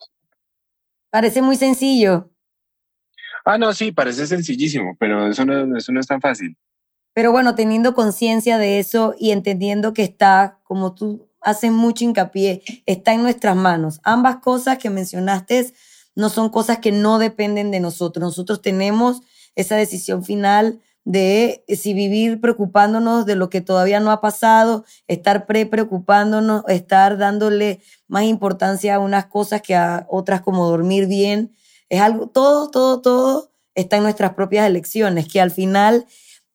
Parece 1.10 1.42
muy 1.42 1.56
sencillo. 1.56 2.32
Ah, 3.46 3.58
no, 3.58 3.74
sí, 3.74 3.92
parece 3.92 4.28
sencillísimo, 4.28 4.96
pero 5.00 5.28
eso 5.28 5.46
no, 5.46 5.78
eso 5.78 5.92
no 5.92 6.00
es 6.00 6.08
tan 6.08 6.22
fácil. 6.22 6.56
Pero 7.20 7.34
bueno, 7.34 7.54
teniendo 7.54 7.96
conciencia 7.96 8.58
de 8.58 8.80
eso 8.80 9.14
y 9.20 9.32
entendiendo 9.32 9.92
que 9.92 10.04
está, 10.04 10.58
como 10.64 10.96
tú 10.96 11.28
haces 11.42 11.70
mucho 11.70 12.06
hincapié, 12.06 12.64
está 12.86 13.14
en 13.14 13.24
nuestras 13.24 13.58
manos. 13.58 14.00
Ambas 14.04 14.38
cosas 14.38 14.78
que 14.78 14.90
mencionaste 14.90 15.74
no 16.16 16.30
son 16.30 16.48
cosas 16.48 16.80
que 16.80 16.94
no 16.94 17.20
dependen 17.20 17.72
de 17.72 17.82
nosotros. 17.82 18.24
Nosotros 18.24 18.62
tenemos 18.62 19.20
esa 19.56 19.76
decisión 19.76 20.24
final 20.24 20.80
de 21.04 21.66
si 21.68 21.94
vivir 21.94 22.40
preocupándonos 22.40 23.26
de 23.26 23.36
lo 23.36 23.50
que 23.50 23.60
todavía 23.60 24.00
no 24.00 24.12
ha 24.12 24.22
pasado, 24.22 24.86
estar 25.10 25.46
pre-preocupándonos, 25.46 26.64
estar 26.70 27.18
dándole 27.18 27.82
más 28.08 28.24
importancia 28.24 28.96
a 28.96 29.00
unas 29.00 29.26
cosas 29.26 29.62
que 29.62 29.76
a 29.76 30.08
otras 30.10 30.40
como 30.40 30.70
dormir 30.70 31.08
bien. 31.08 31.54
Es 31.90 32.00
algo, 32.00 32.28
todo, 32.28 32.72
todo, 32.72 33.02
todo 33.02 33.52
está 33.76 33.98
en 33.98 34.04
nuestras 34.04 34.36
propias 34.36 34.66
elecciones, 34.66 35.28
que 35.28 35.42
al 35.42 35.52
final 35.52 36.06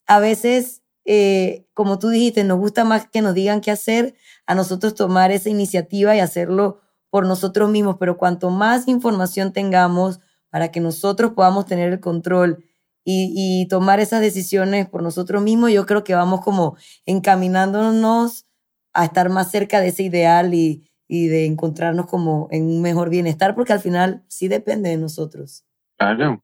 a 0.06 0.20
veces, 0.20 0.82
eh, 1.04 1.66
como 1.74 1.98
tú 1.98 2.08
dijiste, 2.08 2.44
nos 2.44 2.58
gusta 2.58 2.84
más 2.84 3.08
que 3.08 3.22
nos 3.22 3.34
digan 3.34 3.60
qué 3.60 3.70
hacer, 3.70 4.14
a 4.46 4.54
nosotros 4.54 4.94
tomar 4.94 5.30
esa 5.30 5.50
iniciativa 5.50 6.14
y 6.16 6.20
hacerlo 6.20 6.80
por 7.10 7.26
nosotros 7.26 7.70
mismos, 7.70 7.96
pero 7.98 8.18
cuanto 8.18 8.50
más 8.50 8.88
información 8.88 9.52
tengamos 9.52 10.20
para 10.50 10.70
que 10.70 10.80
nosotros 10.80 11.32
podamos 11.32 11.66
tener 11.66 11.92
el 11.92 12.00
control 12.00 12.64
y, 13.04 13.66
tomar 13.68 14.00
esas 14.00 14.20
decisiones 14.20 14.88
por 14.88 15.02
nosotros 15.02 15.42
mismos, 15.42 15.70
yo 15.70 15.84
creo 15.84 16.04
que 16.04 16.14
vamos 16.14 16.40
como 16.40 16.76
encaminándonos 17.04 18.46
a 18.94 19.04
estar 19.04 19.28
más 19.28 19.50
cerca 19.50 19.80
de 19.80 19.88
ese 19.88 20.04
ideal 20.04 20.54
y, 20.54 20.90
y 21.06 21.28
de 21.28 21.44
encontrarnos 21.46 22.06
como 22.06 22.48
en 22.50 22.64
un 22.64 22.80
mejor 22.80 23.10
bienestar, 23.10 23.54
porque 23.54 23.74
al 23.74 23.80
final 23.80 24.24
sí 24.28 24.48
depende 24.48 24.88
de 24.88 24.96
nosotros. 24.96 25.64
Claro, 25.98 26.42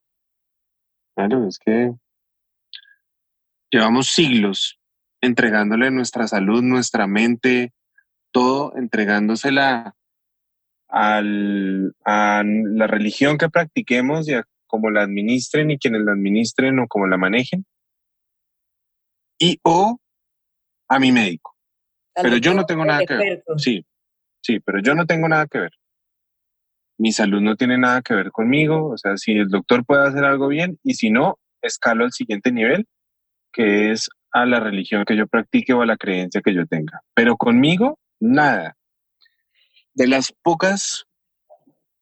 claro, 1.14 1.46
es 1.48 1.58
que 1.58 1.94
llevamos 3.70 4.08
siglos 4.08 4.78
entregándole 5.20 5.90
nuestra 5.90 6.26
salud, 6.26 6.62
nuestra 6.62 7.06
mente, 7.06 7.72
todo 8.32 8.74
entregándosela 8.76 9.94
al, 10.88 11.94
a 12.04 12.42
la 12.44 12.86
religión 12.86 13.38
que 13.38 13.48
practiquemos 13.48 14.28
y 14.28 14.34
a 14.34 14.44
como 14.70 14.90
la 14.90 15.02
administren 15.02 15.70
y 15.70 15.78
quienes 15.78 16.02
la 16.02 16.12
administren 16.12 16.78
o 16.78 16.86
como 16.86 17.08
la 17.08 17.18
manejen. 17.18 17.66
Y 19.38 19.58
o 19.64 19.98
a 20.88 20.98
mi 20.98 21.12
médico. 21.12 21.56
pero 22.14 22.36
yo 22.36 22.54
no 22.54 22.64
tengo 22.64 22.84
nada 22.84 23.04
que 23.04 23.14
ver. 23.14 23.44
Sí, 23.56 23.84
sí, 24.40 24.60
pero 24.60 24.80
yo 24.80 24.94
no 24.94 25.06
tengo 25.06 25.28
nada 25.28 25.46
que 25.46 25.58
ver. 25.58 25.72
Mi 26.98 27.12
salud 27.12 27.40
no 27.40 27.56
tiene 27.56 27.78
nada 27.78 28.02
que 28.02 28.14
ver 28.14 28.30
conmigo. 28.30 28.90
O 28.90 28.98
sea, 28.98 29.16
si 29.16 29.32
el 29.32 29.48
doctor 29.48 29.84
puede 29.84 30.06
hacer 30.06 30.24
algo 30.24 30.46
bien 30.48 30.78
y 30.84 30.94
si 30.94 31.10
no, 31.10 31.38
escalo 31.62 32.04
al 32.04 32.12
siguiente 32.12 32.52
nivel, 32.52 32.86
que 33.52 33.92
es 33.92 34.08
a 34.32 34.46
la 34.46 34.60
religión 34.60 35.04
que 35.04 35.16
yo 35.16 35.26
practique 35.26 35.72
o 35.72 35.82
a 35.82 35.86
la 35.86 35.96
creencia 35.96 36.40
que 36.42 36.54
yo 36.54 36.66
tenga. 36.66 37.02
Pero 37.14 37.36
conmigo, 37.36 37.98
nada. 38.20 38.76
De 39.94 40.06
las 40.06 40.32
pocas 40.32 41.04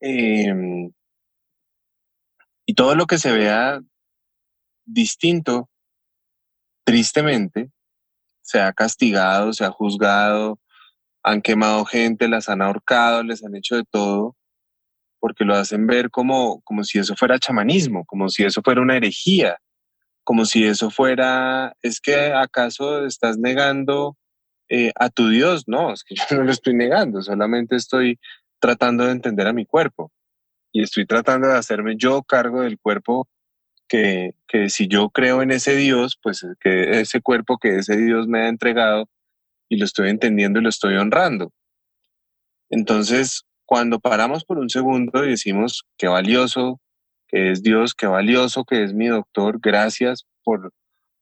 em, 0.00 0.90
y 2.66 2.74
todo 2.74 2.94
lo 2.94 3.06
que 3.06 3.18
se 3.18 3.32
vea 3.32 3.80
distinto, 4.84 5.70
tristemente, 6.84 7.70
se 8.42 8.60
ha 8.60 8.72
castigado, 8.72 9.52
se 9.52 9.64
ha 9.64 9.70
juzgado, 9.70 10.58
han 11.22 11.42
quemado 11.42 11.84
gente, 11.84 12.28
las 12.28 12.48
han 12.48 12.62
ahorcado, 12.62 13.22
les 13.22 13.44
han 13.44 13.56
hecho 13.56 13.76
de 13.76 13.84
todo, 13.84 14.36
porque 15.18 15.44
lo 15.44 15.54
hacen 15.54 15.86
ver 15.86 16.10
como, 16.10 16.60
como 16.62 16.84
si 16.84 16.98
eso 16.98 17.14
fuera 17.16 17.38
chamanismo, 17.38 18.04
como 18.04 18.28
si 18.28 18.44
eso 18.44 18.62
fuera 18.62 18.80
una 18.80 18.96
herejía, 18.96 19.58
como 20.28 20.44
si 20.44 20.62
eso 20.62 20.90
fuera, 20.90 21.74
es 21.80 22.02
que 22.02 22.34
acaso 22.34 23.06
estás 23.06 23.38
negando 23.38 24.14
eh, 24.68 24.92
a 24.94 25.08
tu 25.08 25.30
Dios, 25.30 25.64
no, 25.66 25.90
es 25.90 26.04
que 26.04 26.14
yo 26.30 26.36
no 26.36 26.44
lo 26.44 26.52
estoy 26.52 26.74
negando, 26.74 27.22
solamente 27.22 27.76
estoy 27.76 28.20
tratando 28.58 29.06
de 29.06 29.12
entender 29.12 29.46
a 29.46 29.54
mi 29.54 29.64
cuerpo 29.64 30.12
y 30.70 30.82
estoy 30.82 31.06
tratando 31.06 31.48
de 31.48 31.54
hacerme 31.54 31.94
yo 31.96 32.22
cargo 32.22 32.60
del 32.60 32.78
cuerpo 32.78 33.26
que, 33.88 34.34
que 34.46 34.68
si 34.68 34.86
yo 34.86 35.08
creo 35.08 35.40
en 35.40 35.50
ese 35.50 35.74
Dios, 35.76 36.18
pues 36.22 36.46
que 36.60 37.00
ese 37.00 37.22
cuerpo 37.22 37.56
que 37.56 37.76
ese 37.76 37.96
Dios 37.96 38.28
me 38.28 38.40
ha 38.40 38.48
entregado 38.48 39.08
y 39.70 39.78
lo 39.78 39.86
estoy 39.86 40.10
entendiendo 40.10 40.60
y 40.60 40.62
lo 40.62 40.68
estoy 40.68 40.96
honrando. 40.96 41.54
Entonces, 42.68 43.46
cuando 43.64 43.98
paramos 43.98 44.44
por 44.44 44.58
un 44.58 44.68
segundo 44.68 45.24
y 45.24 45.30
decimos 45.30 45.86
qué 45.96 46.06
valioso 46.06 46.82
que 47.28 47.50
es 47.50 47.62
Dios, 47.62 47.94
que 47.94 48.06
valioso, 48.06 48.64
que 48.64 48.82
es 48.82 48.92
mi 48.92 49.06
doctor. 49.06 49.60
Gracias 49.60 50.26
por, 50.42 50.72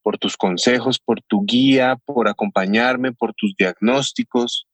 por 0.02 0.18
tus 0.18 0.36
consejos, 0.36 0.98
por 0.98 1.20
tu 1.22 1.44
guía, 1.44 1.96
por 2.04 2.28
acompañarme, 2.28 3.12
por 3.12 3.34
tus 3.34 3.54
diagnósticos. 3.56 4.66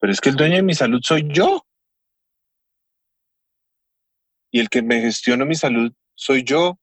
Pero 0.00 0.12
es 0.12 0.20
que 0.20 0.30
el 0.30 0.36
dueño 0.36 0.56
de 0.56 0.62
mi 0.62 0.74
salud 0.74 1.00
soy 1.02 1.28
yo. 1.30 1.64
Y 4.50 4.60
el 4.60 4.68
que 4.70 4.82
me 4.82 5.00
gestiono 5.00 5.44
mi 5.44 5.54
salud 5.54 5.92
soy 6.14 6.42
yo. 6.42 6.78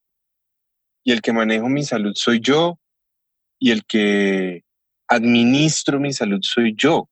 Y 1.04 1.12
el 1.12 1.22
que 1.22 1.34
manejo 1.34 1.68
mi 1.68 1.84
salud 1.84 2.14
soy 2.16 2.40
yo. 2.40 2.80
Y 3.60 3.72
el 3.72 3.84
que 3.86 4.64
administro 5.08 6.00
mi 6.00 6.14
salud 6.14 6.40
soy 6.44 6.76
yo. 6.76 7.10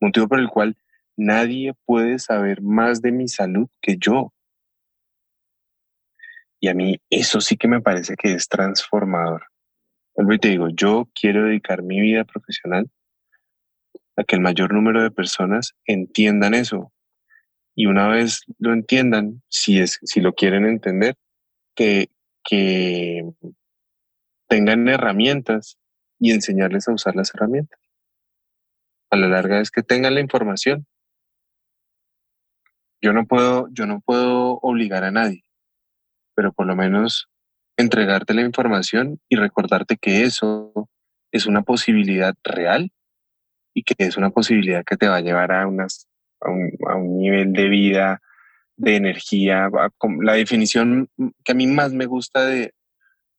Motivo 0.00 0.28
por 0.28 0.40
el 0.40 0.48
cual 0.48 0.76
nadie 1.16 1.74
puede 1.84 2.18
saber 2.18 2.62
más 2.62 3.00
de 3.02 3.12
mi 3.12 3.28
salud 3.28 3.68
que 3.80 3.96
yo. 3.98 4.32
Y 6.66 6.68
a 6.68 6.74
mí 6.74 7.00
eso 7.10 7.40
sí 7.40 7.56
que 7.56 7.68
me 7.68 7.80
parece 7.80 8.16
que 8.16 8.32
es 8.32 8.48
transformador. 8.48 9.46
Te 10.40 10.48
digo, 10.48 10.66
yo 10.68 11.08
quiero 11.14 11.44
dedicar 11.44 11.84
mi 11.84 12.00
vida 12.00 12.24
profesional 12.24 12.90
a 14.16 14.24
que 14.24 14.34
el 14.34 14.42
mayor 14.42 14.74
número 14.74 15.00
de 15.00 15.12
personas 15.12 15.76
entiendan 15.84 16.54
eso. 16.54 16.92
Y 17.76 17.86
una 17.86 18.08
vez 18.08 18.40
lo 18.58 18.72
entiendan, 18.72 19.44
si, 19.48 19.78
es, 19.78 20.00
si 20.02 20.20
lo 20.20 20.32
quieren 20.34 20.66
entender, 20.66 21.14
que, 21.76 22.10
que 22.42 23.22
tengan 24.48 24.88
herramientas 24.88 25.78
y 26.18 26.32
enseñarles 26.32 26.88
a 26.88 26.94
usar 26.94 27.14
las 27.14 27.32
herramientas. 27.32 27.78
A 29.10 29.16
la 29.16 29.28
larga 29.28 29.60
es 29.60 29.70
que 29.70 29.84
tengan 29.84 30.16
la 30.16 30.20
información. 30.20 30.84
Yo 33.00 33.12
no 33.12 33.24
puedo, 33.24 33.68
yo 33.70 33.86
no 33.86 34.00
puedo 34.00 34.58
obligar 34.62 35.04
a 35.04 35.12
nadie, 35.12 35.45
pero 36.36 36.52
por 36.52 36.66
lo 36.66 36.76
menos 36.76 37.28
entregarte 37.76 38.34
la 38.34 38.42
información 38.42 39.20
y 39.28 39.36
recordarte 39.36 39.96
que 39.96 40.22
eso 40.22 40.88
es 41.32 41.46
una 41.46 41.62
posibilidad 41.62 42.34
real 42.44 42.92
y 43.74 43.82
que 43.82 43.94
es 43.98 44.16
una 44.16 44.30
posibilidad 44.30 44.84
que 44.84 44.96
te 44.96 45.08
va 45.08 45.16
a 45.16 45.20
llevar 45.20 45.52
a, 45.52 45.66
unas, 45.66 46.06
a, 46.40 46.50
un, 46.50 47.18
nivel 47.18 47.52
de 47.52 47.68
vida, 47.68 48.22
de 48.76 48.96
energía. 48.96 49.68
La 50.20 50.34
definición 50.34 51.10
que 51.44 51.52
a 51.52 51.54
mí 51.54 51.66
más 51.66 51.92
me 51.92 52.06
gusta 52.06 52.46
de, 52.46 52.72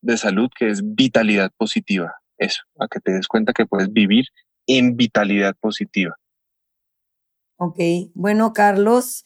de 0.00 0.16
salud, 0.16 0.48
que 0.56 0.68
es 0.68 0.82
vitalidad 0.94 1.50
positiva. 1.56 2.14
Eso, 2.36 2.62
a 2.78 2.86
que 2.86 3.00
te 3.00 3.12
des 3.12 3.26
cuenta 3.26 3.52
que 3.52 3.66
puedes 3.66 3.92
vivir 3.92 4.26
en 4.66 4.96
vitalidad 4.96 5.56
positiva. 5.58 6.16
Ok, 7.56 7.78
bueno, 8.14 8.52
Carlos, 8.52 9.24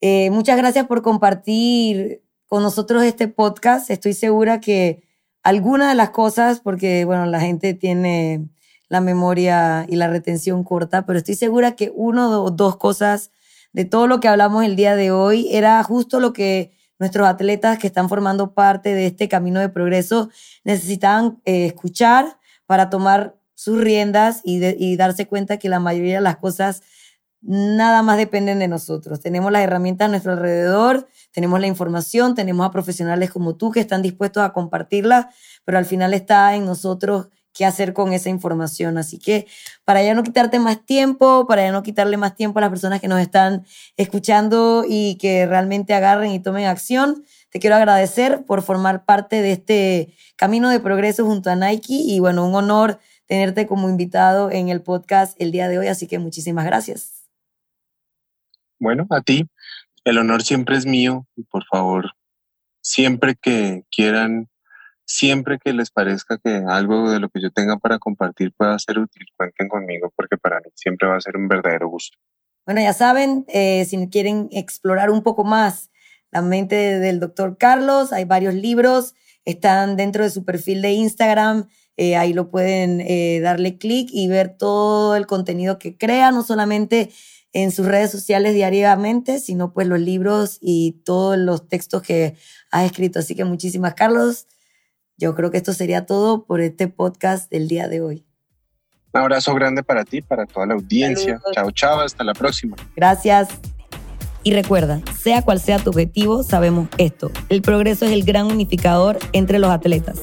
eh, 0.00 0.30
muchas 0.30 0.56
gracias 0.56 0.86
por 0.88 1.02
compartir 1.02 2.22
con 2.50 2.64
nosotros 2.64 3.04
este 3.04 3.28
podcast. 3.28 3.90
Estoy 3.90 4.12
segura 4.12 4.60
que 4.60 5.04
algunas 5.44 5.88
de 5.88 5.94
las 5.94 6.10
cosas, 6.10 6.58
porque 6.58 7.04
bueno, 7.04 7.24
la 7.26 7.38
gente 7.38 7.74
tiene 7.74 8.48
la 8.88 9.00
memoria 9.00 9.86
y 9.88 9.94
la 9.94 10.08
retención 10.08 10.64
corta, 10.64 11.06
pero 11.06 11.20
estoy 11.20 11.36
segura 11.36 11.76
que 11.76 11.92
uno 11.94 12.42
o 12.42 12.50
dos 12.50 12.76
cosas 12.76 13.30
de 13.72 13.84
todo 13.84 14.08
lo 14.08 14.18
que 14.18 14.26
hablamos 14.26 14.64
el 14.64 14.74
día 14.74 14.96
de 14.96 15.12
hoy 15.12 15.46
era 15.52 15.80
justo 15.84 16.18
lo 16.18 16.32
que 16.32 16.72
nuestros 16.98 17.28
atletas 17.28 17.78
que 17.78 17.86
están 17.86 18.08
formando 18.08 18.52
parte 18.52 18.94
de 18.94 19.06
este 19.06 19.28
camino 19.28 19.60
de 19.60 19.68
progreso 19.68 20.28
necesitaban 20.64 21.40
eh, 21.44 21.66
escuchar 21.66 22.36
para 22.66 22.90
tomar 22.90 23.36
sus 23.54 23.80
riendas 23.80 24.40
y, 24.42 24.60
y 24.64 24.96
darse 24.96 25.28
cuenta 25.28 25.58
que 25.58 25.68
la 25.68 25.78
mayoría 25.78 26.16
de 26.16 26.22
las 26.22 26.38
cosas 26.38 26.82
nada 27.42 28.02
más 28.02 28.16
dependen 28.16 28.58
de 28.58 28.68
nosotros. 28.68 29.20
Tenemos 29.20 29.50
las 29.52 29.62
herramientas 29.62 30.06
a 30.06 30.10
nuestro 30.10 30.32
alrededor, 30.32 31.08
tenemos 31.32 31.60
la 31.60 31.66
información, 31.66 32.34
tenemos 32.34 32.66
a 32.66 32.70
profesionales 32.70 33.30
como 33.30 33.56
tú 33.56 33.70
que 33.70 33.80
están 33.80 34.02
dispuestos 34.02 34.42
a 34.42 34.52
compartirla, 34.52 35.30
pero 35.64 35.78
al 35.78 35.86
final 35.86 36.14
está 36.14 36.54
en 36.54 36.66
nosotros 36.66 37.28
qué 37.52 37.64
hacer 37.66 37.92
con 37.92 38.12
esa 38.12 38.28
información. 38.28 38.98
Así 38.98 39.18
que 39.18 39.46
para 39.84 40.02
ya 40.02 40.14
no 40.14 40.22
quitarte 40.22 40.58
más 40.58 40.84
tiempo, 40.84 41.46
para 41.46 41.62
ya 41.62 41.72
no 41.72 41.82
quitarle 41.82 42.16
más 42.16 42.36
tiempo 42.36 42.58
a 42.58 42.62
las 42.62 42.70
personas 42.70 43.00
que 43.00 43.08
nos 43.08 43.20
están 43.20 43.64
escuchando 43.96 44.84
y 44.88 45.16
que 45.16 45.46
realmente 45.46 45.94
agarren 45.94 46.32
y 46.32 46.40
tomen 46.40 46.66
acción, 46.66 47.24
te 47.50 47.58
quiero 47.58 47.76
agradecer 47.76 48.44
por 48.44 48.62
formar 48.62 49.04
parte 49.04 49.42
de 49.42 49.52
este 49.52 50.14
camino 50.36 50.68
de 50.68 50.80
progreso 50.80 51.24
junto 51.26 51.50
a 51.50 51.56
Nike 51.56 51.94
y 51.94 52.20
bueno, 52.20 52.46
un 52.46 52.54
honor 52.54 53.00
tenerte 53.26 53.66
como 53.66 53.88
invitado 53.88 54.50
en 54.50 54.68
el 54.68 54.82
podcast 54.82 55.40
el 55.40 55.52
día 55.52 55.68
de 55.68 55.78
hoy, 55.78 55.88
así 55.88 56.06
que 56.06 56.18
muchísimas 56.18 56.64
gracias. 56.64 57.19
Bueno, 58.80 59.06
a 59.10 59.20
ti, 59.20 59.46
el 60.04 60.18
honor 60.18 60.42
siempre 60.42 60.76
es 60.76 60.86
mío 60.86 61.26
y 61.36 61.44
por 61.44 61.64
favor, 61.66 62.12
siempre 62.80 63.36
que 63.40 63.84
quieran 63.90 64.48
siempre 65.04 65.58
que 65.58 65.72
les 65.72 65.90
parezca 65.90 66.38
que 66.38 66.62
algo 66.68 67.10
de 67.10 67.18
lo 67.18 67.28
que 67.30 67.42
yo 67.42 67.50
tenga 67.50 67.76
para 67.78 67.98
compartir 67.98 68.52
pueda 68.56 68.78
ser 68.78 69.00
útil, 69.00 69.26
cuenten 69.36 69.68
conmigo 69.68 70.12
porque 70.14 70.36
para 70.36 70.60
mí 70.60 70.70
siempre 70.74 71.08
va 71.08 71.16
a 71.16 71.20
ser 71.20 71.36
un 71.36 71.48
verdadero 71.48 71.88
gusto. 71.88 72.16
Bueno, 72.64 72.80
ya 72.80 72.92
saben, 72.92 73.44
eh, 73.48 73.84
si 73.86 74.08
quieren 74.08 74.48
explorar 74.52 75.10
un 75.10 75.22
poco 75.24 75.42
más 75.42 75.90
la 76.30 76.42
mente 76.42 76.76
del 76.76 77.18
doctor 77.18 77.58
Carlos, 77.58 78.12
hay 78.12 78.24
varios 78.24 78.54
libros, 78.54 79.14
están 79.44 79.96
dentro 79.96 80.22
de 80.22 80.30
su 80.30 80.44
perfil 80.44 80.80
de 80.80 80.92
Instagram, 80.92 81.68
eh, 81.96 82.14
ahí 82.14 82.32
lo 82.32 82.48
pueden 82.50 83.00
eh, 83.00 83.40
darle 83.40 83.78
clic 83.78 84.08
y 84.12 84.28
ver 84.28 84.56
todo 84.56 85.16
el 85.16 85.26
contenido 85.26 85.78
que 85.80 85.98
crea, 85.98 86.30
no 86.30 86.44
solamente 86.44 87.10
en 87.52 87.72
sus 87.72 87.86
redes 87.86 88.10
sociales 88.10 88.54
diariamente, 88.54 89.40
sino 89.40 89.72
pues 89.72 89.86
los 89.86 90.00
libros 90.00 90.58
y 90.60 91.02
todos 91.04 91.36
los 91.36 91.68
textos 91.68 92.02
que 92.02 92.36
ha 92.70 92.84
escrito. 92.84 93.18
Así 93.18 93.34
que 93.34 93.44
muchísimas, 93.44 93.94
Carlos. 93.94 94.46
Yo 95.16 95.34
creo 95.34 95.50
que 95.50 95.58
esto 95.58 95.74
sería 95.74 96.06
todo 96.06 96.46
por 96.46 96.60
este 96.60 96.88
podcast 96.88 97.50
del 97.50 97.68
día 97.68 97.88
de 97.88 98.00
hoy. 98.00 98.24
Un 99.12 99.20
abrazo 99.20 99.52
grande 99.54 99.82
para 99.82 100.04
ti, 100.04 100.22
para 100.22 100.46
toda 100.46 100.66
la 100.66 100.74
audiencia. 100.74 101.40
Chao, 101.52 101.70
chao, 101.72 102.00
hasta 102.00 102.24
la 102.24 102.32
próxima. 102.32 102.76
Gracias. 102.96 103.48
Y 104.42 104.54
recuerda, 104.54 105.02
sea 105.18 105.42
cual 105.42 105.60
sea 105.60 105.78
tu 105.78 105.90
objetivo, 105.90 106.42
sabemos 106.42 106.88
esto. 106.96 107.30
El 107.50 107.60
progreso 107.60 108.06
es 108.06 108.12
el 108.12 108.24
gran 108.24 108.46
unificador 108.46 109.18
entre 109.32 109.58
los 109.58 109.70
atletas. 109.70 110.20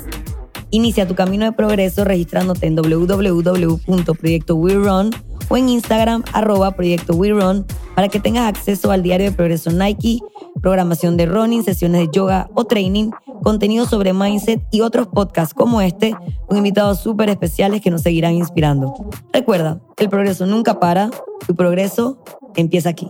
Inicia 0.70 1.08
tu 1.08 1.16
camino 1.16 1.46
de 1.46 1.54
progreso 1.54 2.04
registrándote 2.04 2.68
en 2.68 2.76
www.proyectowerun 2.76 5.12
o 5.50 5.58
en 5.58 5.70
Instagram 5.70 6.24
arroba 6.34 6.72
Proyecto 6.72 7.18
para 7.96 8.10
que 8.10 8.20
tengas 8.20 8.50
acceso 8.50 8.92
al 8.92 9.02
diario 9.02 9.30
de 9.30 9.36
progreso 9.36 9.72
Nike, 9.72 10.20
programación 10.62 11.16
de 11.16 11.26
running, 11.26 11.64
sesiones 11.64 12.02
de 12.02 12.10
yoga 12.12 12.50
o 12.54 12.66
training, 12.66 13.12
contenido 13.44 13.86
sobre 13.86 14.12
mindset 14.14 14.62
y 14.72 14.82
otros 14.82 15.08
podcasts 15.08 15.54
como 15.54 15.80
este, 15.80 16.14
con 16.48 16.58
invitados 16.58 17.00
súper 17.00 17.30
especiales 17.30 17.80
que 17.82 17.90
nos 17.90 18.02
seguirán 18.02 18.34
inspirando. 18.34 18.94
Recuerda, 19.32 19.80
el 19.98 20.10
progreso 20.10 20.46
nunca 20.46 20.80
para, 20.80 21.12
tu 21.48 21.56
progreso 21.56 22.22
empieza 22.56 22.90
aquí. 22.90 23.10